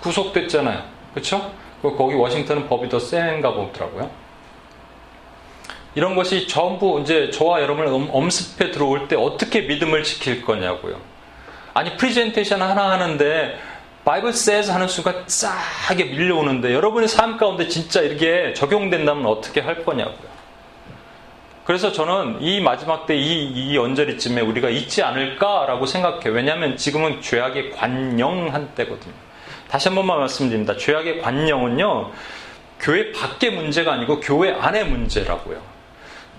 구속됐잖아요. 0.00 0.82
그렇죠? 1.12 1.52
거기 1.82 2.14
워싱턴은 2.14 2.68
법이 2.68 2.88
더 2.88 2.98
센가 2.98 3.52
보더라고요. 3.54 4.21
이런 5.94 6.14
것이 6.14 6.48
전부 6.48 7.00
이제 7.00 7.30
저와 7.30 7.60
여러분을 7.60 8.08
엄습해 8.10 8.70
들어올 8.70 9.08
때 9.08 9.16
어떻게 9.16 9.62
믿음을 9.62 10.02
지킬 10.04 10.42
거냐고요. 10.42 10.96
아니 11.74 11.96
프리젠테이션 11.96 12.62
하나 12.62 12.90
하는데 12.92 13.58
Bible 14.04 14.32
says 14.32 14.70
하는 14.70 14.88
순간 14.88 15.22
싸게 15.26 16.04
밀려오는데 16.04 16.74
여러분의 16.74 17.08
삶 17.08 17.36
가운데 17.36 17.68
진짜 17.68 18.00
이렇게 18.00 18.52
적용된다면 18.54 19.26
어떻게 19.26 19.60
할 19.60 19.84
거냐고요. 19.84 20.32
그래서 21.64 21.92
저는 21.92 22.38
이 22.40 22.60
마지막 22.60 23.06
때 23.06 23.14
이 23.14 23.52
이 23.54 23.78
언저리쯤에 23.78 24.40
우리가 24.40 24.68
있지 24.70 25.02
않을까라고 25.02 25.86
생각해요. 25.86 26.32
왜냐하면 26.32 26.76
지금은 26.76 27.20
죄악의 27.20 27.70
관영한 27.70 28.70
때거든요. 28.74 29.14
다시 29.68 29.88
한 29.88 29.94
번만 29.94 30.18
말씀드립니다. 30.18 30.76
죄악의 30.76 31.20
관영은요, 31.22 32.10
교회 32.80 33.12
밖의 33.12 33.52
문제가 33.52 33.92
아니고 33.92 34.20
교회 34.20 34.52
안의 34.52 34.86
문제라고요. 34.86 35.71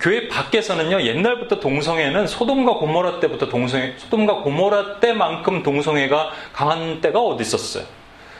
교회 0.04 0.28
밖에서는요 0.28 1.02
옛날부터 1.02 1.62
동성애는 1.62 2.28
소돔과 2.28 2.74
고모라 2.74 3.22
때부터 3.22 3.48
동성애 3.48 3.94
소돔과 3.96 4.42
고모라 4.42 5.00
때만큼 5.00 5.64
동성애가 5.64 6.32
강한 6.52 7.00
때가 7.00 7.22
어디 7.22 7.44
있었어요? 7.44 7.86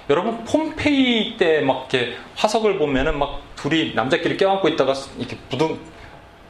여러분 0.10 0.44
폼페이 0.44 1.38
때 1.38 1.62
막 1.62 1.88
이렇게 1.94 2.18
화석을 2.36 2.78
보면은 2.78 3.18
막 3.18 3.40
둘이 3.56 3.94
남자끼리 3.96 4.36
껴안고 4.36 4.68
있다가 4.68 4.94
이렇게 5.18 5.38
묻어 5.50 5.78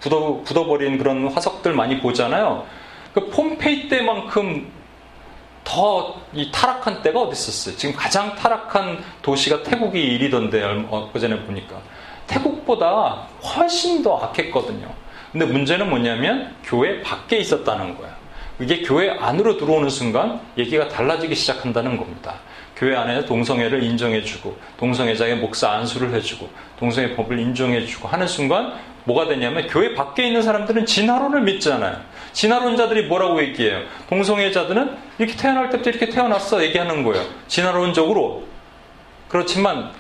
굳어, 0.01 0.41
굳어버린 0.43 0.97
그런 0.97 1.28
화석들 1.28 1.74
많이 1.74 1.99
보잖아요. 2.01 2.66
그 3.14 3.30
폼페이 3.30 3.89
때만큼 3.89 4.72
더 5.64 6.24
이 6.34 6.49
타락한 6.51 7.03
때가 7.03 7.22
어디 7.22 7.34
있었어요? 7.34 7.78
지금 7.78 7.95
가장 7.95 8.34
타락한 8.36 9.03
도시가 9.22 9.61
태국이 9.61 10.18
1위던데 10.18 10.64
얼마 10.64 11.07
전에 11.20 11.39
보니까 11.41 11.80
태국보다 12.26 13.28
훨씬 13.43 14.01
더 14.01 14.18
악했거든요. 14.18 15.03
근데 15.34 15.48
문제는 15.48 15.90
뭐냐면 15.90 16.56
교회 16.64 17.02
밖에 17.02 17.38
있었다는 17.38 17.98
거야. 17.98 18.16
이게 18.60 18.84
교회 18.84 19.10
안으로 19.10 19.58
들어오는 19.58 19.90
순간 19.90 20.40
얘기가 20.58 20.88
달라지기 20.88 21.34
시작한다는 21.34 21.98
겁니다. 21.98 22.36
교회 22.78 22.96
안에 22.96 23.26
동성애를 23.26 23.82
인정해주고 23.82 24.56
동성애자의 24.78 25.38
목사 25.38 25.72
안수를 25.72 26.14
해주고 26.14 26.48
동성애 26.80 27.16
법을 27.16 27.40
인정해주고 27.40 28.08
하는 28.08 28.28
순간 28.28 28.74
뭐가 29.06 29.28
되냐면 29.28 29.68
교회 29.68 29.96
밖에 29.96 30.28
있는 30.28 30.44
사람들은 30.44 30.86
진화론을 30.86 31.42
믿잖아요. 31.42 32.00
진화론자들이 32.32 33.08
뭐라고 33.08 33.42
얘기해요? 33.42 33.82
동성애자들은 34.10 34.98
이렇게 35.18 35.36
태어날 35.36 35.70
때부터 35.72 35.90
이렇게 35.90 36.10
태어났어 36.10 36.64
얘기하는 36.64 37.04
거예요. 37.04 37.26
진화론적으로. 37.48 38.44
그렇지만 39.30 39.92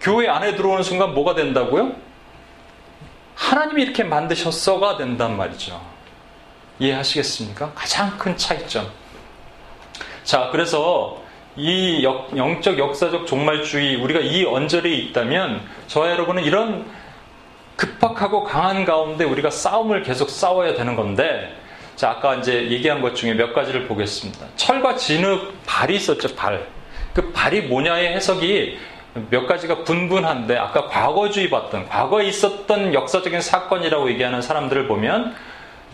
교회 0.00 0.28
안에 0.28 0.54
들어오는 0.54 0.84
순간 0.84 1.12
뭐가 1.12 1.34
된다고요? 1.34 1.92
하나님이 3.40 3.82
이렇게 3.82 4.04
만드셨어가 4.04 4.98
된단 4.98 5.36
말이죠. 5.36 5.80
이해하시겠습니까? 6.78 7.72
가장 7.74 8.16
큰 8.18 8.36
차이점. 8.36 8.86
자, 10.24 10.50
그래서 10.52 11.22
이 11.56 12.04
역, 12.04 12.36
영적 12.36 12.78
역사적 12.78 13.26
종말주의 13.26 13.96
우리가 13.96 14.20
이 14.20 14.44
언저리에 14.44 14.94
있다면 14.94 15.62
저와 15.88 16.10
여러분은 16.10 16.44
이런 16.44 16.86
급박하고 17.76 18.44
강한 18.44 18.84
가운데 18.84 19.24
우리가 19.24 19.50
싸움을 19.50 20.02
계속 20.02 20.28
싸워야 20.28 20.74
되는 20.74 20.94
건데 20.94 21.56
자 21.96 22.10
아까 22.10 22.36
이제 22.36 22.70
얘기한 22.70 23.00
것 23.00 23.16
중에 23.16 23.32
몇 23.34 23.54
가지를 23.54 23.88
보겠습니다. 23.88 24.46
철과 24.56 24.96
진흙 24.96 25.64
발이 25.66 25.96
있었죠 25.96 26.36
발. 26.36 26.66
그 27.14 27.32
발이 27.32 27.62
뭐냐의 27.62 28.14
해석이 28.14 28.78
몇 29.30 29.46
가지가 29.46 29.84
분분한데 29.84 30.56
아까 30.56 30.86
과거주의 30.86 31.50
봤던 31.50 31.88
과거에 31.88 32.26
있었던 32.26 32.94
역사적인 32.94 33.40
사건이라고 33.40 34.10
얘기하는 34.10 34.40
사람들을 34.40 34.86
보면 34.86 35.34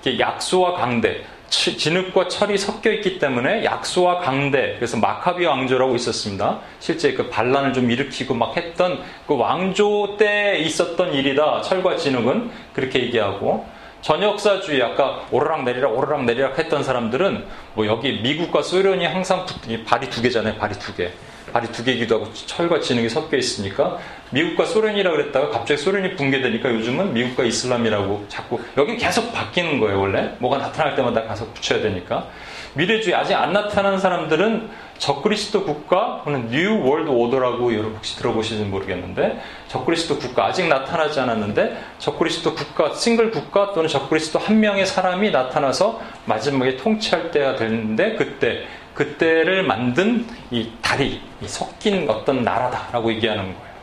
이게 0.01 0.19
약수와 0.19 0.75
강대 0.75 1.25
진흙과 1.49 2.29
철이 2.29 2.59
섞여 2.59 2.91
있기 2.91 3.19
때문에 3.19 3.64
약수와 3.64 4.19
강대 4.19 4.75
그래서 4.77 4.97
마카비 4.99 5.47
왕조라고 5.47 5.95
있었습니다. 5.95 6.59
실제 6.81 7.12
그 7.14 7.31
반란을 7.31 7.73
좀 7.73 7.91
일으키고 7.91 8.35
막 8.35 8.57
했던 8.57 9.03
그 9.27 9.37
왕조 9.37 10.17
때 10.19 10.59
있었던 10.59 11.14
일이다. 11.14 11.62
철과 11.62 11.97
진흙은 11.97 12.51
그렇게 12.75 13.01
얘기하고 13.05 13.64
전역사주의 14.03 14.83
아까 14.83 15.23
오르락 15.31 15.64
내리락 15.64 15.97
오르락 15.97 16.25
내리락 16.25 16.59
했던 16.59 16.83
사람들은 16.83 17.45
뭐 17.75 17.87
여기 17.87 18.21
미국과 18.21 18.62
소련이 18.62 19.07
항상 19.07 19.47
발이 19.87 20.11
두 20.11 20.23
개잖아요. 20.23 20.57
발이 20.57 20.75
두 20.79 20.95
개. 20.95 21.12
발이 21.57 21.72
두 21.72 21.84
개이기도 21.84 22.16
하고 22.16 22.32
철과 22.34 22.80
진흙이 22.80 23.09
섞여 23.09 23.36
있으니까 23.36 23.98
미국과 24.30 24.66
소련이라 24.66 25.11
그랬다가 25.11 25.50
갑자기 25.50 25.80
소련이 25.80 26.16
붕괴되니까 26.16 26.70
요즘은 26.74 27.14
미국과 27.14 27.44
이슬람이라고 27.44 28.26
자꾸 28.28 28.61
여기 28.76 28.96
계속 28.96 29.32
바뀌는 29.32 29.80
거예요 29.80 30.00
원래. 30.00 30.34
뭐가 30.38 30.59
나타날 30.59 30.94
때마다 30.94 31.22
가서 31.22 31.46
붙여야 31.54 31.80
되니까. 31.80 32.28
미래주의 32.74 33.14
아직 33.14 33.34
안 33.34 33.54
나타난 33.54 33.98
사람들은 33.98 34.68
적그리스도 34.98 35.64
국가 35.64 36.20
또는 36.24 36.48
New 36.51 36.82
World 36.82 37.09
Order라고 37.09 37.72
여러분 37.72 37.94
혹시 37.96 38.16
들어보시는지 38.16 38.68
모르겠는데 38.68 39.40
적그리스도 39.68 40.18
국가 40.18 40.46
아직 40.46 40.66
나타나지 40.68 41.20
않았는데 41.20 41.78
적그리스도 41.98 42.54
국가 42.54 42.92
싱글 42.92 43.30
국가 43.30 43.72
또는 43.72 43.88
적그리스도 43.88 44.38
한 44.38 44.61
명의 44.61 44.84
사람이 44.84 45.30
나타나서 45.30 46.00
마지막에 46.26 46.76
통치할 46.76 47.30
때가 47.30 47.57
되는데 47.57 48.14
그때 48.16 48.64
그때를 48.97 49.62
만든 49.62 50.26
이 50.51 50.70
다리, 50.80 51.20
이 51.42 51.47
섞인 51.47 52.09
어떤 52.09 52.42
나라다라고 52.42 53.12
얘기하는 53.12 53.44
거예요. 53.44 53.76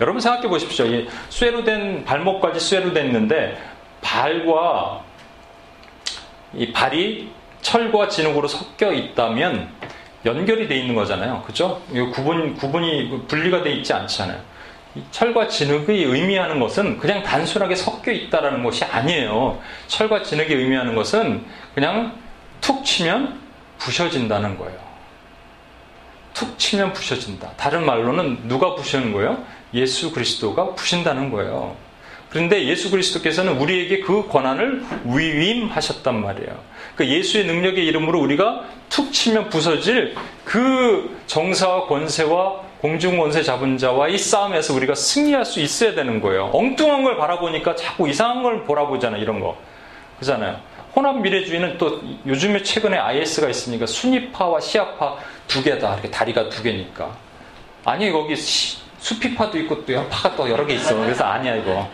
여러분 0.00 0.20
생각해 0.20 0.48
보십시오. 0.48 0.86
이 0.86 1.06
쇠로 1.28 1.62
된 1.64 2.04
발목까지 2.04 2.58
쇠로 2.58 2.92
됐는데 2.92 3.58
발과 4.00 5.04
이 6.54 6.72
발이 6.72 7.30
철과 7.60 8.08
진흙으로 8.08 8.48
섞여 8.48 8.92
있다면 8.92 9.68
연결이 10.24 10.68
돼 10.68 10.76
있는 10.76 10.94
거잖아요. 10.94 11.42
그죠? 11.46 11.82
구분, 12.14 12.54
구분이 12.54 13.26
분리가 13.28 13.62
돼 13.62 13.72
있지 13.72 13.92
않잖아요. 13.92 14.40
철과 15.10 15.48
진흙이 15.48 16.04
의미하는 16.04 16.58
것은 16.58 16.98
그냥 16.98 17.22
단순하게 17.22 17.74
섞여 17.74 18.10
있다라는 18.10 18.62
것이 18.62 18.84
아니에요. 18.84 19.60
철과 19.86 20.22
진흙이 20.22 20.54
의미하는 20.54 20.94
것은 20.94 21.44
그냥 21.74 22.18
툭 22.62 22.84
치면 22.84 23.45
부셔진다는 23.78 24.58
거예요. 24.58 24.78
툭 26.34 26.58
치면 26.58 26.92
부셔진다. 26.92 27.52
다른 27.56 27.86
말로는 27.86 28.48
누가 28.48 28.74
부시는 28.74 29.12
거예요? 29.12 29.42
예수 29.72 30.12
그리스도가 30.12 30.74
부신다는 30.74 31.30
거예요. 31.30 31.76
그런데 32.28 32.66
예수 32.66 32.90
그리스도께서는 32.90 33.56
우리에게 33.56 34.00
그 34.00 34.28
권한을 34.28 34.84
위임하셨단 35.04 36.20
말이에요. 36.20 36.58
그 36.96 37.06
예수의 37.06 37.46
능력의 37.46 37.86
이름으로 37.86 38.20
우리가 38.20 38.64
툭 38.90 39.12
치면 39.12 39.48
부서질 39.48 40.14
그 40.44 41.18
정사와 41.26 41.86
권세와 41.86 42.66
공중권세 42.80 43.42
잡은 43.42 43.78
자와 43.78 44.08
이 44.08 44.18
싸움에서 44.18 44.74
우리가 44.74 44.94
승리할 44.94 45.44
수 45.44 45.60
있어야 45.60 45.94
되는 45.94 46.20
거예요. 46.20 46.50
엉뚱한 46.52 47.04
걸 47.04 47.16
바라보니까 47.16 47.74
자꾸 47.76 48.08
이상한 48.08 48.42
걸 48.42 48.64
보라보잖아요. 48.64 49.22
이런 49.22 49.40
거. 49.40 49.56
그잖아요. 50.18 50.60
혼합 50.96 51.20
미래주의는 51.20 51.76
또 51.76 52.00
요즘에 52.26 52.62
최근에 52.62 52.96
IS가 52.96 53.50
있으니까 53.50 53.84
순위파와 53.84 54.60
시아파 54.60 55.18
두 55.46 55.62
개다. 55.62 55.92
이렇게 55.92 56.10
다리가 56.10 56.48
두 56.48 56.62
개니까. 56.62 57.14
아니, 57.84 58.10
거기 58.10 58.34
수피파도 58.34 59.58
있고 59.58 59.84
또 59.84 60.08
파가 60.08 60.34
또 60.34 60.48
여러 60.48 60.64
개 60.64 60.72
있어. 60.72 60.96
그래서 60.96 61.24
아니야, 61.24 61.54
이거. 61.54 61.86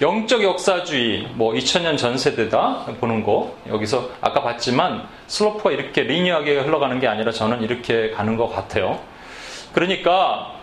영적 0.00 0.42
역사주의, 0.42 1.28
뭐 1.34 1.52
2000년 1.52 1.98
전 1.98 2.16
세대다 2.16 2.86
보는 2.98 3.22
거. 3.22 3.54
여기서 3.68 4.08
아까 4.22 4.42
봤지만 4.42 5.06
슬로프가 5.26 5.70
이렇게 5.70 6.02
리니어하게 6.02 6.60
흘러가는 6.60 6.98
게 6.98 7.06
아니라 7.06 7.30
저는 7.32 7.62
이렇게 7.62 8.10
가는 8.12 8.36
것 8.38 8.48
같아요. 8.48 8.98
그러니까 9.74 10.54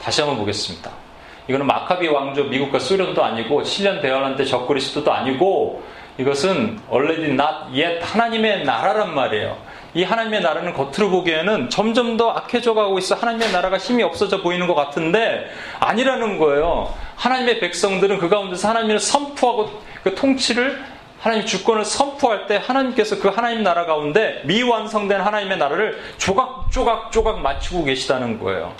다시 0.00 0.20
한번 0.20 0.38
보겠습니다. 0.38 1.07
이거는 1.48 1.66
마카비 1.66 2.08
왕조 2.08 2.44
미국과 2.44 2.78
소련도 2.78 3.24
아니고 3.24 3.62
7년 3.62 4.02
대환란 4.02 4.36
때 4.36 4.44
적그리스도도 4.44 5.12
아니고 5.12 5.82
이것은 6.18 6.78
already 6.92 7.30
not 7.30 7.70
yet 7.72 8.00
하나님의 8.02 8.64
나라란 8.64 9.14
말이에요. 9.14 9.56
이 9.94 10.04
하나님의 10.04 10.42
나라는 10.42 10.74
겉으로 10.74 11.10
보기에는 11.10 11.70
점점 11.70 12.16
더 12.16 12.30
악해져 12.30 12.74
가고 12.74 12.98
있어. 12.98 13.14
하나님의 13.14 13.50
나라가 13.52 13.78
힘이 13.78 14.02
없어져 14.02 14.42
보이는 14.42 14.66
것 14.66 14.74
같은데 14.74 15.50
아니라는 15.80 16.38
거예요. 16.38 16.92
하나님의 17.16 17.60
백성들은 17.60 18.18
그 18.18 18.28
가운데서 18.28 18.68
하나님을 18.68 18.98
선포하고 19.00 19.70
그 20.04 20.14
통치를 20.14 20.84
하나님 21.18 21.46
주권을 21.46 21.84
선포할 21.84 22.46
때 22.46 22.60
하나님께서 22.62 23.18
그 23.18 23.28
하나님 23.28 23.62
나라 23.62 23.86
가운데 23.86 24.42
미완성된 24.44 25.20
하나님의 25.20 25.58
나라를 25.58 25.98
조각 26.16 26.70
조각 26.70 27.10
조각 27.10 27.40
맞추고 27.40 27.84
계시다는 27.84 28.38
거예요. 28.38 28.72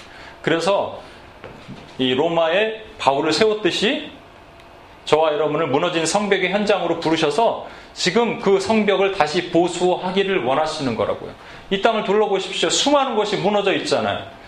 그래서 0.42 1.00
이 1.98 2.14
로마에 2.14 2.82
바울을 2.98 3.32
세웠듯이 3.32 4.10
저와 5.04 5.32
여러분을 5.32 5.68
무너진 5.68 6.04
성벽의 6.04 6.50
현장으로 6.50 7.00
부르셔서 7.00 7.66
지금 7.94 8.40
그 8.40 8.60
성벽을 8.60 9.12
다시 9.12 9.50
보수하기를 9.50 10.44
원하시는 10.44 10.94
거라고요. 10.96 11.32
이 11.70 11.80
땅을 11.80 12.04
둘러보십시오. 12.04 12.70
수많은 12.70 13.16
것이 13.16 13.36
무너져 13.36 13.72
있잖아요. 13.72 14.38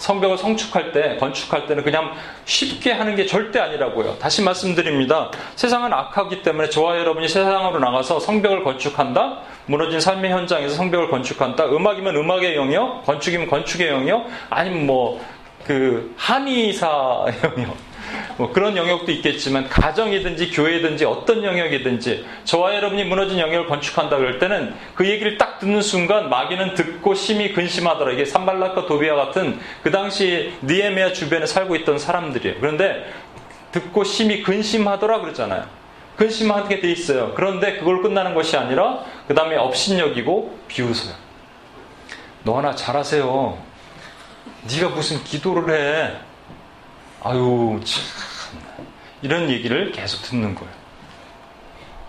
성벽을 0.00 0.38
성축할 0.38 0.92
때, 0.92 1.16
건축할 1.18 1.66
때는 1.66 1.84
그냥 1.84 2.14
쉽게 2.46 2.92
하는 2.92 3.16
게 3.16 3.26
절대 3.26 3.60
아니라고요. 3.60 4.18
다시 4.18 4.42
말씀드립니다. 4.42 5.30
세상은 5.56 5.92
악하기 5.92 6.42
때문에 6.42 6.70
저와 6.70 6.98
여러분이 6.98 7.28
세상으로 7.28 7.78
나가서 7.78 8.18
성벽을 8.20 8.64
건축한다? 8.64 9.40
무너진 9.66 10.00
삶의 10.00 10.30
현장에서 10.30 10.74
성벽을 10.74 11.10
건축한다? 11.10 11.66
음악이면 11.66 12.16
음악의 12.16 12.56
영역, 12.56 13.04
건축이면 13.04 13.48
건축의 13.48 13.88
영역, 13.88 14.26
아니면 14.48 14.86
뭐 14.86 15.20
그 15.64 16.14
한의사 16.16 17.26
영역 17.44 17.76
뭐 18.36 18.52
그런 18.52 18.76
영역도 18.76 19.12
있겠지만 19.12 19.68
가정이든지 19.68 20.50
교회든지 20.50 21.04
어떤 21.04 21.44
영역이든지 21.44 22.24
저와 22.44 22.74
여러분이 22.74 23.04
무너진 23.04 23.38
영역을 23.38 23.66
건축한다 23.66 24.16
그럴 24.16 24.38
때는 24.38 24.74
그 24.94 25.06
얘기를 25.06 25.36
딱 25.36 25.58
듣는 25.58 25.82
순간 25.82 26.30
마귀는 26.30 26.74
듣고 26.74 27.14
심히 27.14 27.52
근심하더라. 27.52 28.12
이게 28.12 28.24
산발락과 28.24 28.86
도비아 28.86 29.14
같은 29.14 29.60
그 29.82 29.90
당시 29.90 30.54
니에메아 30.62 31.12
주변에 31.12 31.46
살고 31.46 31.76
있던 31.76 31.98
사람들이에요. 31.98 32.56
그런데 32.60 33.12
듣고 33.72 34.04
심히 34.04 34.42
근심하더라 34.42 35.20
그러잖아요. 35.20 35.64
근심하게 36.16 36.80
돼 36.80 36.90
있어요. 36.90 37.32
그런데 37.34 37.76
그걸 37.76 38.02
끝나는 38.02 38.34
것이 38.34 38.56
아니라 38.56 39.04
그 39.28 39.34
다음에 39.34 39.56
업신여기고 39.56 40.58
비웃어요 40.68 41.14
너 42.42 42.58
하나 42.58 42.74
잘하세요. 42.74 43.69
네가 44.62 44.90
무슨 44.90 45.22
기도를 45.24 45.74
해. 45.74 46.16
아유, 47.22 47.80
참. 47.84 48.02
이런 49.22 49.50
얘기를 49.50 49.92
계속 49.92 50.22
듣는 50.22 50.54
거예요. 50.54 50.72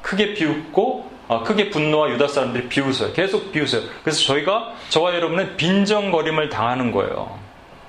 크게 0.02 0.34
비웃고, 0.34 1.12
아, 1.28 1.44
크게 1.44 1.70
분노와 1.70 2.10
유다 2.12 2.28
사람들이 2.28 2.68
비웃어요. 2.70 3.14
계속 3.14 3.52
비웃어요. 3.52 3.84
그래서 4.04 4.22
저희가, 4.24 4.74
저와 4.90 5.14
여러분은 5.16 5.58
빈정거림을 5.58 6.50
당하는 6.50 6.92
거예요. 6.92 7.40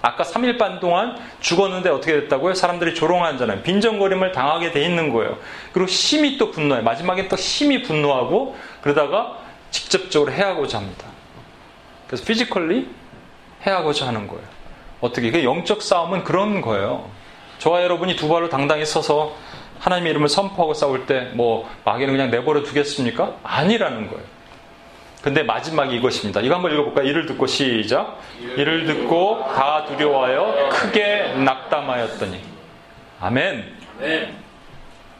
아까 0.02 0.24
3일 0.24 0.58
반 0.58 0.80
동안 0.80 1.16
죽었는데 1.40 1.88
어떻게 1.88 2.12
됐다고요? 2.12 2.54
사람들이 2.54 2.94
조롱하잖아요. 2.94 3.62
빈정거림을 3.62 4.32
당하게 4.32 4.72
돼 4.72 4.84
있는 4.84 5.12
거예요. 5.12 5.38
그리고 5.72 5.86
심히 5.86 6.36
또 6.38 6.50
분노해요. 6.50 6.82
마지막에 6.82 7.28
또 7.28 7.36
심히 7.36 7.82
분노하고 7.82 8.56
그러다가 8.80 9.38
직접적으로 9.70 10.32
해하고자 10.32 10.78
합니다. 10.78 11.06
그래서 12.08 12.24
physically 12.24 12.88
해하고자 13.66 14.06
하는 14.08 14.26
거예요. 14.26 14.42
어떻게? 15.00 15.30
그 15.30 15.44
영적 15.44 15.82
싸움은 15.82 16.24
그런 16.24 16.60
거예요. 16.60 17.08
저와 17.58 17.82
여러분이 17.82 18.16
두 18.16 18.28
발로 18.28 18.48
당당히 18.48 18.84
서서 18.84 19.34
하나님의 19.80 20.10
이름을 20.12 20.28
선포하고 20.28 20.74
싸울 20.74 21.06
때 21.06 21.30
뭐 21.34 21.68
마귀는 21.84 22.12
그냥 22.14 22.30
내버려 22.30 22.62
두겠습니까? 22.62 23.36
아니라는 23.42 24.08
거예요. 24.08 24.22
근데 25.22 25.44
마지막이 25.44 25.94
이것입니다. 25.96 26.40
이거 26.40 26.56
한번 26.56 26.72
읽어볼까요? 26.72 27.06
이를 27.06 27.26
듣고 27.26 27.46
시작. 27.46 28.18
이를 28.56 28.86
듣고 28.86 29.44
다 29.54 29.84
두려워하여 29.86 30.68
크게 30.70 31.34
낙담하였더니. 31.44 32.40
아멘. 33.20 33.64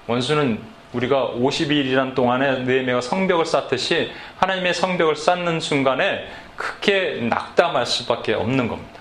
원수는 0.09 0.61
우리가 0.93 1.33
50일이란 1.37 2.15
동안에 2.17 2.65
느헤미야가 2.65 3.01
성벽을 3.01 3.47
쌓듯이 3.47 4.11
하나님의 4.39 4.75
성벽을 4.75 5.15
쌓는 5.17 5.61
순간에 5.61 6.29
크게 6.63 7.27
낙담할 7.29 7.85
수밖에 7.85 8.35
없는 8.35 8.69
겁니다. 8.69 9.01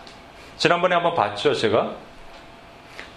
지난번에 0.57 0.95
한번 0.95 1.13
봤죠, 1.13 1.53
제가? 1.53 1.91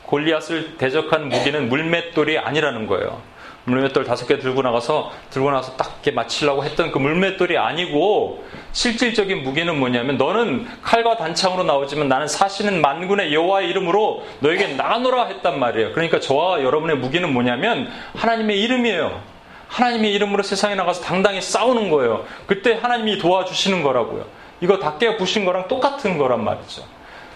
골리앗을 0.05 0.76
대적한 0.76 1.30
무기는 1.30 1.68
물맷돌이 1.68 2.38
아니라는 2.38 2.86
거예요. 2.86 3.22
물맷돌 3.64 4.05
다섯 4.05 4.26
개 4.26 4.38
들고 4.38 4.61
나가서 4.61 5.11
들고 5.30 5.51
나서 5.51 5.74
딱 5.76 5.95
이렇게 5.95 6.11
맞추려고 6.11 6.64
했던 6.64 6.92
그 6.92 6.99
물맷돌이 6.99 7.57
아니고 7.57 8.45
실질적인 8.72 9.42
무기는 9.42 9.78
뭐냐면 9.78 10.18
너는 10.18 10.66
칼과 10.82 11.16
단창으로 11.16 11.64
나오지만 11.64 12.09
나는 12.09 12.28
사시는 12.28 12.82
만군의 12.82 13.32
여호와의 13.32 13.70
이름으로 13.70 14.26
너에게 14.40 14.74
나노라 14.74 15.24
했단 15.28 15.59
말이에요. 15.59 15.92
그러니까 15.92 16.20
저와 16.20 16.62
여러분의 16.62 16.97
무기는 16.99 17.32
뭐냐면 17.32 17.90
하나님의 18.14 18.61
이름이에요. 18.61 19.34
하나님의 19.75 20.12
이름으로 20.12 20.45
세상에 20.45 20.77
나가서 20.77 21.03
당당히 21.03 21.41
싸우는 21.41 21.91
거예요. 21.91 22.25
그때 22.47 22.75
하나님이 22.81 23.18
도와주시는 23.18 23.83
거라고요. 23.83 24.25
이거 24.61 24.79
다 24.79 24.97
깨부신 24.99 25.45
거랑 25.45 25.66
똑같은 25.66 26.16
거란 26.16 26.45
말이죠. 26.45 26.85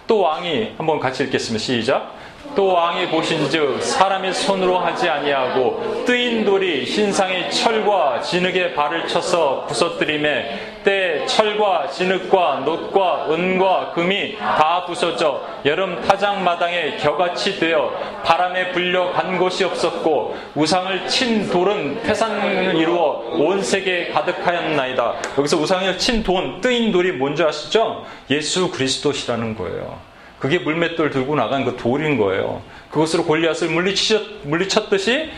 또 0.07 0.21
왕이 0.21 0.75
한번 0.79 1.01
같이 1.01 1.25
읽겠습니다. 1.25 1.63
시작. 1.63 2.15
또 2.55 2.69
왕이 2.69 3.09
보신즉 3.09 3.83
사람의 3.83 4.33
손으로 4.33 4.79
하지 4.79 5.09
아니하고 5.09 6.05
뜨인 6.07 6.45
돌이 6.45 6.87
신상의 6.87 7.51
철과 7.51 8.21
진흙에 8.21 8.73
발을 8.73 9.09
쳐서 9.09 9.67
부서뜨림에 9.67 10.68
때 10.83 11.25
철과 11.27 11.89
진흙과 11.89 12.63
놋과 12.65 13.27
은과 13.31 13.93
금이 13.95 14.37
다 14.39 14.85
부서져 14.87 15.43
여름 15.65 16.01
타작마당에 16.03 16.97
겨같이 16.97 17.59
되어 17.59 17.91
바람에 18.25 18.73
불려 18.73 19.13
간 19.13 19.39
곳이 19.39 19.65
없었고 19.65 20.37
우상을 20.55 21.09
친 21.09 21.49
돌은 21.49 22.03
태산을 22.03 22.77
이루어 22.77 23.25
온 23.39 23.63
세계에 23.63 24.09
가득하였나이다. 24.11 25.15
여기서 25.39 25.57
우상을 25.59 25.99
친 25.99 26.23
돈, 26.23 26.61
뜨인 26.61 26.93
돌이 26.93 27.13
뭔지 27.13 27.43
아시죠? 27.43 28.05
예수 28.31 28.71
그리스도시라는 28.71 29.57
거예요. 29.57 29.99
그게 30.39 30.59
물맷돌 30.59 31.11
들고 31.11 31.35
나간 31.35 31.65
그 31.65 31.77
돌인 31.77 32.17
거예요. 32.17 32.63
그것으로 32.91 33.25
골리앗을 33.25 33.69
물리쳤, 33.69 34.23
물리쳤듯이 34.45 35.31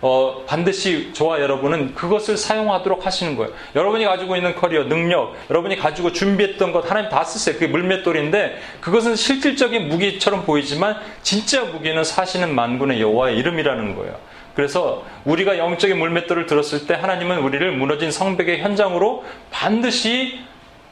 어, 0.00 0.44
반드시 0.46 1.12
저와 1.12 1.40
여러분은 1.40 1.94
그것을 1.94 2.36
사용하도록 2.36 3.04
하시는 3.04 3.36
거예요. 3.36 3.52
여러분이 3.74 4.04
가지고 4.04 4.36
있는 4.36 4.54
커리어, 4.54 4.84
능력, 4.84 5.34
여러분이 5.50 5.76
가지고 5.76 6.12
준비했던 6.12 6.70
것 6.72 6.88
하나님 6.88 7.10
다 7.10 7.24
쓰세요. 7.24 7.54
그게 7.54 7.66
물맷돌인데 7.66 8.58
그것은 8.80 9.16
실질적인 9.16 9.88
무기처럼 9.88 10.44
보이지만 10.44 10.96
진짜 11.22 11.64
무기는 11.64 12.02
사시는 12.04 12.54
만군의 12.54 13.00
여호와의 13.00 13.36
이름이라는 13.38 13.96
거예요. 13.96 14.16
그래서 14.54 15.04
우리가 15.24 15.58
영적인 15.58 15.98
물맷돌을 15.98 16.46
들었을 16.46 16.86
때 16.86 16.94
하나님은 16.94 17.38
우리를 17.38 17.72
무너진 17.72 18.10
성벽의 18.10 18.60
현장으로 18.60 19.24
반드시 19.50 20.40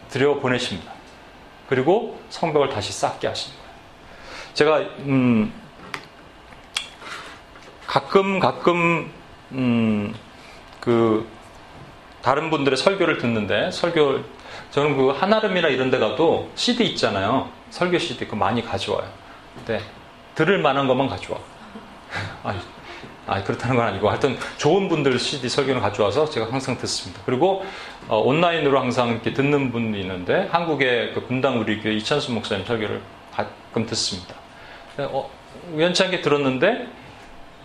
들여 0.08 0.36
보내십니다. 0.36 0.92
그리고 1.68 2.18
성벽을 2.28 2.68
다시 2.68 2.92
쌓게 2.92 3.26
하시는 3.26 3.56
거예요. 3.56 3.70
제가 4.54 4.78
음, 5.00 5.52
가끔 7.86 8.38
가끔 8.38 9.10
음, 9.52 10.14
그 10.80 11.26
다른 12.22 12.50
분들의 12.50 12.76
설교를 12.76 13.18
듣는데 13.18 13.70
설교 13.70 14.20
저는 14.70 14.96
그 14.96 15.10
한아름이나 15.10 15.68
이런 15.68 15.90
데 15.90 15.98
가도 15.98 16.50
CD 16.54 16.84
있잖아요. 16.90 17.48
설교 17.70 17.98
CD 17.98 18.26
그 18.26 18.34
많이 18.34 18.64
가져와요. 18.64 19.08
근데 19.54 19.80
들을 20.34 20.58
만한 20.58 20.86
것만 20.88 21.08
가져와. 21.08 21.38
아니, 22.42 22.58
아니 23.26 23.44
그렇다는 23.44 23.76
건 23.76 23.86
아니고 23.86 24.10
하여튼 24.10 24.36
좋은 24.56 24.88
분들 24.88 25.18
CD 25.18 25.48
설교를 25.48 25.80
가져와서 25.80 26.28
제가 26.28 26.50
항상 26.50 26.76
듣습니다. 26.78 27.22
그리고 27.24 27.64
어, 28.08 28.18
온라인으로 28.18 28.78
항상 28.78 29.10
이렇게 29.10 29.32
듣는 29.32 29.70
분이 29.70 30.00
있는데 30.00 30.48
한국의 30.50 31.14
그 31.14 31.26
분당 31.26 31.60
우리 31.60 31.80
교회 31.80 31.94
이찬수 31.94 32.32
목사님 32.32 32.66
설교를 32.66 33.00
가끔 33.32 33.86
듣습니다. 33.86 34.34
어, 34.98 35.30
우연찮게 35.72 36.22
들었는데 36.22 36.88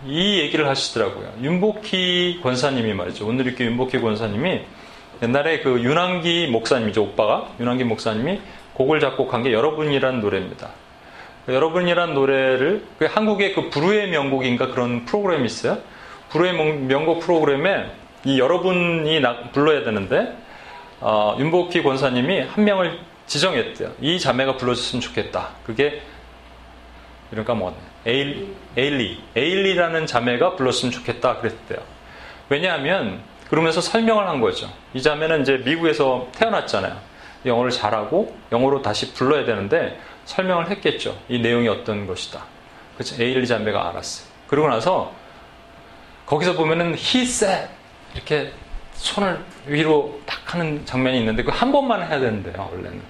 이 0.06 0.40
얘기를 0.40 0.68
하시더라고요. 0.68 1.32
윤복희 1.42 2.40
권사님이 2.42 2.92
말이죠. 2.94 3.26
오늘 3.26 3.46
이렇게 3.46 3.64
윤복희 3.64 4.00
권사님이 4.00 4.62
옛날에 5.22 5.60
그 5.60 5.80
윤한기 5.80 6.48
목사님이죠. 6.48 7.02
오빠가 7.02 7.48
윤한기 7.60 7.84
목사님이 7.84 8.40
곡을 8.74 8.98
작곡한 9.00 9.42
게 9.42 9.52
여러분이란 9.52 10.20
노래입니다. 10.20 10.70
여러분이란 11.48 12.14
노래를 12.14 12.84
그 12.98 13.06
한국의 13.06 13.54
그 13.54 13.70
불후의 13.70 14.10
명곡인가 14.10 14.68
그런 14.68 15.04
프로그램이 15.04 15.44
있어요. 15.46 15.78
불후의 16.30 16.52
명곡 16.54 17.20
프로그램에 17.20 17.86
이 18.24 18.38
여러분이 18.38 19.20
불러야 19.52 19.84
되는데 19.84 20.36
어, 21.00 21.36
윤복희 21.38 21.82
권사님이 21.82 22.42
한 22.42 22.64
명을 22.64 22.98
지정했대요. 23.26 23.92
이 24.00 24.18
자매가 24.18 24.56
불러줬으면 24.56 25.00
좋겠다. 25.00 25.50
그게 25.64 26.02
이런가 27.30 27.54
뭐 27.54 27.74
에일, 28.06 28.54
에일리, 28.76 29.22
에일리라는 29.36 30.06
자매가 30.06 30.56
불렀으면 30.56 30.92
좋겠다 30.92 31.36
그랬대요. 31.38 31.78
왜냐하면 32.48 33.20
그러면서 33.48 33.80
설명을 33.80 34.26
한 34.26 34.40
거죠. 34.40 34.72
이 34.94 35.02
자매는 35.02 35.42
이제 35.42 35.58
미국에서 35.64 36.28
태어났잖아요. 36.32 36.96
영어를 37.44 37.70
잘하고 37.70 38.36
영어로 38.50 38.82
다시 38.82 39.12
불러야 39.14 39.44
되는데 39.44 40.00
설명을 40.24 40.70
했겠죠. 40.70 41.18
이 41.28 41.38
내용이 41.38 41.68
어떤 41.68 42.06
것이다. 42.06 42.44
그렇죠. 42.94 43.22
에일리 43.22 43.46
자매가 43.46 43.88
알았어요. 43.90 44.28
그러고 44.46 44.68
나서 44.68 45.12
거기서 46.26 46.54
보면은 46.54 46.94
he 46.94 47.22
said 47.24 47.68
이렇게 48.14 48.52
손을 48.94 49.44
위로 49.66 50.20
딱 50.26 50.54
하는 50.54 50.84
장면이 50.84 51.18
있는데 51.18 51.42
그 51.42 51.50
한 51.50 51.72
번만 51.72 52.00
해야 52.02 52.20
되는데요, 52.20 52.68
원래는. 52.72 53.00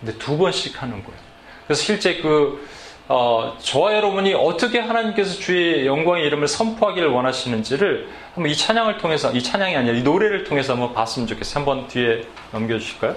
근데 0.00 0.18
두 0.18 0.36
번씩 0.38 0.80
하는 0.82 1.02
거예요. 1.04 1.18
그래서 1.66 1.82
실제 1.82 2.16
그 2.16 2.66
어, 3.08 3.56
저와 3.60 3.94
여러분이 3.96 4.32
어떻게 4.34 4.78
하나님께서 4.78 5.34
주의 5.38 5.86
영광의 5.86 6.24
이름을 6.26 6.48
선포하기를 6.48 7.08
원하시는지를 7.08 8.08
한번 8.34 8.50
이 8.50 8.56
찬양을 8.56 8.98
통해서, 8.98 9.32
이 9.32 9.42
찬양이 9.42 9.76
아니라 9.76 9.96
이 9.96 10.02
노래를 10.02 10.44
통해서 10.44 10.72
한번 10.74 10.94
봤으면 10.94 11.26
좋겠어요. 11.26 11.64
한번 11.64 11.88
뒤에 11.88 12.24
넘겨주실까요? 12.52 13.16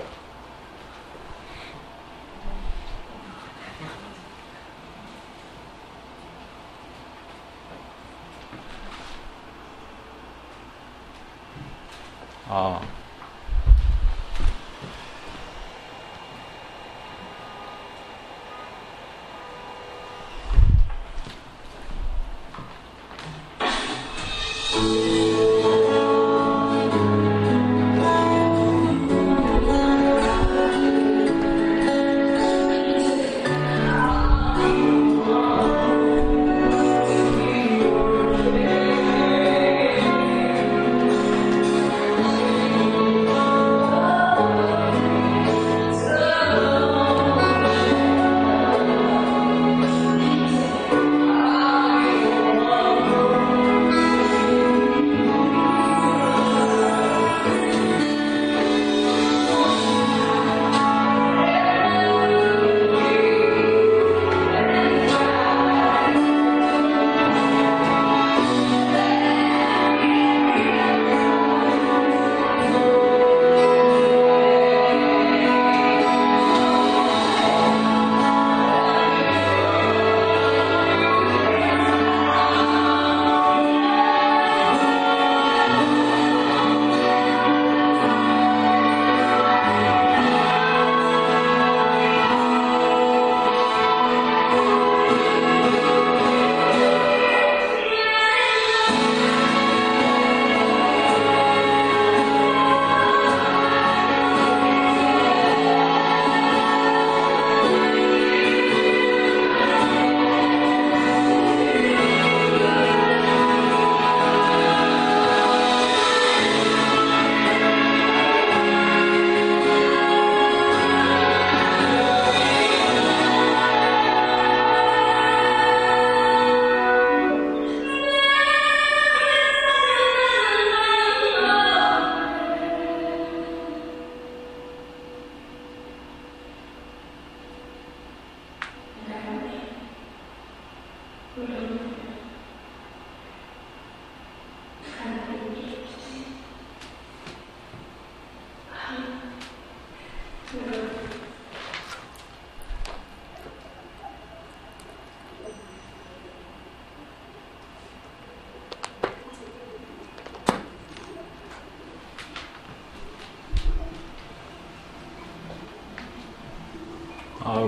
아. 12.47 12.94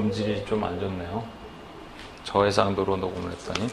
음질이 0.08 0.46
좀 0.46 0.64
안 0.64 0.80
좋네요. 0.80 1.24
저해상도로 2.24 2.96
녹음을 2.98 3.30
했더니. 3.32 3.68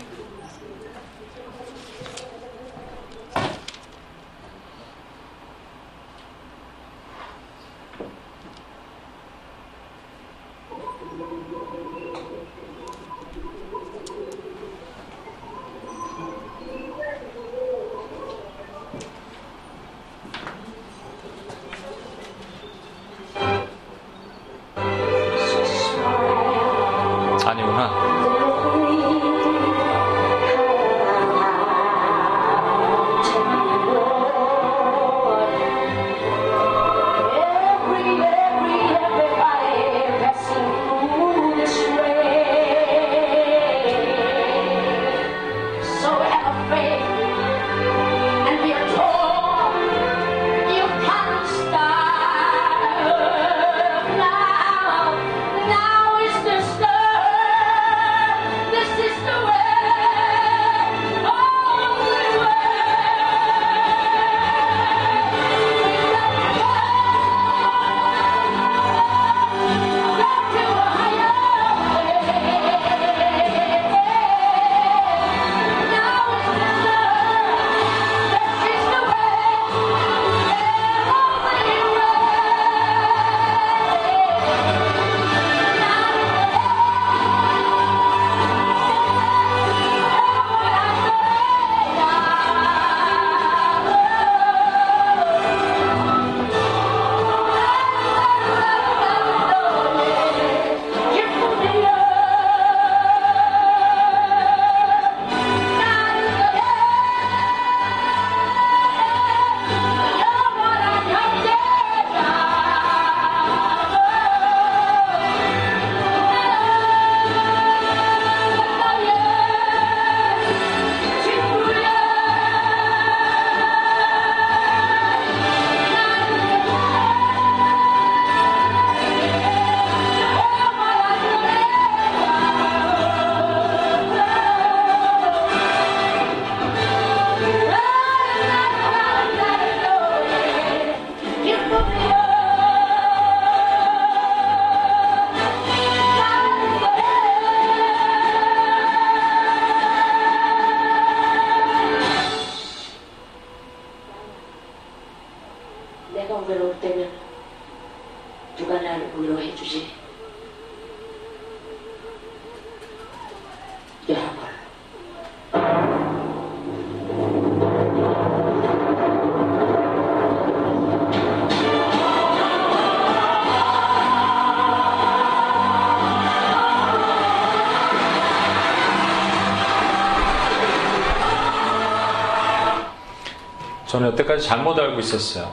저는 184.05 184.13
여태까지 184.13 184.47
잘못 184.47 184.79
알고 184.79 185.01
있었어요. 185.01 185.51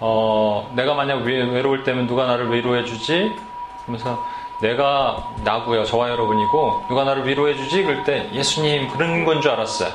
어, 0.00 0.70
내가 0.74 0.94
만약 0.94 1.16
외로울 1.22 1.84
때면 1.84 2.06
누가 2.06 2.26
나를 2.26 2.52
위로해 2.52 2.84
주지? 2.84 3.34
그러면서 3.82 4.22
내가 4.60 5.32
나고요. 5.44 5.84
저와 5.84 6.10
여러분이고 6.10 6.84
누가 6.88 7.04
나를 7.04 7.26
위로해 7.26 7.56
주지? 7.56 7.82
그럴 7.82 8.04
때 8.04 8.28
예수님 8.32 8.88
그런 8.88 9.24
건 9.24 9.40
줄 9.40 9.50
알았어요. 9.52 9.90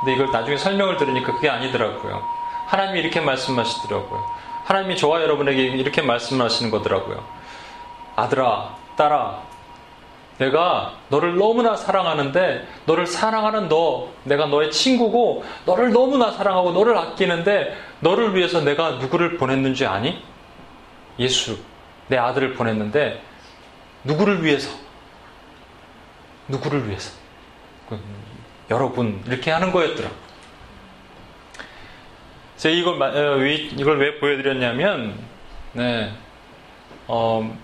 근데 0.00 0.14
이걸 0.14 0.30
나중에 0.32 0.56
설명을 0.56 0.96
들으니까 0.96 1.32
그게 1.34 1.48
아니더라고요. 1.48 2.22
하나님이 2.66 3.00
이렇게 3.00 3.20
말씀하시더라고요. 3.20 4.24
하나님이 4.64 4.96
저와 4.96 5.22
여러분에게 5.22 5.62
이렇게 5.62 6.02
말씀하시는 6.02 6.70
거더라고요. 6.70 7.22
아들아, 8.16 8.70
딸아, 8.96 9.38
내가 10.38 10.98
너를 11.08 11.36
너무나 11.36 11.76
사랑하는데 11.76 12.66
너를 12.86 13.06
사랑하는 13.06 13.68
너 13.68 14.12
내가 14.24 14.46
너의 14.46 14.70
친구고 14.70 15.44
너를 15.66 15.92
너무나 15.92 16.30
사랑하고 16.30 16.72
너를 16.72 16.96
아끼는데 16.96 17.76
너를 18.00 18.34
위해서 18.34 18.60
내가 18.60 18.92
누구를 18.92 19.36
보냈는지 19.36 19.86
아니? 19.86 20.22
예수 21.18 21.58
내 22.08 22.16
아들을 22.16 22.54
보냈는데 22.54 23.22
누구를 24.04 24.44
위해서? 24.44 24.76
누구를 26.48 26.88
위해서? 26.88 27.12
그, 27.88 27.98
여러분 28.70 29.22
이렇게 29.26 29.50
하는 29.50 29.70
거였더라. 29.70 30.10
제가 32.56 32.74
이걸 32.74 33.02
어, 33.02 33.44
이걸 33.44 33.98
왜 33.98 34.18
보여드렸냐면 34.18 35.18
네. 35.72 36.12
어, 37.06 37.56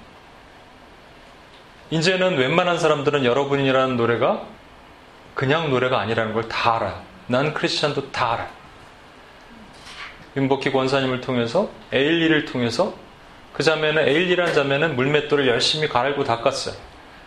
이제는 1.90 2.36
웬만한 2.36 2.78
사람들은 2.78 3.24
여러분이라는 3.24 3.96
노래가 3.96 4.42
그냥 5.34 5.70
노래가 5.70 6.00
아니라는 6.00 6.34
걸 6.34 6.48
다 6.48 6.76
알아요. 6.76 7.00
난 7.26 7.54
크리스찬도 7.54 8.10
다 8.12 8.32
알아요. 8.32 8.48
윤복희 10.36 10.72
권사님을 10.72 11.20
통해서 11.20 11.68
에일리를 11.92 12.44
통해서 12.46 12.94
그 13.52 13.62
자매는 13.62 14.06
에일리라는 14.06 14.54
자매는 14.54 14.96
물맷돌을 14.96 15.48
열심히 15.48 15.88
갈고 15.88 16.24
닦았어요. 16.24 16.74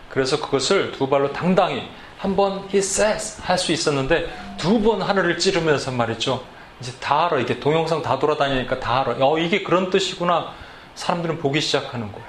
그래서 0.08 0.40
그것을 0.40 0.92
두 0.92 1.08
발로 1.08 1.32
당당히 1.32 1.88
한 2.18 2.36
번 2.36 2.68
he 2.72 2.78
says 2.78 3.40
할 3.42 3.58
수 3.58 3.72
있었는데 3.72 4.30
두 4.58 4.80
번 4.82 5.02
하늘을 5.02 5.38
찌르면서 5.38 5.90
말이죠. 5.90 6.44
이제 6.80 6.92
다 7.00 7.26
알아. 7.26 7.38
이게 7.40 7.58
동영상 7.58 8.02
다 8.02 8.18
돌아다니니까 8.18 8.78
다 8.80 9.00
알아. 9.00 9.16
어, 9.20 9.38
이게 9.38 9.62
그런 9.62 9.90
뜻이구나. 9.90 10.52
사람들은 10.94 11.38
보기 11.38 11.60
시작하는 11.60 12.10
거예요. 12.12 12.26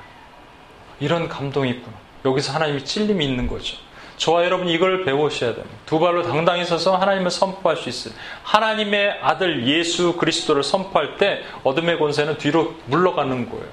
이런 1.00 1.28
감동이 1.28 1.70
있구나. 1.70 1.96
여기서 2.26 2.54
하나님의 2.54 2.86
찔림이 2.86 3.26
있는 3.26 3.48
거죠. 3.48 3.78
저와 4.18 4.46
여러분 4.46 4.68
이걸 4.70 5.04
배우셔야 5.06 5.56
됩니다. 5.56 5.76
두 5.86 6.00
발로 6.00 6.24
당당히 6.24 6.66
서서 6.66 6.96
하나님을 6.96 7.32
선포할 7.32 7.78
수 7.78 7.90
있어요. 7.90 8.14
하나님의 8.44 9.20
아들 9.22 9.68
예수 9.68 10.14
그리스도를 10.14 10.64
선포할 10.64 11.18
때 11.18 11.42
어둠의 11.64 12.00
권세는 12.00 12.38
뒤로 12.38 12.76
물러가는 12.86 13.50
거예요. 13.50 13.66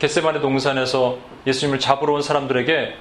겟세마네 0.00 0.40
동산에서 0.40 1.18
예수님을 1.46 1.78
잡으러 1.78 2.14
온 2.14 2.22
사람들에게 2.22 2.96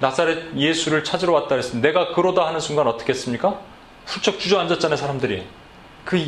나사렛 0.00 0.56
예수를 0.56 1.04
찾으러 1.04 1.32
왔다 1.32 1.50
그랬습니다. 1.50 1.88
내가 1.88 2.12
그러다 2.12 2.46
하는 2.46 2.60
순간 2.60 2.88
어떻게 2.88 3.12
했습니까? 3.12 3.60
훌쩍 4.04 4.38
주저앉았잖아요, 4.38 4.96
사람들이. 4.96 5.46
그 6.04 6.18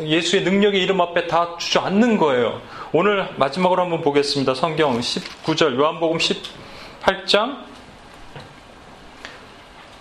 예수의 0.00 0.42
능력의 0.44 0.82
이름 0.82 1.00
앞에 1.00 1.26
다 1.26 1.56
주저앉는 1.58 2.18
거예요. 2.18 2.60
오늘 2.92 3.28
마지막으로 3.36 3.82
한번 3.82 4.02
보겠습니다. 4.02 4.54
성경 4.54 4.98
19절, 5.00 5.76
요한복음 5.76 6.18
18장, 7.06 7.58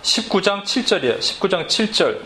19장 0.02 0.64
7절이에요. 0.64 1.20
19장 1.20 1.68
7절. 1.68 2.22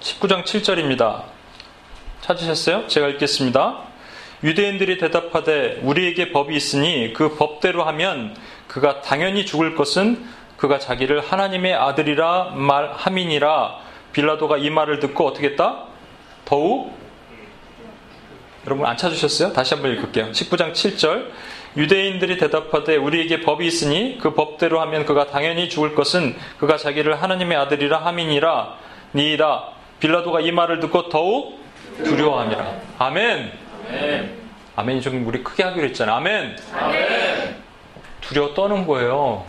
19장 0.00 0.44
7절입니다. 0.44 1.24
찾으셨어요? 2.20 2.86
제가 2.86 3.08
읽겠습니다. 3.08 3.80
유대인들이 4.44 4.98
대답하되 4.98 5.80
우리에게 5.82 6.30
법이 6.30 6.54
있으니 6.54 7.12
그 7.12 7.36
법대로 7.36 7.82
하면 7.84 8.36
그가 8.68 9.00
당연히 9.00 9.44
죽을 9.44 9.74
것은 9.74 10.24
그가 10.56 10.78
자기를 10.78 11.20
하나님의 11.20 11.74
아들이라 11.74 12.52
말함이니라 12.54 13.80
빌라도가 14.12 14.58
이 14.58 14.70
말을 14.70 15.00
듣고 15.00 15.26
어떻게 15.26 15.48
했다? 15.48 15.84
더욱 16.44 16.96
여러분 18.66 18.84
안 18.86 18.96
찾으셨어요? 18.96 19.52
다시 19.52 19.74
한번 19.74 19.92
읽을게요. 19.92 20.32
19장 20.32 20.72
7절 20.72 21.30
유대인들이 21.76 22.38
대답하되 22.38 22.96
우리에게 22.96 23.40
법이 23.40 23.66
있으니 23.66 24.18
그 24.20 24.34
법대로 24.34 24.80
하면 24.80 25.04
그가 25.04 25.26
당연히 25.26 25.68
죽을 25.68 25.94
것은 25.94 26.36
그가 26.58 26.76
자기를 26.76 27.22
하나님의 27.22 27.56
아들이라 27.58 27.98
함이니라 27.98 28.76
니이다 29.14 29.64
빌라도가 30.00 30.40
이 30.40 30.52
말을 30.52 30.80
듣고 30.80 31.08
더욱 31.08 31.58
두려워함이라 32.04 32.80
아멘 32.98 33.52
아멘. 34.76 34.98
이좀 34.98 35.26
우리 35.26 35.42
크게 35.42 35.62
하기로 35.62 35.86
했잖아요. 35.88 36.16
아멘. 36.16 36.56
아멘. 36.74 37.56
두려워 38.20 38.52
떠는 38.52 38.86
거예요. 38.86 39.44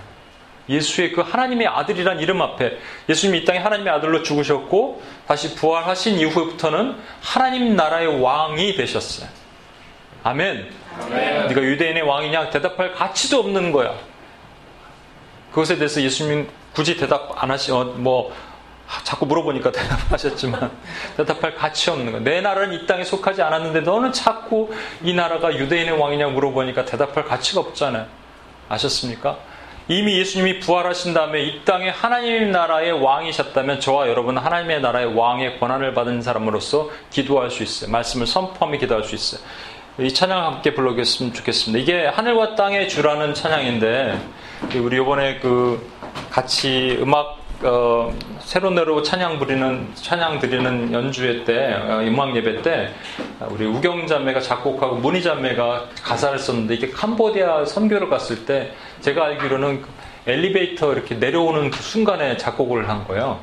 예수의 0.69 1.11
그 1.11 1.21
하나님의 1.21 1.67
아들이란 1.67 2.19
이름 2.19 2.41
앞에 2.41 2.77
예수님이 3.07 3.39
이 3.39 3.45
땅에 3.45 3.59
하나님의 3.59 3.93
아들로 3.93 4.23
죽으셨고 4.23 5.01
다시 5.27 5.55
부활하신 5.55 6.19
이후부터는 6.19 6.95
하나님 7.21 7.75
나라의 7.75 8.21
왕이 8.21 8.75
되셨어요. 8.75 9.29
아멘. 10.23 10.69
아멘. 11.05 11.47
네가 11.47 11.61
유대인의 11.61 12.03
왕이냐 12.03 12.49
대답할 12.49 12.93
가치도 12.93 13.39
없는 13.39 13.71
거야. 13.71 13.93
그것에 15.51 15.77
대해서 15.77 16.01
예수님 16.01 16.49
굳이 16.73 16.97
대답 16.97 17.41
안 17.41 17.49
하시, 17.49 17.71
어, 17.71 17.83
뭐, 17.83 18.31
자꾸 19.03 19.25
물어보니까 19.25 19.71
대답하셨지만 19.73 20.71
대답할 21.17 21.55
가치 21.55 21.89
없는 21.89 22.11
거. 22.11 22.19
내 22.19 22.41
나라는 22.41 22.73
이 22.73 22.85
땅에 22.85 23.03
속하지 23.03 23.41
않았는데 23.41 23.81
너는 23.81 24.13
자꾸 24.13 24.71
이 25.03 25.13
나라가 25.13 25.55
유대인의 25.55 25.99
왕이냐 25.99 26.27
물어보니까 26.27 26.85
대답할 26.85 27.25
가치가 27.25 27.61
없잖아요. 27.61 28.05
아셨습니까? 28.69 29.37
이미 29.89 30.19
예수님이 30.19 30.59
부활하신 30.59 31.13
다음에 31.13 31.43
이 31.43 31.63
땅에 31.63 31.89
하나님 31.89 32.51
나라의 32.51 32.91
왕이셨다면 32.91 33.79
저와 33.79 34.09
여러분은 34.09 34.41
하나님의 34.41 34.81
나라의 34.81 35.15
왕의 35.15 35.59
권한을 35.59 35.93
받은 35.93 36.21
사람으로서 36.21 36.89
기도할 37.09 37.49
수 37.49 37.63
있어요. 37.63 37.89
말씀을 37.91 38.27
선포하며 38.27 38.79
기도할 38.79 39.05
수 39.05 39.15
있어요. 39.15 39.41
이 39.99 40.13
찬양 40.13 40.45
함께 40.45 40.75
불러겠으면 40.75 41.33
좋겠습니다. 41.33 41.81
이게 41.81 42.05
하늘과 42.05 42.53
땅의 42.53 42.87
주라는 42.87 43.33
찬양인데 43.33 44.19
우리 44.75 44.97
이번에 44.97 45.39
그 45.39 45.89
같이 46.29 46.99
음악 47.01 47.39
어, 47.63 48.13
새로 48.39 48.69
내로 48.69 49.01
찬양 49.01 49.39
부리는 49.39 49.87
찬양 49.95 50.37
드리는 50.37 50.93
연주회 50.93 51.45
때 51.45 51.73
어, 51.73 52.03
음악 52.03 52.35
예배 52.35 52.61
때 52.61 52.93
우리 53.49 53.65
우경 53.65 54.05
자매가 54.05 54.39
작곡하고 54.39 54.97
문희 54.97 55.23
자매가 55.23 55.87
가사를 56.03 56.37
썼는데 56.37 56.75
이게 56.75 56.91
캄보디아 56.91 57.65
선교를 57.65 58.07
갔을 58.07 58.45
때 58.45 58.73
제가 59.01 59.25
알기로는 59.25 59.81
그 59.81 59.89
엘리베이터 60.27 60.93
이렇게 60.93 61.15
내려오는 61.15 61.71
그 61.71 61.81
순간에 61.81 62.37
작곡을 62.37 62.87
한 62.87 63.03
거예요. 63.07 63.39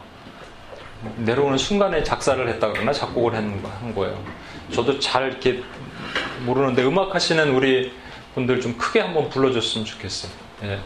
내려오는 1.16 1.59
순간에 1.59 2.05
작사를 2.05 2.48
했다 2.48 2.70
그러나 2.70 2.92
작곡을 2.92 3.34
한 3.34 3.92
거예요. 3.92 4.16
저도 4.70 5.00
잘 5.00 5.28
이렇게 5.28 5.61
모르는데 6.44 6.84
음악 6.84 7.14
하시는 7.14 7.54
우리 7.54 7.92
분들 8.34 8.60
좀 8.60 8.76
크게 8.76 9.00
한번 9.00 9.28
불러줬으면 9.28 9.84
좋겠어요. 9.84 10.32
예. 10.64 10.80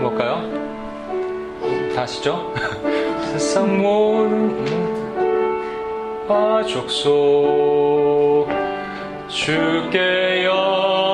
볼까요? 0.00 0.42
다시죠? 1.94 2.52
세상 3.32 3.82
모든 3.82 4.64
가족 6.28 6.90
속 6.90 8.48
주께 9.28 10.44
영 10.44 11.13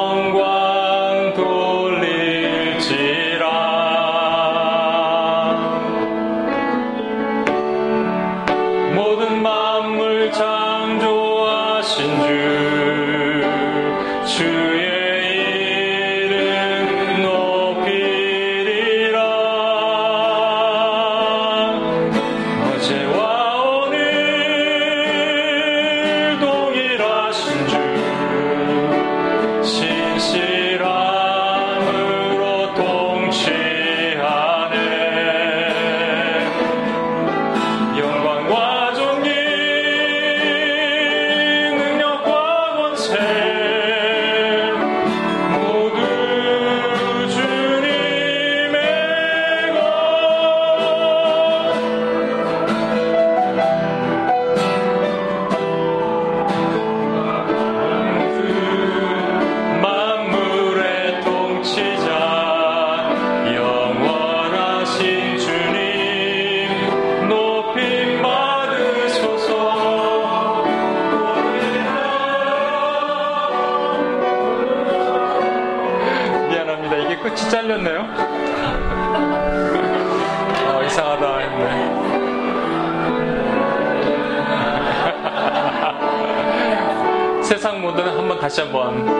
다 88.50 89.19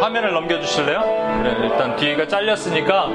화면을 0.00 0.32
넘겨주실래요? 0.32 1.00
네, 1.42 1.56
일단 1.62 1.96
뒤가 1.96 2.26
잘렸으니까 2.26 3.10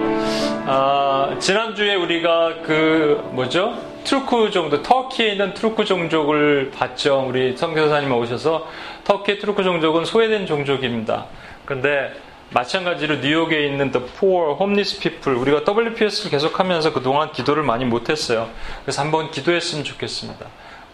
아, 0.65 1.35
지난주에 1.39 1.95
우리가 1.95 2.61
그 2.63 3.29
뭐죠? 3.33 3.75
크루드 4.03 4.51
종족, 4.51 4.83
터키에 4.83 5.29
있는 5.29 5.53
크루드 5.53 5.85
종족을 5.85 6.71
봤죠. 6.75 7.25
우리 7.27 7.55
선교사님 7.55 8.11
오셔서 8.11 8.67
터키 9.03 9.39
크루드 9.39 9.63
종족은 9.63 10.05
소외된 10.05 10.45
종족입니다. 10.45 11.25
근데 11.65 12.13
마찬가지로 12.51 13.15
뉴욕에 13.15 13.65
있는 13.65 13.91
The 13.91 14.05
Poor, 14.19 14.55
Homeless 14.59 14.99
People 14.99 15.39
우리가 15.39 15.63
WPS를 15.67 16.31
계속하면서 16.31 16.93
그동안 16.93 17.31
기도를 17.31 17.63
많이 17.63 17.85
못했어요. 17.85 18.49
그래서 18.83 19.01
한번 19.01 19.31
기도했으면 19.31 19.83
좋겠습니다. 19.83 20.45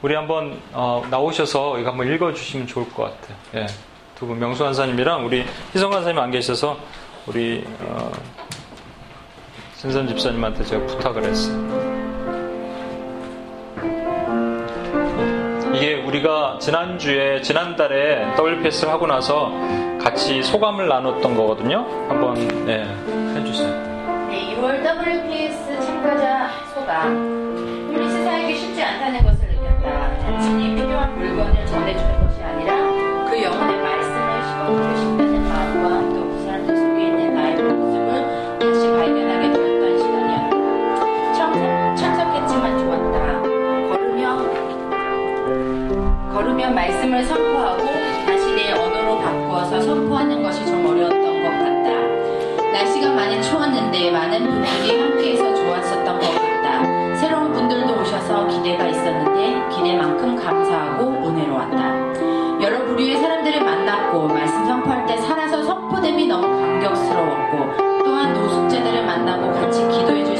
우리 0.01 0.15
한번 0.15 0.61
어, 0.71 1.03
나오셔서 1.09 1.79
이거 1.79 1.89
한번 1.89 2.11
읽어주시면 2.13 2.67
좋을 2.67 2.89
것 2.89 3.03
같아요. 3.03 3.37
예. 3.55 3.88
두 4.19 4.27
분 4.27 4.37
명수 4.39 4.65
간사님이랑 4.65 5.25
우리 5.25 5.45
희성 5.73 5.93
간사님 5.93 6.19
안 6.19 6.29
계셔서 6.29 6.77
우리 7.25 7.63
어, 7.79 8.11
신선 9.75 10.07
집사님한테 10.09 10.63
제가 10.65 10.85
부탁을 10.87 11.23
했어요. 11.23 11.57
이게 15.73 15.95
우리가 15.95 16.57
지난주에, 16.59 17.41
지난달에 17.41 18.35
WPS를 18.37 18.91
하고 18.91 19.07
나서 19.07 19.49
같이 20.01 20.43
소감을 20.43 20.89
나눴던 20.89 21.35
거거든요. 21.35 21.85
한번, 22.09 22.33
네, 22.65 22.83
해주세요. 23.35 23.69
네, 24.29 24.57
6월 24.57 24.83
WPS 24.83 25.79
참가자 25.85 26.49
소감. 26.73 27.93
homeless 27.93 28.23
사역이 28.25 28.55
쉽지 28.57 28.83
않다는 28.83 29.23
것을 29.23 29.47
느꼈다. 29.47 30.17
단순히 30.19 30.75
필요한 30.75 31.17
물건을 31.17 31.65
전해주는 31.67 32.27
것이 32.27 32.43
아니라 32.43 32.75
그 33.29 33.41
영혼의 33.41 33.78
말씀을 46.79 47.23
선포하고 47.25 47.83
내 48.55 48.71
언어로 48.71 49.19
바꾸어서 49.19 49.81
선포하는 49.81 50.41
것이 50.41 50.65
좀 50.65 50.85
어려웠던 50.85 51.43
것 51.43 51.49
같다. 51.49 52.71
날씨가 52.71 53.11
많이 53.13 53.41
추웠는데 53.41 54.11
많은 54.11 54.45
분들이 54.45 54.99
함께해서 54.99 55.55
좋았었던 55.55 56.19
것 56.19 56.35
같다. 56.35 57.15
새로운 57.15 57.51
분들도 57.51 58.01
오셔서 58.01 58.47
기대가 58.47 58.87
있었는데 58.87 59.75
기대만큼 59.75 60.35
감사하고 60.35 61.27
은혜로웠다. 61.27 62.63
여러 62.63 62.85
부류의 62.85 63.17
사람들을 63.17 63.63
만났고 63.63 64.27
선포할 64.27 64.48
때 65.09 65.17
살아서 65.21 65.63
선포됨이 65.63 66.27
너무 66.27 66.47
감격스러웠고 66.47 68.03
또한 68.05 68.31
노숙자들을 68.31 69.03
만나고 69.07 69.51
같이 69.53 69.79
기도해 69.87 70.23
줄 70.23 70.37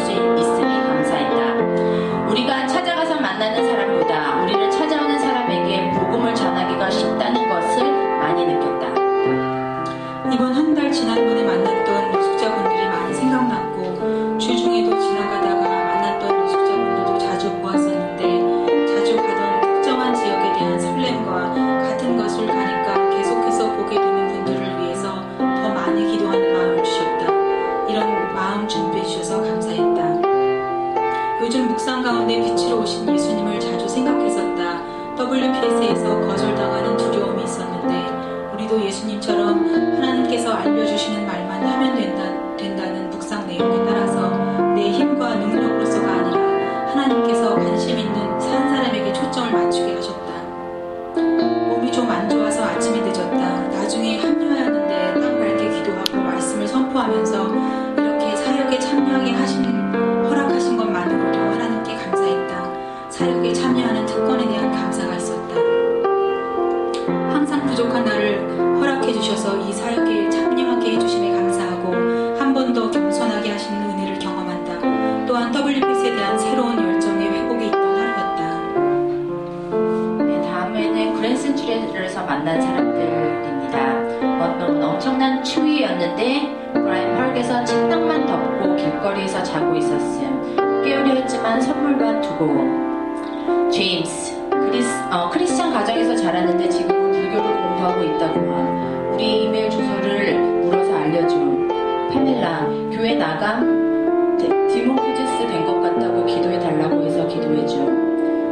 만난 82.40 82.62
사람들입니다. 82.62 84.46
어떤 84.46 84.82
엄청난 84.82 85.44
추위였는데 85.44 86.72
브라이언 86.74 87.16
팍에서 87.18 87.66
침낭만 87.66 88.26
덮고 88.26 88.76
길거리에서 88.78 89.44
자고 89.44 89.76
있었음. 89.76 90.56
깨우려 90.86 91.16
했지만 91.16 91.62
선물만 91.62 92.22
두고 92.22 93.70
제임스 93.70 94.40
크리스, 94.50 94.90
어, 95.12 95.30
크리스찬 95.30 95.74
가정에서 95.74 96.16
자랐는데 96.16 96.70
지금은 96.70 97.12
불교를 97.12 97.42
공부하고 97.42 98.04
있다고 98.06 98.40
함. 98.40 99.12
우리 99.16 99.44
이메일 99.44 99.70
주소를 99.70 100.40
물어서 100.40 100.96
알려줌. 100.96 101.68
페밀라 102.10 102.66
교회 102.92 103.16
나감 103.16 104.38
디- 104.38 104.48
demon 104.74 104.97
possessed 104.97 105.40
된 105.46 105.66
것 105.66 105.82
같다고 105.82 106.26
기도해 106.26 106.58
달라고 106.60 107.04
해서 107.04 107.28
기도해줘. 107.28 107.76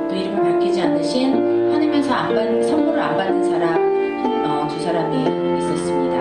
또 0.10 0.14
이름을 0.14 0.44
밝히지 0.44 0.82
않으신 0.82 1.72
화내면서 1.72 2.14
안 2.14 2.36
받, 2.36 2.64
선 2.66 2.86
받는 3.38 3.44
사람 3.52 3.74
한- 3.74 4.46
어, 4.46 4.68
두 4.68 4.80
사람이 4.80 5.18
있었습니다. 5.60 6.18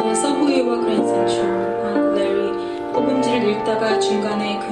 어, 0.00 0.14
서브웨이와 0.14 0.78
그랜센츄, 0.80 1.40
어, 1.42 2.12
레리, 2.16 2.52
뽑음지를 2.92 3.50
읽다가 3.50 3.98
중간에 3.98 4.58
그 4.58 4.71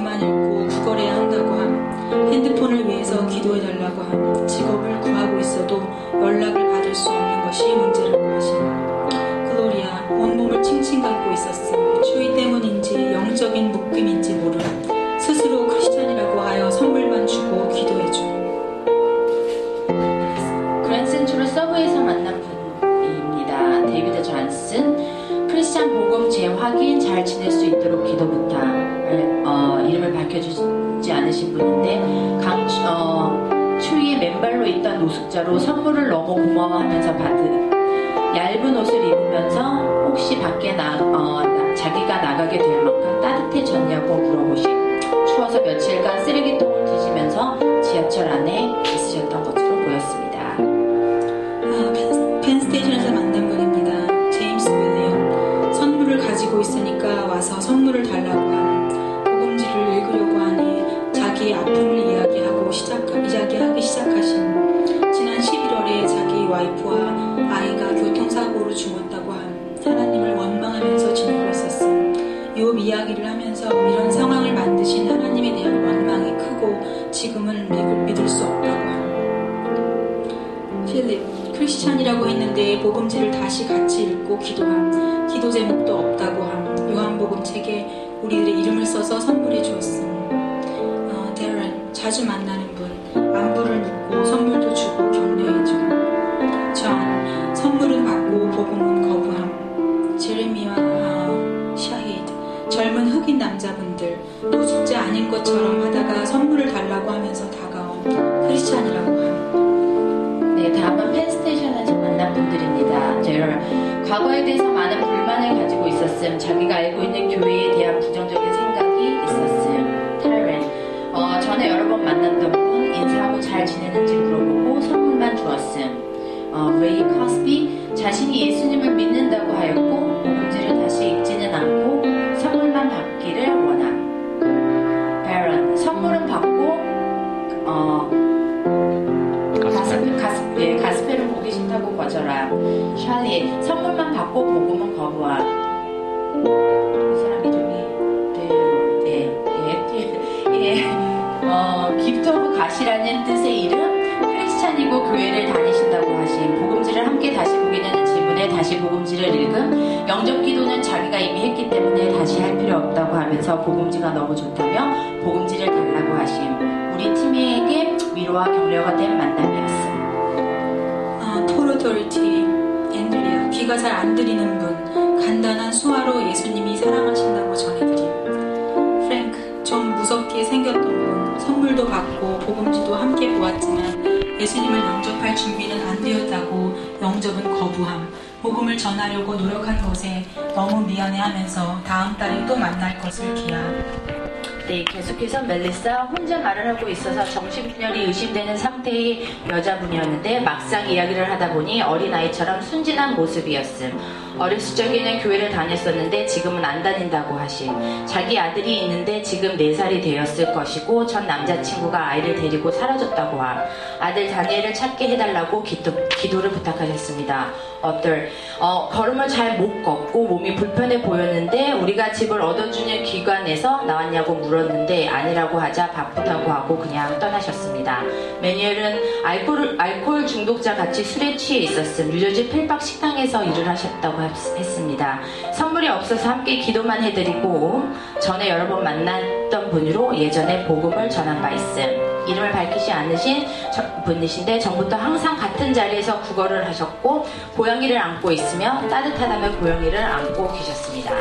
있어서 197.01 197.25
정신분열이 197.25 198.05
의심되는 198.05 198.55
상태의 198.55 199.25
여자분이었는데 199.49 200.41
막상 200.41 200.87
이야기를 200.87 201.29
하다 201.31 201.53
보니 201.53 201.81
어린아이처럼 201.81 202.61
순진한 202.61 203.15
모습이었음. 203.15 204.20
어렸을 204.41 204.75
적에는 204.75 205.19
교회를 205.19 205.51
다녔었는데 205.51 206.25
지금은 206.25 206.65
안 206.65 206.81
다닌다고 206.81 207.35
하심. 207.35 207.71
자기 208.07 208.39
아들이 208.39 208.79
있는데 208.79 209.21
지금 209.21 209.55
4살이 209.55 210.03
되었을 210.03 210.53
것이고 210.53 211.05
전 211.05 211.27
남자친구가 211.27 212.09
아이를 212.09 212.35
데리고 212.35 212.71
사라졌다고 212.71 213.39
함. 213.39 213.59
아들 213.99 214.27
다니엘을 214.27 214.73
찾게 214.73 215.09
해달라고 215.09 215.61
기도, 215.61 215.93
기도를 216.09 216.49
부탁하셨습니다. 216.49 217.51
어떨 217.81 218.29
어, 218.59 218.89
걸음을 218.89 219.27
잘 219.27 219.51
못 219.51 219.83
걷고 219.83 220.27
몸이 220.27 220.55
불편해 220.55 221.01
보였는데 221.01 221.73
우리가 221.73 222.13
집을 222.13 222.41
얻어주는 222.41 223.03
기관에서 223.03 223.83
나왔냐고 223.83 224.35
물었는데 224.35 225.09
아니라고 225.09 225.59
하자 225.59 225.91
바쁘다고 225.91 226.49
하고 226.49 226.77
그냥 226.77 227.19
떠나셨습니다. 227.19 228.01
매뉴엘은 228.41 229.25
알코올, 229.25 229.75
알코올 229.77 230.25
중독자 230.25 230.75
같이 230.75 231.03
술에 231.03 231.35
취해 231.35 231.59
있었음. 231.61 232.09
뉴저지 232.11 232.49
필박 232.49 232.81
식당에서 232.81 233.43
일을 233.43 233.67
하셨다고 233.67 234.21
했- 234.31 234.57
했습니다. 234.57 235.19
선물이 235.53 235.87
없어서 235.87 236.29
함께 236.29 236.57
기도만 236.57 237.03
해드리고 237.03 237.83
전에 238.21 238.49
여러 238.49 238.67
번 238.67 238.83
만났던 238.83 239.69
분으로 239.71 240.17
예전에 240.17 240.65
복음을 240.65 241.09
전한 241.09 241.41
바 241.41 241.51
있음. 241.51 242.11
이름을 242.27 242.51
밝히지 242.51 242.91
않으신 242.91 243.47
저- 243.73 243.83
분이신데 244.03 244.59
전부터 244.59 244.95
항상 244.95 245.35
같은 245.35 245.73
자리에서 245.73 246.19
구걸을 246.21 246.65
하셨고 246.67 247.25
고양이를 247.55 247.97
안고 247.97 248.31
있으며 248.31 248.87
따뜻하다며 248.89 249.57
고양이를 249.59 249.99
안고 250.03 250.53
계셨습니다. 250.53 251.11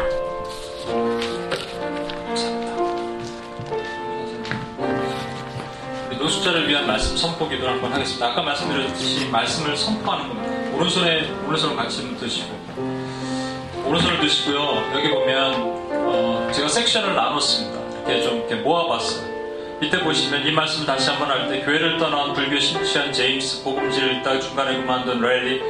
우리 6.08 6.16
노숙자를 6.18 6.68
위한 6.68 6.86
말씀 6.86 7.16
선포 7.16 7.48
기도를 7.48 7.74
한번 7.74 7.92
하겠습니다. 7.92 8.26
아까 8.28 8.42
말씀드렸듯이 8.42 9.28
말씀을 9.30 9.76
선포하는 9.76 10.28
겁니다. 10.28 10.76
오른손에 10.76 11.30
오른손을 11.46 11.76
같이 11.76 12.16
드시고 12.18 12.59
오른손을 13.90 14.20
드시고요. 14.20 14.84
여기 14.94 15.10
보면 15.10 15.54
어, 15.90 16.48
제가 16.52 16.68
섹션을 16.68 17.16
나눴습니다. 17.16 17.80
이렇게 18.06 18.22
좀 18.22 18.36
이렇게 18.38 18.54
모아봤어요. 18.54 19.28
밑에 19.80 19.98
보시면 20.00 20.46
이 20.46 20.52
말씀 20.52 20.86
다시 20.86 21.10
한번 21.10 21.28
할 21.28 21.48
때 21.48 21.60
교회를 21.64 21.98
떠난 21.98 22.32
불교 22.32 22.60
심취한 22.60 23.12
제임스 23.12 23.64
복음지를 23.64 24.18
읽다가 24.18 24.38
중간에 24.38 24.76
그만둔 24.76 25.20
랠리 25.20 25.60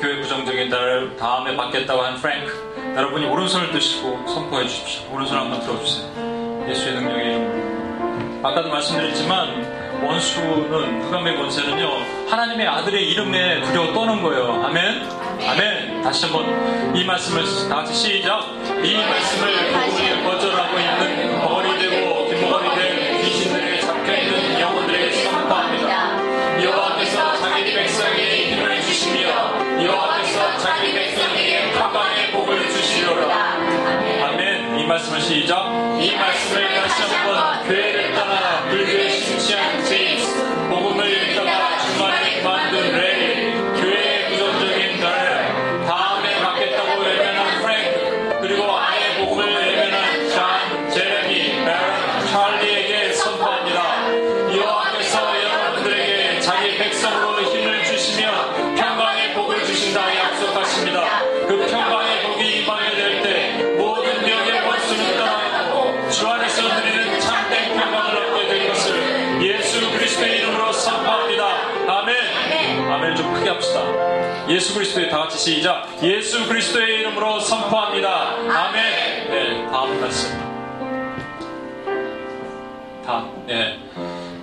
교회 0.00 0.20
부정적인 0.22 0.70
나를 0.70 1.16
다음에 1.16 1.54
받겠다고 1.54 2.00
한 2.00 2.16
프랭크 2.16 2.94
여러분이 2.96 3.26
오른손을 3.26 3.70
드시고 3.72 4.26
선포해 4.26 4.66
주십시오. 4.66 5.12
오른손 5.12 5.36
한번 5.36 5.60
들어주세요. 5.60 6.64
예수의 6.70 6.94
능력의 6.94 7.26
이름으로 7.26 8.48
아까도 8.48 8.70
말씀드렸지만 8.70 9.75
원수는 10.02 11.02
흑암의 11.02 11.36
권세는요 11.36 11.88
하나님의 12.28 12.66
아들의 12.66 13.08
이름에 13.10 13.60
두려워 13.62 13.92
떠는 13.92 14.22
거예요. 14.22 14.62
아멘? 14.64 15.08
아멘. 15.46 16.02
다시 16.02 16.26
한번 16.26 16.94
이 16.96 17.04
말씀을 17.04 17.68
다 17.68 17.76
같이 17.76 17.94
시작. 17.94 18.42
이 18.82 18.96
말씀을 18.96 19.48
우리의 19.94 20.24
거절하고 20.24 20.78
있는 20.78 21.40
벙어리 21.40 21.78
되고 21.78 22.28
뒷머리 22.28 22.74
된 22.74 23.22
귀신들에게 23.22 23.80
잡혀 23.80 24.14
있는 24.16 24.60
영혼들에게 24.60 25.12
선포합니다. 25.12 26.62
여호와께서 26.62 27.36
자기 27.38 27.74
백성에게 27.74 28.52
힘을 28.52 28.80
주시며 28.82 29.84
여호와께서 29.84 30.58
자기 30.58 30.92
백성에게 30.92 31.72
평강의 31.72 32.32
복을 32.32 32.68
주시리로다. 32.70 33.56
아멘. 34.26 34.78
이 34.78 34.84
말씀을 34.86 35.20
시작. 35.20 35.66
이 36.00 36.14
말씀을 36.16 36.74
다시 36.74 37.05
시작. 75.46 75.86
예수 76.02 76.48
그리스도의 76.48 77.02
이름으로 77.02 77.38
선포합니다. 77.38 78.34
아멘. 78.50 79.30
네, 79.30 79.70
다음 79.70 80.00
말씀. 80.00 80.36
다. 83.06 83.24
네. 83.46 83.78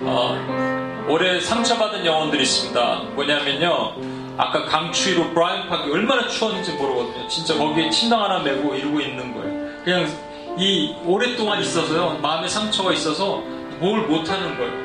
어, 0.00 1.04
올해 1.06 1.38
상처받은 1.40 2.06
영혼들이 2.06 2.44
있습니다. 2.44 3.02
뭐냐면요. 3.16 3.96
아까 4.38 4.64
강추위로 4.64 5.34
브라이언 5.34 5.68
파크 5.68 5.92
얼마나 5.92 6.26
추웠는지 6.26 6.72
모르거든요. 6.72 7.28
진짜 7.28 7.54
거기에 7.54 7.90
침낭 7.90 8.24
하나 8.24 8.38
메고 8.38 8.74
이러고 8.74 8.98
있는 8.98 9.34
거예요. 9.34 9.84
그냥 9.84 10.08
이 10.56 10.94
오랫동안 11.04 11.60
있어서요. 11.60 12.18
마음에 12.22 12.48
상처가 12.48 12.94
있어서 12.94 13.42
뭘 13.78 14.06
못하는 14.06 14.56
거예요. 14.56 14.83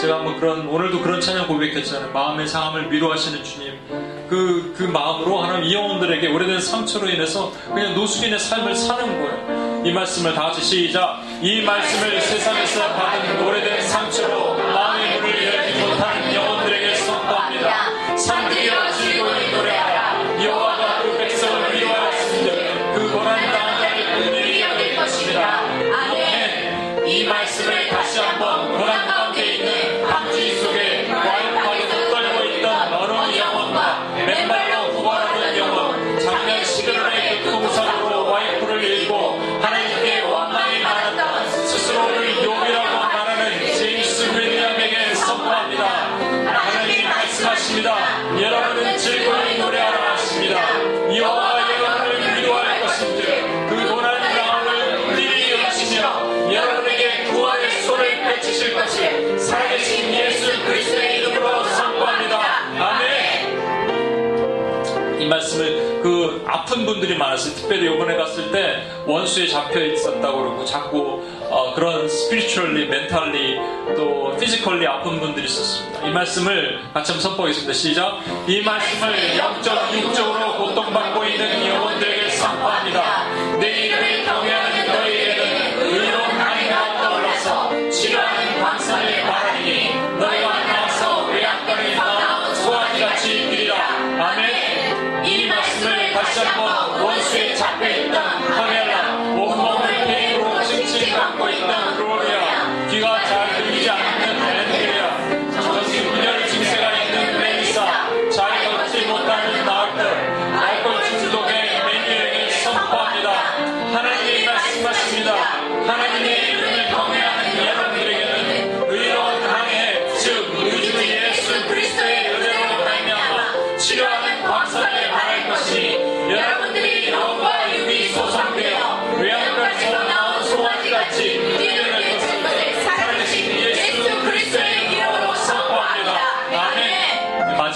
제가 0.00 0.18
한번 0.18 0.38
그런 0.38 0.68
오늘도 0.68 1.02
그런 1.02 1.20
찬양 1.20 1.48
고백했잖아요. 1.48 2.12
마음의 2.12 2.46
상함을 2.46 2.92
위로하시는 2.92 3.42
주님, 3.42 3.74
그, 4.28 4.72
그 4.76 4.84
마음으로 4.84 5.42
하나님 5.42 5.64
이 5.64 5.74
영혼들에게 5.74 6.28
오래된 6.28 6.60
상처로 6.60 7.08
인해서 7.08 7.52
그냥 7.74 7.94
노숙인의 7.94 8.38
삶을 8.38 8.76
사는 8.76 9.04
거예요. 9.04 9.82
이 9.84 9.92
말씀을 9.92 10.34
다 10.34 10.42
같이 10.44 10.62
시작. 10.62 11.20
이 11.42 11.62
말씀을 11.62 12.20
세상에서 12.20 12.94
받은 12.94 13.44
오래된 13.44 13.87
분들이 66.88 67.18
많았어요. 67.18 67.54
특별히 67.54 67.94
이번에 67.94 68.16
갔을 68.16 68.50
때 68.50 68.82
원수에 69.06 69.46
잡혀 69.46 69.84
있었다고 69.84 70.38
그러고 70.38 70.64
자꾸 70.64 71.22
어, 71.50 71.74
그런 71.74 72.08
spiritually, 72.08 72.86
mentally 72.86 73.58
또 73.94 74.34
physically 74.40 74.86
아픈 74.86 75.20
분들이 75.20 75.44
있었습니다. 75.44 76.06
이 76.06 76.10
말씀을 76.10 76.80
같이 76.94 77.12
한번 77.12 77.30
선포하겠습니다. 77.30 77.72
시작. 77.74 78.20
이 78.46 78.62
말씀을 78.62 79.36
영적, 79.36 79.94
육적으로 80.02 80.56
고통받고 80.56 81.24
있는 81.24 81.66
영혼들에게 81.66 82.30
선포합니다. 82.30 83.37
원 97.60 98.67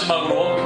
마지막으로 0.03 0.57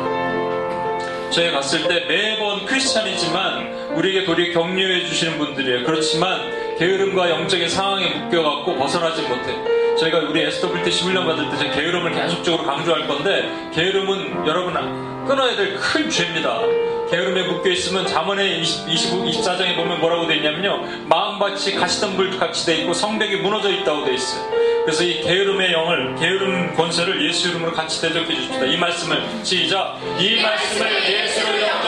저희 1.31 1.51
갔을 1.51 1.87
때 1.87 2.05
매번 2.07 2.65
크리스찬이지만 2.65 3.95
우리에게 3.95 4.25
도리 4.25 4.53
격려해 4.53 5.05
주시는 5.05 5.37
분들이에요. 5.37 5.85
그렇지만 5.85 6.39
게으름과 6.77 7.29
영적인 7.29 7.69
상황에 7.69 8.09
묶여갖고 8.09 8.75
벗어나지 8.75 9.21
못해. 9.23 9.53
저희가 9.99 10.19
우리 10.29 10.43
SWTC 10.43 11.05
훈련 11.05 11.25
받을 11.25 11.49
때 11.57 11.69
게으름을 11.71 12.11
계속적으로 12.13 12.63
강조할 12.63 13.07
건데 13.07 13.49
게으름은 13.73 14.47
여러분 14.47 14.73
끊어야 15.27 15.55
될 15.55 15.75
큰 15.77 16.09
죄입니다. 16.09 16.59
게으름에 17.09 17.43
묶여 17.43 17.69
있으면 17.69 18.05
20, 18.05 18.89
25, 18.89 19.25
24장에 19.25 19.75
보면 19.75 19.99
뭐라고 19.99 20.27
돼 20.27 20.35
있냐면요. 20.35 21.05
마음밭이 21.07 21.75
가시덤불 21.75 22.37
같이 22.37 22.65
돼 22.65 22.77
있고 22.77 22.93
성벽이 22.93 23.37
무너져 23.37 23.69
있다고 23.71 24.05
돼 24.05 24.13
있어요. 24.13 24.76
그래서 24.87 25.03
이 25.03 25.19
게으름의 25.21 25.73
영을 25.73 26.15
게으름 26.15 26.73
권세를 26.73 27.21
예수 27.27 27.49
이름으로 27.49 27.73
같이 27.73 27.99
대적해 27.99 28.33
주십니다. 28.33 28.65
이 28.65 28.77
말씀을 28.77 29.21
시작. 29.43 29.99
이 30.17 30.41
말씀을 30.41 31.11
예수로 31.11 31.61
영접 31.61 31.86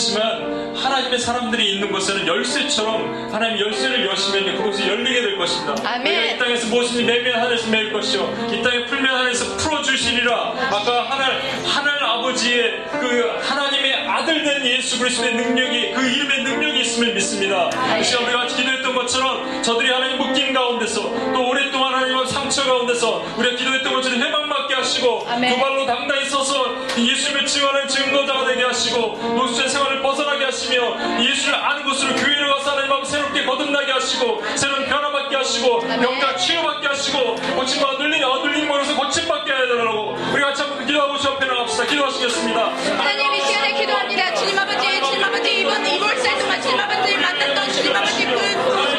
그렇지만 0.00 0.74
하나님의 0.74 1.18
사람들이 1.18 1.74
있는 1.74 1.92
곳에는 1.92 2.26
열쇠처럼 2.26 3.30
하나님 3.30 3.60
열쇠를 3.66 4.06
여시면 4.06 4.56
그곳이 4.56 4.88
열리게 4.88 5.20
될 5.20 5.36
것입니다. 5.36 5.76
아멘. 5.94 6.36
이 6.36 6.38
땅에서 6.38 6.68
무엇인지 6.68 7.04
매면 7.04 7.38
하늘에서 7.38 7.68
매일 7.68 7.92
것이요. 7.92 8.48
이 8.50 8.62
땅에 8.62 8.86
풀면 8.86 9.14
하늘에서 9.14 9.58
풀어주시리라. 9.58 10.54
아까 10.70 11.02
하늘, 11.10 11.42
하늘 11.66 12.02
아버지의 12.02 12.84
그 12.92 13.40
하나님의 13.42 13.69
아들 14.30 14.44
된 14.44 14.64
예수 14.64 15.00
그리스도의 15.00 15.34
능력이 15.34 15.92
그 15.92 16.06
이름의 16.06 16.44
능력이 16.44 16.80
있음을 16.82 17.14
믿습니다. 17.14 17.68
이 17.98 18.04
시간 18.04 18.24
우리가 18.24 18.46
기도했던 18.46 18.94
것처럼 18.94 19.60
저들이 19.60 19.90
하나님 19.90 20.18
묶임 20.18 20.52
가운데서 20.52 21.02
또 21.32 21.48
오랫동안 21.48 21.94
하나님의 21.94 22.28
상처 22.28 22.64
가운데서 22.64 23.24
우리가 23.36 23.56
기도했던 23.56 23.92
것처럼 23.92 24.22
해방받게 24.22 24.74
하시고 24.76 25.26
아멘. 25.28 25.52
두 25.52 25.60
발로 25.60 25.84
당당히 25.84 26.26
서서 26.26 26.76
예수님의 26.96 27.44
증언을 27.44 27.88
증거자가 27.88 28.44
되게 28.46 28.62
하시고 28.62 29.18
노수의 29.34 29.68
생활을 29.68 30.00
벗어나게 30.00 30.44
하시며 30.44 31.20
예수를 31.20 31.56
아는 31.56 31.82
곳으로 31.82 32.14
교회를 32.14 32.48
가서 32.54 32.70
하나님 32.70 32.92
앞에 32.92 33.04
새롭게 33.06 33.44
거듭나게 33.44 33.90
하시고 33.90 34.44
새로운 34.54 34.86
변화받게 34.86 35.36
하시고 35.36 35.80
병자 35.80 36.36
치유받게 36.36 36.86
하시고 36.86 37.34
고침과 37.56 37.92
눌린 37.98 38.22
어눌린 38.22 38.68
머리에서 38.68 38.94
고침받게 38.94 39.50
해달라고 39.52 40.16
우리 40.32 40.40
같이 40.40 40.62
한번 40.62 40.86
기도하고 40.86 41.18
주 41.18 41.28
앞에 41.30 41.46
나갑시다 41.46 41.84
기도하시겠습니다 41.86 42.60
하나님 42.96 43.34
이 43.34 43.40
시간에 43.40 43.72
기도합니다. 43.72 44.19
Czyli 44.38 44.54
ma 44.54 44.66
będzie, 44.66 44.88
czyli 45.10 45.20
ma 45.20 45.30
będzie, 45.30 45.50
i 45.60 45.64
bo, 45.64 45.70
i 45.70 45.74
bo, 45.74 45.96
i 45.96 46.00
bo, 46.00 46.06
i 48.86 48.89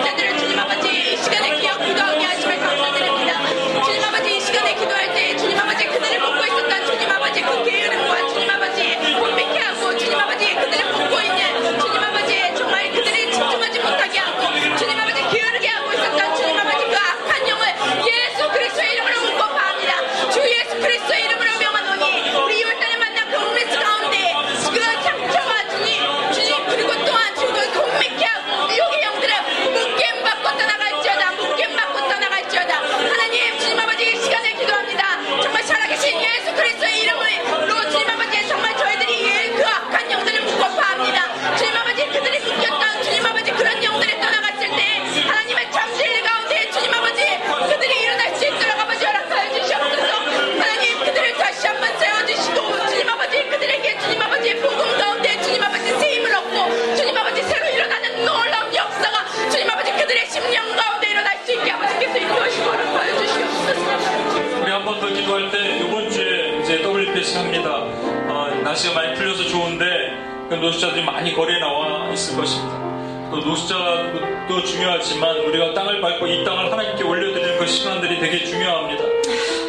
많이 71.21 71.35
거리에 71.35 71.59
나와 71.59 72.11
있을 72.11 72.35
것입니다. 72.35 72.81
또 73.29 73.37
노숙자도 73.37 74.63
중요하지만 74.65 75.37
우리가 75.37 75.75
땅을 75.75 76.01
밟고 76.01 76.25
이 76.25 76.43
땅을 76.43 76.71
하나님께 76.71 77.03
올려드리는 77.03 77.59
그 77.59 77.67
시간들이 77.67 78.19
되게 78.19 78.43
중요합니다. 78.43 79.03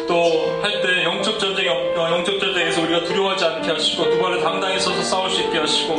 또 0.07 0.53
할 0.63 0.81
때 0.81 1.03
영적 1.03 1.39
전쟁 1.39 1.69
어, 1.69 2.09
영적 2.11 2.39
전쟁에서 2.39 2.81
우리가 2.81 3.03
두려워하지 3.03 3.45
않게 3.45 3.71
하시고 3.71 4.09
두 4.09 4.19
발을 4.19 4.41
당당히 4.41 4.79
서서 4.79 5.01
싸울 5.01 5.29
수 5.29 5.41
있게 5.41 5.57
하시고 5.57 5.93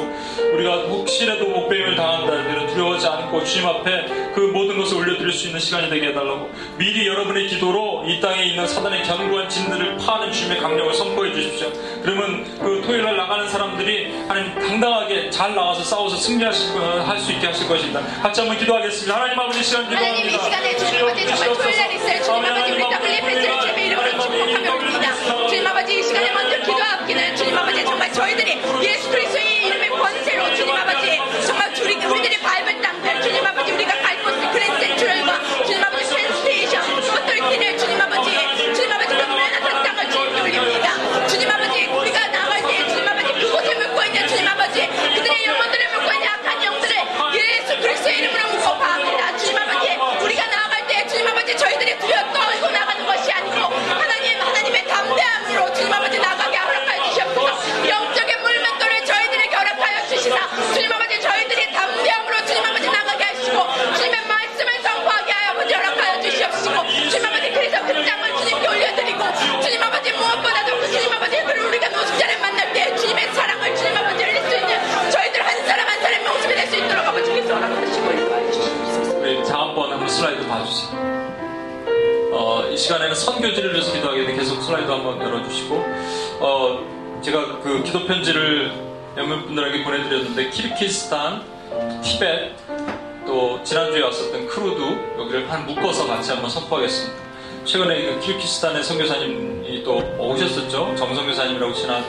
우리가 0.54 0.82
혹시라도 0.88 1.46
목배임을 1.46 1.96
당한다 1.96 2.32
하면 2.32 2.66
두려워하지 2.66 3.06
않고 3.06 3.44
주님 3.44 3.66
앞에 3.66 4.32
그 4.34 4.40
모든 4.52 4.76
것을 4.78 4.98
올려드릴 4.98 5.32
수 5.32 5.46
있는 5.46 5.60
시간이 5.60 5.88
되게 5.88 6.08
해달라고 6.08 6.50
미리 6.76 7.06
여러분의 7.06 7.46
기도로 7.48 7.93
이 8.06 8.20
땅에 8.20 8.44
있는 8.44 8.66
사단의 8.66 9.02
견고한 9.04 9.48
진들을 9.48 9.96
파는 9.96 10.30
주님의 10.30 10.60
강력을 10.60 10.92
선포해 10.94 11.32
주십시오. 11.32 11.72
그러면 12.02 12.44
그 12.58 12.82
토요일 12.84 13.02
날 13.04 13.16
나가는 13.16 13.48
사람들이 13.48 14.24
하나님 14.28 14.54
당당하게 14.54 15.30
잘 15.30 15.54
나가서 15.54 15.82
싸워서 15.82 16.16
승리하실 16.16 16.78
할수 17.06 17.32
있게 17.32 17.46
하실 17.46 17.66
것입니다. 17.66 18.00
같이 18.22 18.40
한번 18.40 18.58
기도하겠습니다. 18.58 19.14
하나님 19.16 19.38
아버지 19.40 19.62
시간 19.62 19.88
기도합니다. 19.88 20.16
하나님 20.16 20.26
이 20.26 20.44
시간에 20.44 20.76
주님 20.76 21.04
아버지 21.04 21.26
정말 21.26 21.54
토요일 21.54 21.76
날 21.78 21.92
있어요. 21.94 22.22
주님 22.22 22.44
아버지 22.44 22.72
우리 22.72 22.82
WPS를 22.82 23.60
주님의 23.60 23.86
이름으로 23.86 24.10
축복하며 24.20 24.74
올립니다. 24.74 25.14
주님 25.48 25.66
아버지 25.66 25.98
이 25.98 26.02
시간에 26.02 26.32
먼저 26.32 26.56
기도하기는 26.60 27.36
주님 27.36 27.56
아버지 27.58 27.84
정말 27.84 28.12
저희들이 28.12 28.60
예수 28.82 29.10
그리스도의 29.10 29.66
이름의 29.66 29.88
권세 29.90 30.33
시간에는 83.04 83.14
선교지를 83.14 83.74
위해서 83.74 83.92
기도하겠는데 83.92 84.38
계속 84.38 84.62
슬라이드 84.62 84.90
한번 84.90 85.20
열어주시고, 85.20 85.84
어, 86.40 87.20
제가 87.22 87.60
그 87.60 87.82
기도 87.82 88.04
편지를 88.06 88.72
몇몇 89.14 89.44
분들에게 89.44 89.84
보내드렸는데, 89.84 90.50
키르키스탄, 90.50 91.42
티벳, 92.02 92.52
또 93.26 93.62
지난주에 93.62 94.02
왔었던 94.02 94.46
크루드, 94.46 94.80
여기를 95.18 95.50
한 95.50 95.66
묶어서 95.66 96.06
같이 96.06 96.30
한번 96.32 96.50
선포하겠습니다. 96.50 97.24
최근에 97.64 98.02
그 98.02 98.20
키르키스탄의 98.20 98.82
선교사님이 98.82 99.82
또 99.84 100.02
오셨었죠. 100.18 100.94
정선교사님이라고 100.96 101.72
지난 101.74 102.04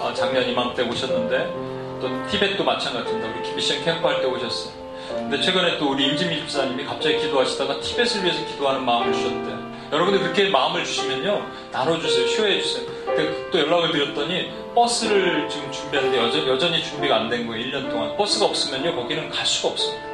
어, 0.00 0.12
작년 0.14 0.48
이맘때 0.48 0.82
오셨는데, 0.82 1.52
또 2.00 2.10
티벳도 2.30 2.64
마찬가지입니다. 2.64 3.28
우리 3.40 3.54
미션 3.54 3.84
캠프 3.84 4.06
할 4.06 4.20
때 4.20 4.26
오셨어요. 4.26 4.72
근데 5.08 5.40
최근에 5.40 5.78
또 5.78 5.90
우리 5.90 6.06
임진미 6.06 6.40
집사님이 6.40 6.84
갑자기 6.84 7.18
기도하시다가 7.18 7.80
티벳을 7.80 8.24
위해서 8.24 8.44
기도하는 8.46 8.84
마음을 8.84 9.12
주셨대요. 9.12 9.53
여러분들 9.94 10.20
그렇게 10.22 10.48
마음을 10.48 10.84
주시면요. 10.84 11.46
나눠주세요. 11.70 12.26
share해주세요. 12.28 12.86
근데 13.06 13.50
또 13.52 13.58
연락을 13.60 13.92
드렸더니 13.92 14.50
버스를 14.74 15.48
지금 15.48 15.70
준비하는데 15.70 16.18
여전, 16.18 16.48
여전히 16.48 16.82
준비가 16.82 17.16
안 17.16 17.30
된 17.30 17.46
거예요. 17.46 17.64
1년 17.66 17.88
동안. 17.90 18.16
버스가 18.16 18.46
없으면요. 18.46 18.96
거기는 18.96 19.30
갈 19.30 19.46
수가 19.46 19.68
없습니다. 19.68 20.04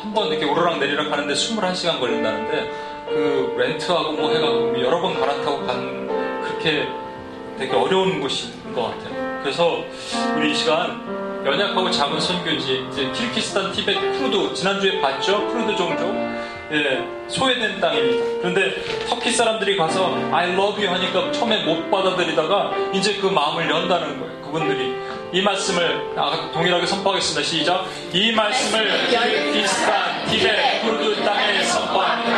한 0.00 0.14
번 0.14 0.28
이렇게 0.28 0.46
오르락 0.46 0.78
내리락 0.78 1.12
하는데 1.12 1.34
21시간 1.34 2.00
걸린다는데 2.00 2.70
그 3.10 3.54
렌트하고 3.58 4.12
뭐 4.12 4.30
해가지고 4.32 4.80
여러 4.82 5.02
번 5.02 5.20
갈아타고 5.20 5.66
간 5.66 6.08
그렇게 6.42 6.88
되게 7.58 7.74
어려운 7.76 8.18
곳인 8.20 8.74
것 8.74 8.84
같아요. 8.84 9.40
그래서 9.42 9.84
우리 10.34 10.52
이 10.52 10.54
시간 10.54 11.42
연약하고 11.44 11.90
작은 11.90 12.18
선교지 12.18 12.86
이제 12.90 13.10
키르키스탄, 13.12 13.72
티벳, 13.72 13.94
크루드 14.18 14.54
지난주에 14.54 15.02
봤죠? 15.02 15.46
크루드 15.48 15.76
종족 15.76 16.06
예, 16.72 17.04
소외된 17.28 17.80
땅입니다. 17.80 18.24
그런데 18.40 18.74
터키 19.08 19.32
사람들이 19.32 19.76
가서 19.76 20.14
I 20.30 20.52
love 20.52 20.84
you 20.84 20.86
하니까 20.86 21.32
처음에 21.32 21.64
못 21.64 21.90
받아들이다가 21.90 22.72
이제 22.92 23.16
그 23.16 23.26
마음을 23.26 23.68
연다는 23.68 24.20
거예요. 24.20 24.40
그분들이 24.42 24.94
이 25.32 25.42
말씀을 25.42 26.12
아, 26.16 26.50
동일하게 26.52 26.86
선포하겠습니다. 26.86 27.42
시작. 27.48 27.86
이 28.12 28.32
말씀을 28.32 29.08
키르키스탄, 29.08 30.26
티벳, 30.26 30.82
크루드 30.82 31.24
땅에 31.24 31.62
선포합니다. 31.64 32.29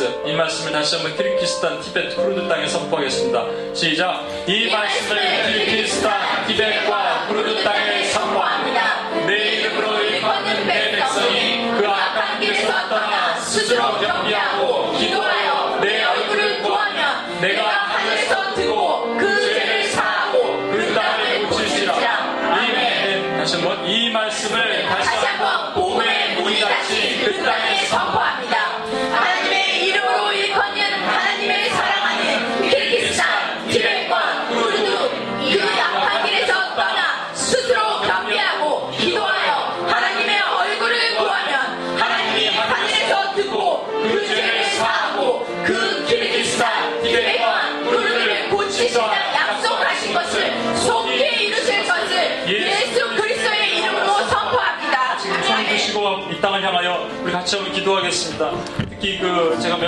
있어. 0.00 0.26
이 0.26 0.32
말씀을 0.32 0.72
다시 0.72 0.96
한번 0.96 1.16
키르키스탄, 1.16 1.80
티베트, 1.80 2.16
크루드 2.16 2.48
땅에 2.48 2.66
선포하겠습니다. 2.66 3.74
시작. 3.74 4.26
이 4.46 4.70
말씀을 4.70 5.18
키르키스탄, 5.46 6.46
티베트와 6.46 7.28
크루드 7.28 7.62
땅에 7.62 7.89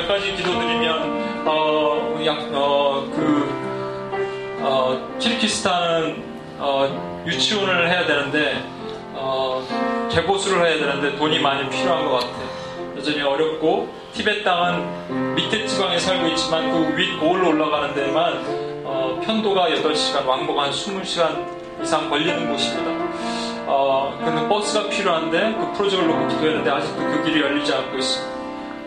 몇 0.02 0.08
가지 0.08 0.34
기도드리면 0.34 1.46
어약어그 1.46 3.18
어, 4.62 5.16
키르키스탄은 5.20 6.24
어, 6.58 7.22
유치원을 7.24 7.88
해야 7.88 8.04
되는데 8.04 8.64
어, 9.14 9.62
개보수를 10.10 10.66
해야 10.66 10.76
되는데 10.78 11.16
돈이 11.16 11.38
많이 11.38 11.70
필요한 11.70 12.04
것 12.06 12.14
같아요. 12.14 12.48
여전히 12.96 13.22
어렵고 13.22 13.94
티벳 14.12 14.42
땅은 14.42 15.36
밑에 15.36 15.66
지방에 15.66 16.00
살고 16.00 16.26
있지만 16.30 16.72
그윗 16.96 17.20
고을로 17.20 17.50
올라가는 17.50 17.94
데만 17.94 18.82
어, 18.84 19.20
편도가 19.24 19.68
8시간, 19.68 20.26
왕복 20.26 20.58
한 20.58 20.72
20시간 20.72 21.46
이상 21.80 22.10
걸리는 22.10 22.48
곳입니다. 22.48 22.90
어, 23.68 24.18
근데 24.24 24.48
버스가 24.48 24.88
필요한데 24.88 25.54
그 25.60 25.72
프로젝트를 25.74 26.08
놓고 26.08 26.26
기도했는데 26.26 26.70
아직도 26.70 26.96
그 26.96 27.22
길이 27.22 27.40
열리지 27.40 27.72
않고 27.72 27.96
있습니다. 27.98 28.31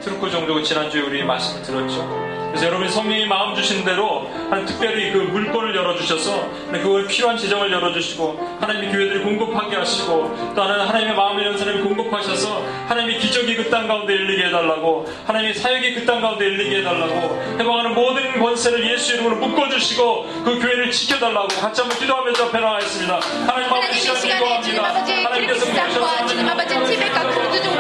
트루크 0.05 0.29
종족은 0.29 0.63
지난주에 0.63 1.01
우리 1.01 1.23
말씀을 1.23 1.63
들었죠. 1.63 2.25
그래서 2.49 2.67
여러분이 2.67 2.89
성령이 2.89 3.25
마음 3.25 3.53
주신 3.53 3.83
대로 3.83 4.29
한 4.49 4.65
특별히 4.65 5.11
그 5.11 5.17
물건을 5.17 5.75
열어주셔서 5.75 6.49
그걸 6.71 7.05
필요한 7.07 7.35
재정을 7.37 7.69
열어주시고 7.69 8.57
하나님의 8.61 8.91
교회들이 8.93 9.23
공급하게 9.23 9.75
하시고 9.75 10.53
또 10.55 10.61
하나는 10.61 10.85
하나님의 10.85 11.15
마음을 11.15 11.45
연 11.45 11.57
사람이 11.57 11.81
공급하셔서 11.81 12.63
하나님의 12.87 13.17
기적이 13.19 13.55
그 13.57 13.69
땅 13.69 13.87
가운데 13.87 14.13
일리게 14.13 14.45
해달라고 14.45 15.05
하나님의 15.25 15.55
사역이 15.55 15.95
그 15.95 16.05
땅 16.05 16.21
가운데 16.21 16.45
일리게 16.45 16.77
해달라고 16.77 17.57
해방하는 17.59 17.93
모든 17.95 18.39
권세를 18.39 18.89
예수 18.89 19.15
이름으로 19.15 19.35
묶어주시고 19.37 20.43
그 20.45 20.59
교회를 20.59 20.91
지켜달라고 20.91 21.47
같이 21.47 21.81
한번 21.81 21.99
기도하면서 21.99 22.45
앞에 22.45 22.59
나와있습니다. 22.59 23.19
하나님 23.47 23.69
마음의 23.69 23.93
시간 23.95 24.21
기도합니다. 24.21 24.83
하나님께서 25.25 25.65
부르셔서 25.65 26.27
주님 26.27 26.47
아버지 26.47 26.69
종족을 26.69 26.95
주님께 26.95 27.74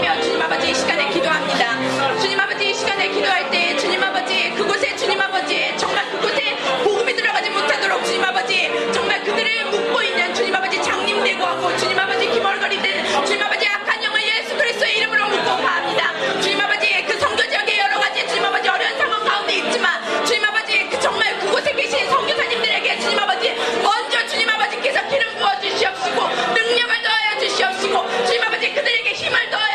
올려드리며 0.00 0.20
주님 0.22 0.42
아버지 0.42 0.70
이 0.70 0.74
시간에 0.74 1.08
기도합니다. 1.10 2.18
주님 2.20 2.40
아버지 2.40 2.70
이 2.70 2.74
시간에 2.74 3.08
기도할 3.08 3.50
때 3.50 3.76
주님 3.76 4.02
아버지 4.02 4.50
그곳에 4.54 4.96
주님 4.96 5.20
아버지 5.20 5.76
정말 5.76 6.10
그곳에 6.10 6.56
복음이 6.82 7.14
들어가지 7.14 7.50
못하도록 7.50 8.04
주님 8.04 8.24
아버지 8.24 8.70
정말 8.92 9.22
그들을 9.22 9.64
묶고 9.66 10.02
있는 10.02 10.34
주님 10.34 10.54
아버지 10.54 10.82
장님 10.82 11.22
되고 11.22 11.44
하고 11.44 11.76
주님 11.76 11.98
아버지 11.98 12.28
기멀거리는 12.30 13.26
주님 13.26 13.42
아버지 13.42 13.66
악한 13.68 14.02
영을 14.02 14.20
예수 14.22 14.56
그리스도의 14.56 14.96
이름으로 14.98 15.28
묶고 15.28 15.44
가합니다. 15.44 16.40
주님 16.40 16.60
아버지 16.60 17.04
그 17.06 17.18
성교 17.18 17.42
지역에 17.50 17.78
여러 17.78 17.98
가지 18.00 18.26
주님 18.26 18.44
아버지 18.44 18.68
어려운 18.68 18.96
상황 18.98 19.22
가운데 19.24 19.54
있지만 19.56 20.24
주님 20.24 20.44
아버지 20.44 20.88
그 20.88 20.98
정말 21.00 21.38
그곳에 21.40 21.72
계신 21.72 22.08
성교사님들에게 22.08 23.00
주님 23.00 23.18
아버지 23.18 23.54
먼저 23.82 24.26
주님 24.26 24.48
아버지께서 24.48 25.06
기름 25.08 25.36
부어 25.38 25.60
주시옵시고 25.60 26.22
능력을 26.54 27.02
더하여 27.02 27.38
주시옵시고 27.40 28.24
주님 28.26 28.42
아버지 28.44 28.72
그들에게 28.72 29.12
힘을 29.12 29.50
더하여 29.50 29.69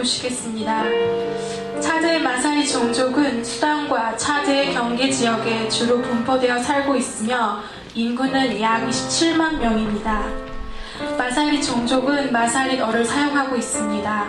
보시겠습니다. 0.00 0.84
차제의 1.80 2.22
마사리 2.22 2.66
종족은 2.66 3.44
수단과 3.44 4.16
차제의 4.16 4.72
경계 4.74 5.10
지역에 5.10 5.68
주로 5.68 6.00
분포되어 6.00 6.58
살고 6.58 6.96
있으며 6.96 7.60
인구는 7.94 8.60
약 8.60 8.88
27만 8.88 9.58
명입니다. 9.58 10.26
마사리 11.18 11.62
종족은 11.62 12.32
마사리어를 12.32 13.04
사용하고 13.04 13.56
있습니다. 13.56 14.28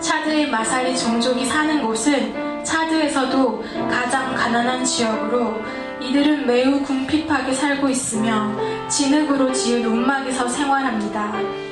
차드의 0.00 0.48
마사리 0.48 0.96
종족이 0.96 1.44
사는 1.46 1.82
곳은 1.82 2.64
차드에서도 2.64 3.64
가장 3.90 4.34
가난한 4.34 4.84
지역으로 4.84 5.60
이들은 6.00 6.46
매우 6.46 6.82
궁핍하게 6.82 7.52
살고 7.52 7.88
있으며 7.88 8.54
진흙으로 8.88 9.52
지은 9.52 9.84
움막에서 9.84 10.48
생활합니다. 10.48 11.67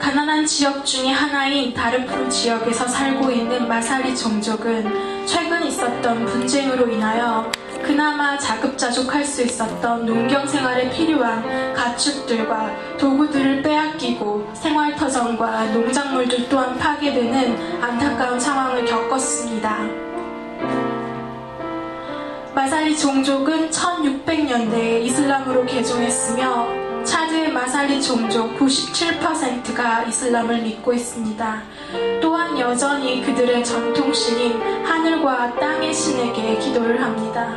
가난한 0.00 0.46
지역 0.46 0.84
중의 0.84 1.12
하나인 1.12 1.74
다르프루 1.74 2.28
지역에서 2.30 2.88
살고 2.88 3.30
있는 3.30 3.68
마사리 3.68 4.16
종족은 4.16 5.26
최근 5.26 5.66
있었던 5.66 6.24
분쟁으로 6.24 6.88
인하여 6.88 7.52
그나마 7.82 8.38
자급자족할 8.38 9.24
수 9.24 9.42
있었던 9.42 10.06
농경 10.06 10.46
생활에 10.46 10.90
필요한 10.90 11.74
가축들과 11.74 12.96
도구들을 12.98 13.62
빼앗기고 13.62 14.50
생활터전과 14.54 15.66
농작물들 15.66 16.48
또한 16.48 16.78
파괴되는 16.78 17.82
안타까운 17.82 18.40
상황을 18.40 18.86
겪었습니다. 18.86 19.78
마사리 22.54 22.96
종족은 22.96 23.70
1600년대에 23.70 25.02
이슬람으로 25.02 25.66
개종했으며 25.66 26.89
차드의 27.04 27.52
마사리 27.52 28.02
종족 28.02 28.58
97%가 28.58 30.04
이슬람을 30.04 30.62
믿고 30.62 30.92
있습니다. 30.92 31.62
또한 32.20 32.58
여전히 32.58 33.24
그들의 33.24 33.64
전통신인 33.64 34.60
하늘과 34.84 35.58
땅의 35.58 35.92
신에게 35.92 36.58
기도를 36.58 37.02
합니다. 37.02 37.54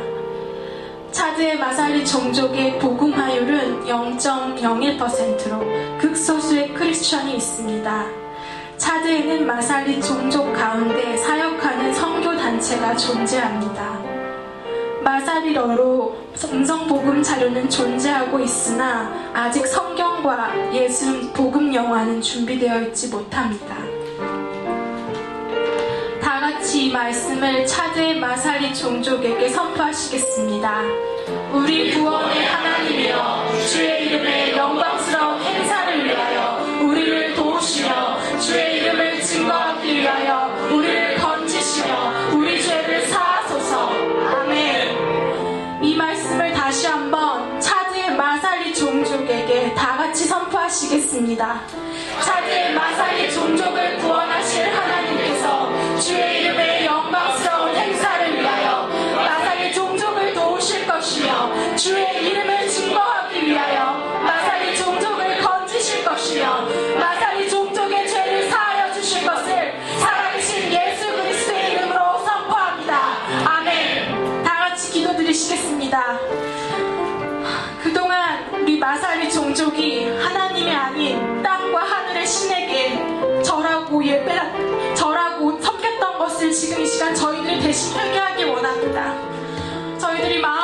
차드의 1.12 1.58
마사리 1.58 2.04
종족의 2.04 2.78
복음화율은 2.78 3.84
0.01%로 3.84 5.98
극소수의 5.98 6.74
크리스천이 6.74 7.36
있습니다. 7.36 8.06
차드에는 8.76 9.46
마사리 9.46 10.02
종족 10.02 10.52
가운데 10.52 11.16
사역하는 11.16 11.94
선교 11.94 12.36
단체가 12.36 12.96
존재합니다. 12.96 14.03
마사리어로 15.04 16.16
음성 16.50 16.86
복음 16.88 17.22
자료는 17.22 17.68
존재하고 17.68 18.40
있으나 18.40 19.12
아직 19.34 19.66
성경과 19.66 20.74
예수 20.74 21.30
복음 21.32 21.72
영화는 21.72 22.22
준비되어 22.22 22.82
있지 22.84 23.08
못합니다. 23.08 23.76
다 26.22 26.40
같이 26.40 26.86
이 26.86 26.92
말씀을 26.92 27.66
차드의 27.66 28.18
마사리 28.18 28.74
종족에게 28.74 29.50
선포하시겠습니다. 29.50 30.82
우리 31.52 31.92
구원의 31.94 32.44
하나님이여 32.46 33.46
주의 33.70 34.06
이름의 34.06 34.56
영광스러운 34.56 35.42
행사를 35.42 36.04
위하여 36.04 36.64
우리를 36.82 37.34
도우시며 37.34 38.38
주의 38.40 38.73
선포하시겠습니다. 51.14 51.60
차드의 52.22 52.74
마사리 52.74 53.32
종족을 53.32 53.98
구원하실 53.98 54.66
하나님께서 54.66 55.98
주의 56.00 56.42
이름의 56.42 56.84
영광스러운 56.84 57.74
행사를 57.74 58.40
위하여 58.40 58.88
마사리 59.14 59.72
종족을 59.72 60.34
도우실 60.34 60.86
것이며 60.86 61.76
주의 61.76 62.26
이름을 62.26 62.53
대신 87.74 87.98
회개하기 87.98 88.44
원합니다. 88.44 89.16
저희들이 89.98 90.40
마음 90.40 90.63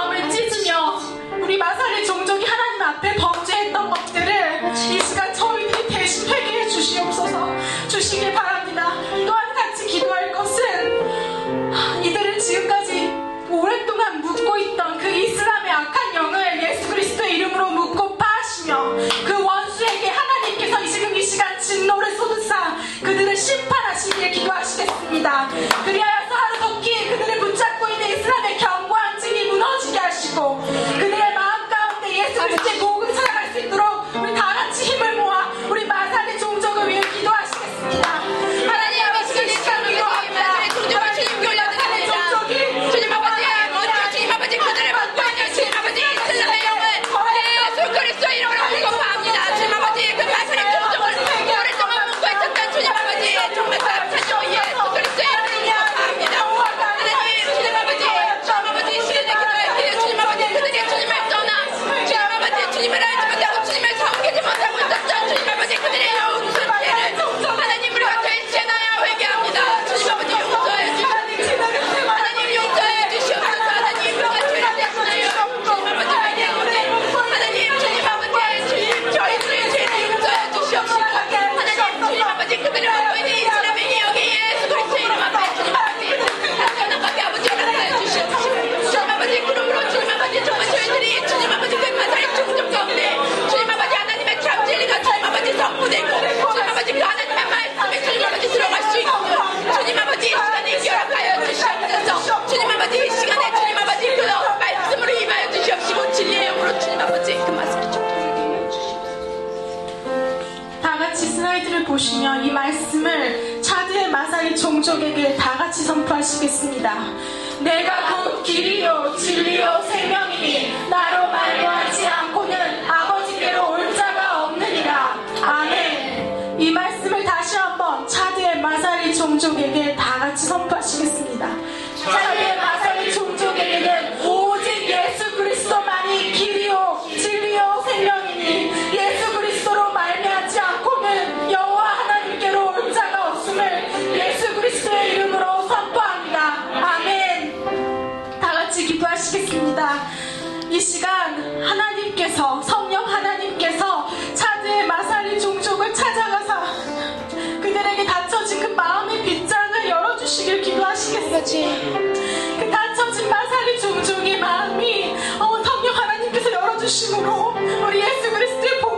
Senhor, 166.90 167.54
Gloriesse 167.54 168.28
Христе, 168.34 168.89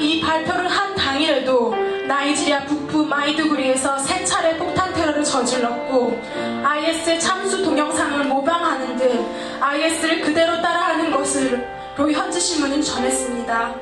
이 0.00 0.18
발표를 0.20 0.66
한 0.66 0.94
당일에도 0.94 1.74
나이지리아 2.08 2.64
북부 2.64 3.04
마이드구리에서 3.04 3.98
세 3.98 4.24
차례 4.24 4.56
폭탄 4.56 4.94
테러를 4.94 5.22
저질렀고 5.22 6.18
IS의 6.64 7.20
참수 7.20 7.62
동영상을 7.62 8.24
모방하는 8.24 8.96
듯 8.96 9.12
IS를 9.60 10.22
그대로 10.22 10.60
따라하는 10.62 11.10
것으로 11.10 11.58
현지 12.12 12.40
신문은 12.40 12.80
전했습니다. 12.80 13.74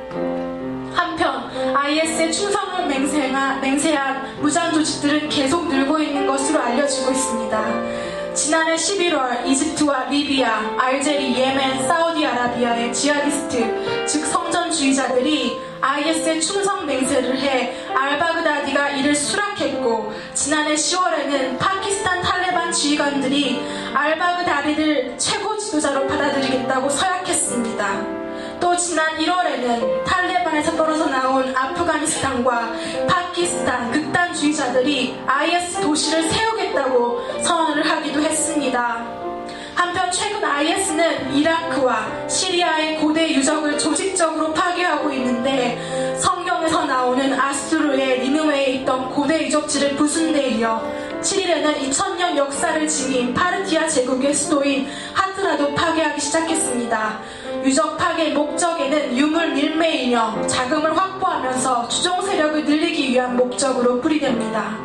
한편 0.92 1.76
IS의 1.76 2.32
충성을 2.32 2.88
맹세한 2.88 4.40
무장 4.40 4.72
조직들은 4.72 5.28
계속 5.28 5.68
늘고 5.68 6.00
있는 6.00 6.26
것으로 6.26 6.60
알려지고 6.60 7.12
있습니다. 7.12 8.07
지난해 8.39 8.77
11월 8.77 9.44
이집트와 9.44 10.05
리비아, 10.05 10.60
알제리, 10.78 11.36
예멘, 11.36 11.89
사우디아라비아의 11.89 12.94
지하디스트, 12.94 14.06
즉 14.06 14.24
성전주의자들이 14.27 15.59
IS에 15.81 16.39
충성 16.39 16.86
맹세를 16.86 17.36
해 17.40 17.74
알바그다디가 17.93 18.90
이를 18.90 19.16
수락했고 19.16 20.15
지난해 20.35 20.77
10월에는 20.77 21.59
파키스탄 21.59 22.23
탈레반 22.23 22.70
지휘관들이 22.70 23.60
알바그다디를 23.93 25.19
최고 25.19 25.59
지도자로 25.59 26.06
받아들이겠다고 26.06 26.89
서약했습니다. 26.90 28.27
또 28.60 28.76
지난 28.76 29.16
1월에는 29.18 30.05
탈레반에서 30.05 30.76
떨어져 30.76 31.06
나온 31.06 31.55
아프가니스탄과 31.55 32.72
파키스탄 33.09 33.90
극단주의자들이 33.93 35.18
IS 35.26 35.80
도시를 35.80 36.22
세우겠다고 36.30 37.43
선언을 37.43 37.89
하기도 37.89 38.20
했습니다. 38.20 39.05
한편 39.74 40.10
최근 40.10 40.43
IS는 40.44 41.36
이라크와 41.36 42.28
시리아의 42.28 42.98
고대 42.98 43.32
유적을 43.32 43.78
조직적으로 43.78 44.52
파괴하고 44.52 45.12
있는데 45.12 46.16
성경에서 46.18 46.85
나오는 46.85 47.39
아수르의 47.39 48.20
니느웨에 48.20 48.66
있던 48.72 49.10
고대 49.10 49.47
유적지를 49.47 49.94
부순 49.94 50.32
데 50.32 50.48
이어 50.48 50.82
7일에는 51.20 51.76
2000년 51.90 52.36
역사를 52.36 52.89
지닌 52.89 53.35
파르티아 53.35 53.89
제국의 53.89 54.35
수도인 54.35 54.89
하트라도 55.14 55.74
파괴하기 55.74 56.20
시작했습니다. 56.20 57.20
유적 57.64 57.98
파괴 57.98 58.30
목적에는 58.30 59.16
유물 59.16 59.52
밀매이며 59.55 60.47
자금을 60.47 60.97
확보하면서 60.97 61.89
추종 61.89 62.22
세력을 62.22 62.64
늘리기 62.64 63.10
위한 63.10 63.36
목적으로 63.36 64.01
풀이됩니다. 64.01 64.78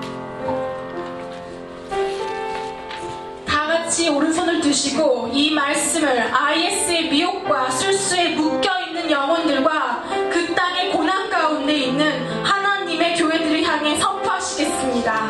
다 3.45 3.67
같이 3.67 4.09
오른손을 4.09 4.61
드시고 4.61 5.29
이 5.31 5.51
말씀을 5.51 6.33
IS의 6.33 7.09
미혹과 7.09 7.69
술수에 7.69 8.29
묶여 8.35 8.71
있는 8.87 9.09
영혼들과 9.09 10.03
그 10.31 10.53
땅의 10.53 10.91
고난 10.91 11.29
가운데 11.29 11.73
있는 11.75 12.43
하나님의 12.43 13.15
교회들을 13.15 13.63
향해 13.63 13.95
선포하시겠습니다. 13.97 15.29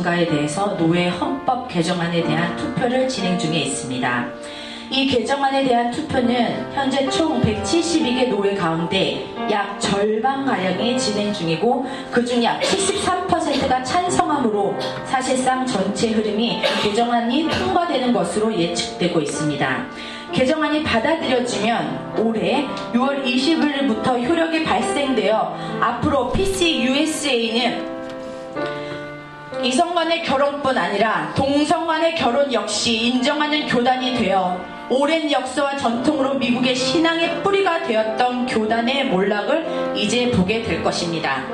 것인가에 0.00 0.26
대해서 0.26 0.76
노예 0.76 1.08
헌법 1.08 1.68
개정안에 1.68 2.22
대한 2.22 2.56
투표를 2.56 3.08
진행 3.08 3.38
중에 3.38 3.58
있습니다. 3.60 4.26
이 4.90 5.06
개정안에 5.06 5.64
대한 5.64 5.90
투표는 5.92 6.72
현재 6.74 7.08
총 7.08 7.40
172개 7.40 8.28
노예 8.28 8.54
가운데 8.54 9.24
약 9.50 9.78
절반 9.78 10.44
가량이 10.44 10.98
진행 10.98 11.32
중이고 11.32 11.86
그중 12.10 12.42
약 12.42 12.60
73%가 12.60 13.84
찬성함으로 13.84 14.74
사실상 15.04 15.64
전체 15.64 16.10
흐름이 16.10 16.60
개정안이 16.82 17.48
통과되는 17.50 18.12
것으로 18.12 18.52
예측되고 18.52 19.20
있습니다. 19.20 19.86
개정안이 20.32 20.82
받아들여지면 20.82 22.16
올해 22.18 22.66
6월 22.92 23.24
20일부터 23.24 24.26
효력이 24.26 24.64
발생되어 24.64 25.78
앞으로 25.80 26.32
PC 26.32 26.82
USA는 26.82 27.99
이성 29.62 29.94
간의 29.94 30.22
결혼뿐 30.22 30.76
아니라 30.76 31.34
동성 31.36 31.86
간의 31.86 32.14
결혼 32.14 32.50
역시 32.52 33.08
인정하는 33.08 33.66
교단이 33.66 34.16
되어 34.16 34.58
오랜 34.88 35.30
역사와 35.30 35.76
전통으로 35.76 36.34
미국의 36.34 36.74
신앙의 36.74 37.42
뿌리가 37.42 37.82
되었던 37.84 38.46
교단의 38.46 39.06
몰락을 39.06 39.94
이제 39.94 40.30
보게 40.30 40.62
될 40.62 40.82
것입니다. 40.82 41.44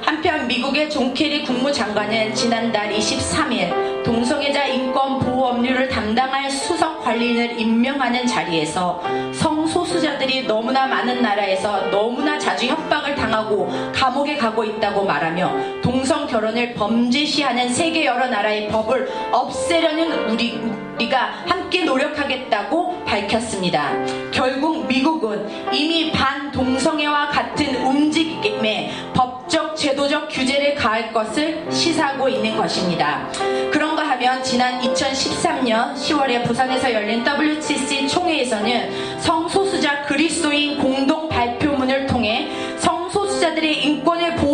한편 0.00 0.46
미국의 0.46 0.88
존 0.88 1.12
케리 1.12 1.44
국무장관은 1.44 2.32
지난달 2.34 2.90
23일 2.90 4.04
동성애자 4.04 4.66
인권 4.66 5.18
보호 5.18 5.48
업무를 5.48 5.88
담당할 5.88 6.50
수석 6.50 7.04
관리인을 7.04 7.60
임명하는 7.60 8.26
자리에서 8.26 9.02
성소수자들이 9.34 10.46
너무나 10.46 10.86
많은 10.86 11.20
나라에서 11.20 11.90
너무나 11.90 12.38
자주 12.38 12.66
협박을 12.66 13.16
당하고 13.16 13.70
감옥에 13.92 14.36
가고 14.36 14.64
있다고 14.64 15.04
말하며 15.04 15.77
동성 15.88 16.26
결혼을 16.26 16.74
범죄시하는 16.74 17.72
세계 17.72 18.04
여러 18.04 18.26
나라의 18.26 18.68
법을 18.68 19.08
없애려는 19.32 20.28
우리 20.28 20.60
우리가 20.96 21.44
함께 21.46 21.84
노력하겠다고 21.84 23.04
밝혔습니다. 23.06 23.92
결국 24.30 24.86
미국은 24.86 25.48
이미 25.72 26.12
반동성애와 26.12 27.28
같은 27.28 27.74
움직임에 27.76 28.90
법적 29.14 29.76
제도적 29.76 30.28
규제를 30.28 30.74
가할 30.74 31.10
것을 31.10 31.66
시사하고 31.70 32.28
있는 32.28 32.56
것입니다. 32.56 33.26
그런가 33.72 34.02
하면 34.10 34.42
지난 34.42 34.80
2013년 34.82 35.94
10월에 35.94 36.44
부산에서 36.44 36.92
열린 36.92 37.24
WCC 37.24 38.08
총회에서는 38.08 39.20
성소수자 39.20 40.02
그리스도인 40.02 40.76
공동 40.78 41.28
발표문을 41.30 42.06
통해 42.06 42.48
성소수자들의 42.76 43.84
인권을 43.84 44.36
보호 44.36 44.47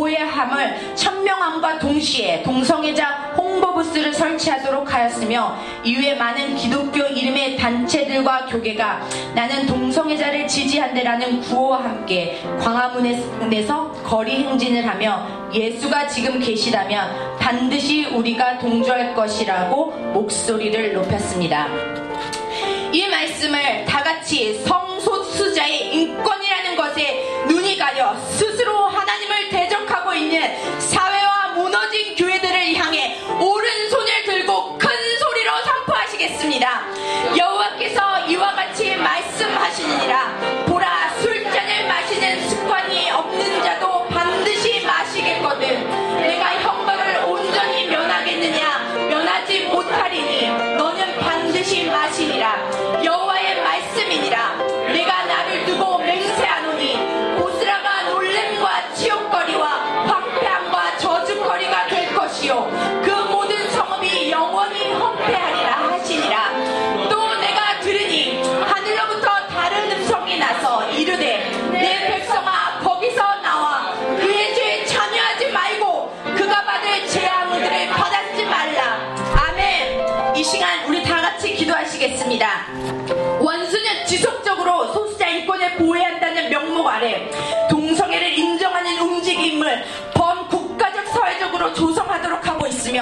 천명함과 0.94 1.78
동시에 1.78 2.42
동성애자 2.42 3.34
홍보 3.36 3.74
부스를 3.74 4.12
설치하도록 4.12 4.92
하였으며 4.92 5.58
이후에 5.84 6.14
많은 6.14 6.56
기독교 6.56 7.00
이름의 7.00 7.56
단체들과 7.56 8.46
교계가 8.46 9.02
나는 9.34 9.66
동성애자를 9.66 10.46
지지한다라는 10.46 11.40
구호와 11.40 11.82
함께 11.82 12.40
광화문에서 12.60 13.92
거리 14.04 14.44
행진을 14.44 14.86
하며 14.86 15.26
예수가 15.52 16.08
지금 16.08 16.40
계시다면 16.40 17.38
반드시 17.38 18.06
우리가 18.06 18.58
동조할 18.58 19.14
것이라고 19.14 19.90
목소리를 20.14 20.94
높였습니다. 20.94 21.68
이 22.92 23.06
말씀을 23.08 23.84
다 23.84 24.02
같이 24.02 24.62
성소수자의 24.64 25.94
인권이라는 25.94 26.76
것에 26.76 27.24
눈이 27.48 27.76
가려 27.76 28.14
스스로 28.30 28.86
하나님을 28.86 29.48
대 29.50 29.63
있는 30.16 30.80
사회와 30.80 31.48
무너진 31.54 32.14
교회들을 32.14 32.74
향해 32.74 33.18
오른손을 33.40 34.24
들고 34.24 34.78
큰 34.78 34.88
소리로 35.18 35.50
선포하시겠습니다. 35.64 36.93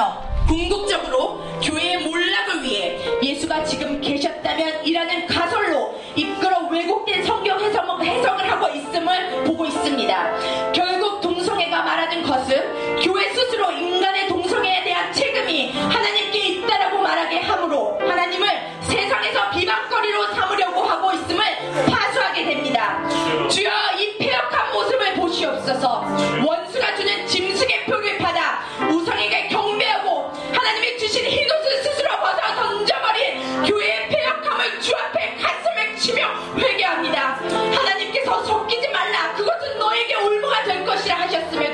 있으며 0.02 0.32
궁극적으로 0.48 1.40
교회의 1.62 1.98
몰락을 1.98 2.64
위해 2.64 2.98
예수가 3.22 3.64
지금 3.64 4.00
계셨다면 4.00 4.84
이라는 4.84 5.26
가설로 5.28 5.94
이끌어 6.16 6.66
왜곡된 6.68 7.24
성경 7.24 7.60
해석, 7.60 8.02
해석을 8.02 8.50
하고 8.50 8.68
있음을 8.68 9.44
보고 9.44 9.64
있습니다. 9.64 10.72
결국 10.72 11.20
동성애가 11.20 11.82
말하는 11.82 12.22
것은 12.24 13.00
교회 13.00 13.32
스스로 13.32 13.70
인간의 13.70 14.28
동성애에 14.28 14.84
대한 14.84 15.12
책임이 15.12 15.70
하나님께 15.72 16.38
있다라고 16.38 16.98
말하게 16.98 17.40
함으로 17.40 17.98
하나님을 18.00 18.48
세상에서 18.82 19.50
비방거리로 19.50 20.34
삼으려고 20.34 20.82
하고 20.82 21.12
있음을 21.12 21.44
파수하게 21.88 22.44
됩니다. 22.44 23.08
주여 23.48 23.70
이 23.98 24.18
폐역한 24.18 24.72
모습을 24.72 25.14
보시옵소서 25.14 26.04
원수가 26.44 26.96
주는 26.96 27.26
짐승의 27.26 27.84
표를 27.86 28.18
받 28.18 28.31
올무가 41.04 41.50
될것 41.50 41.71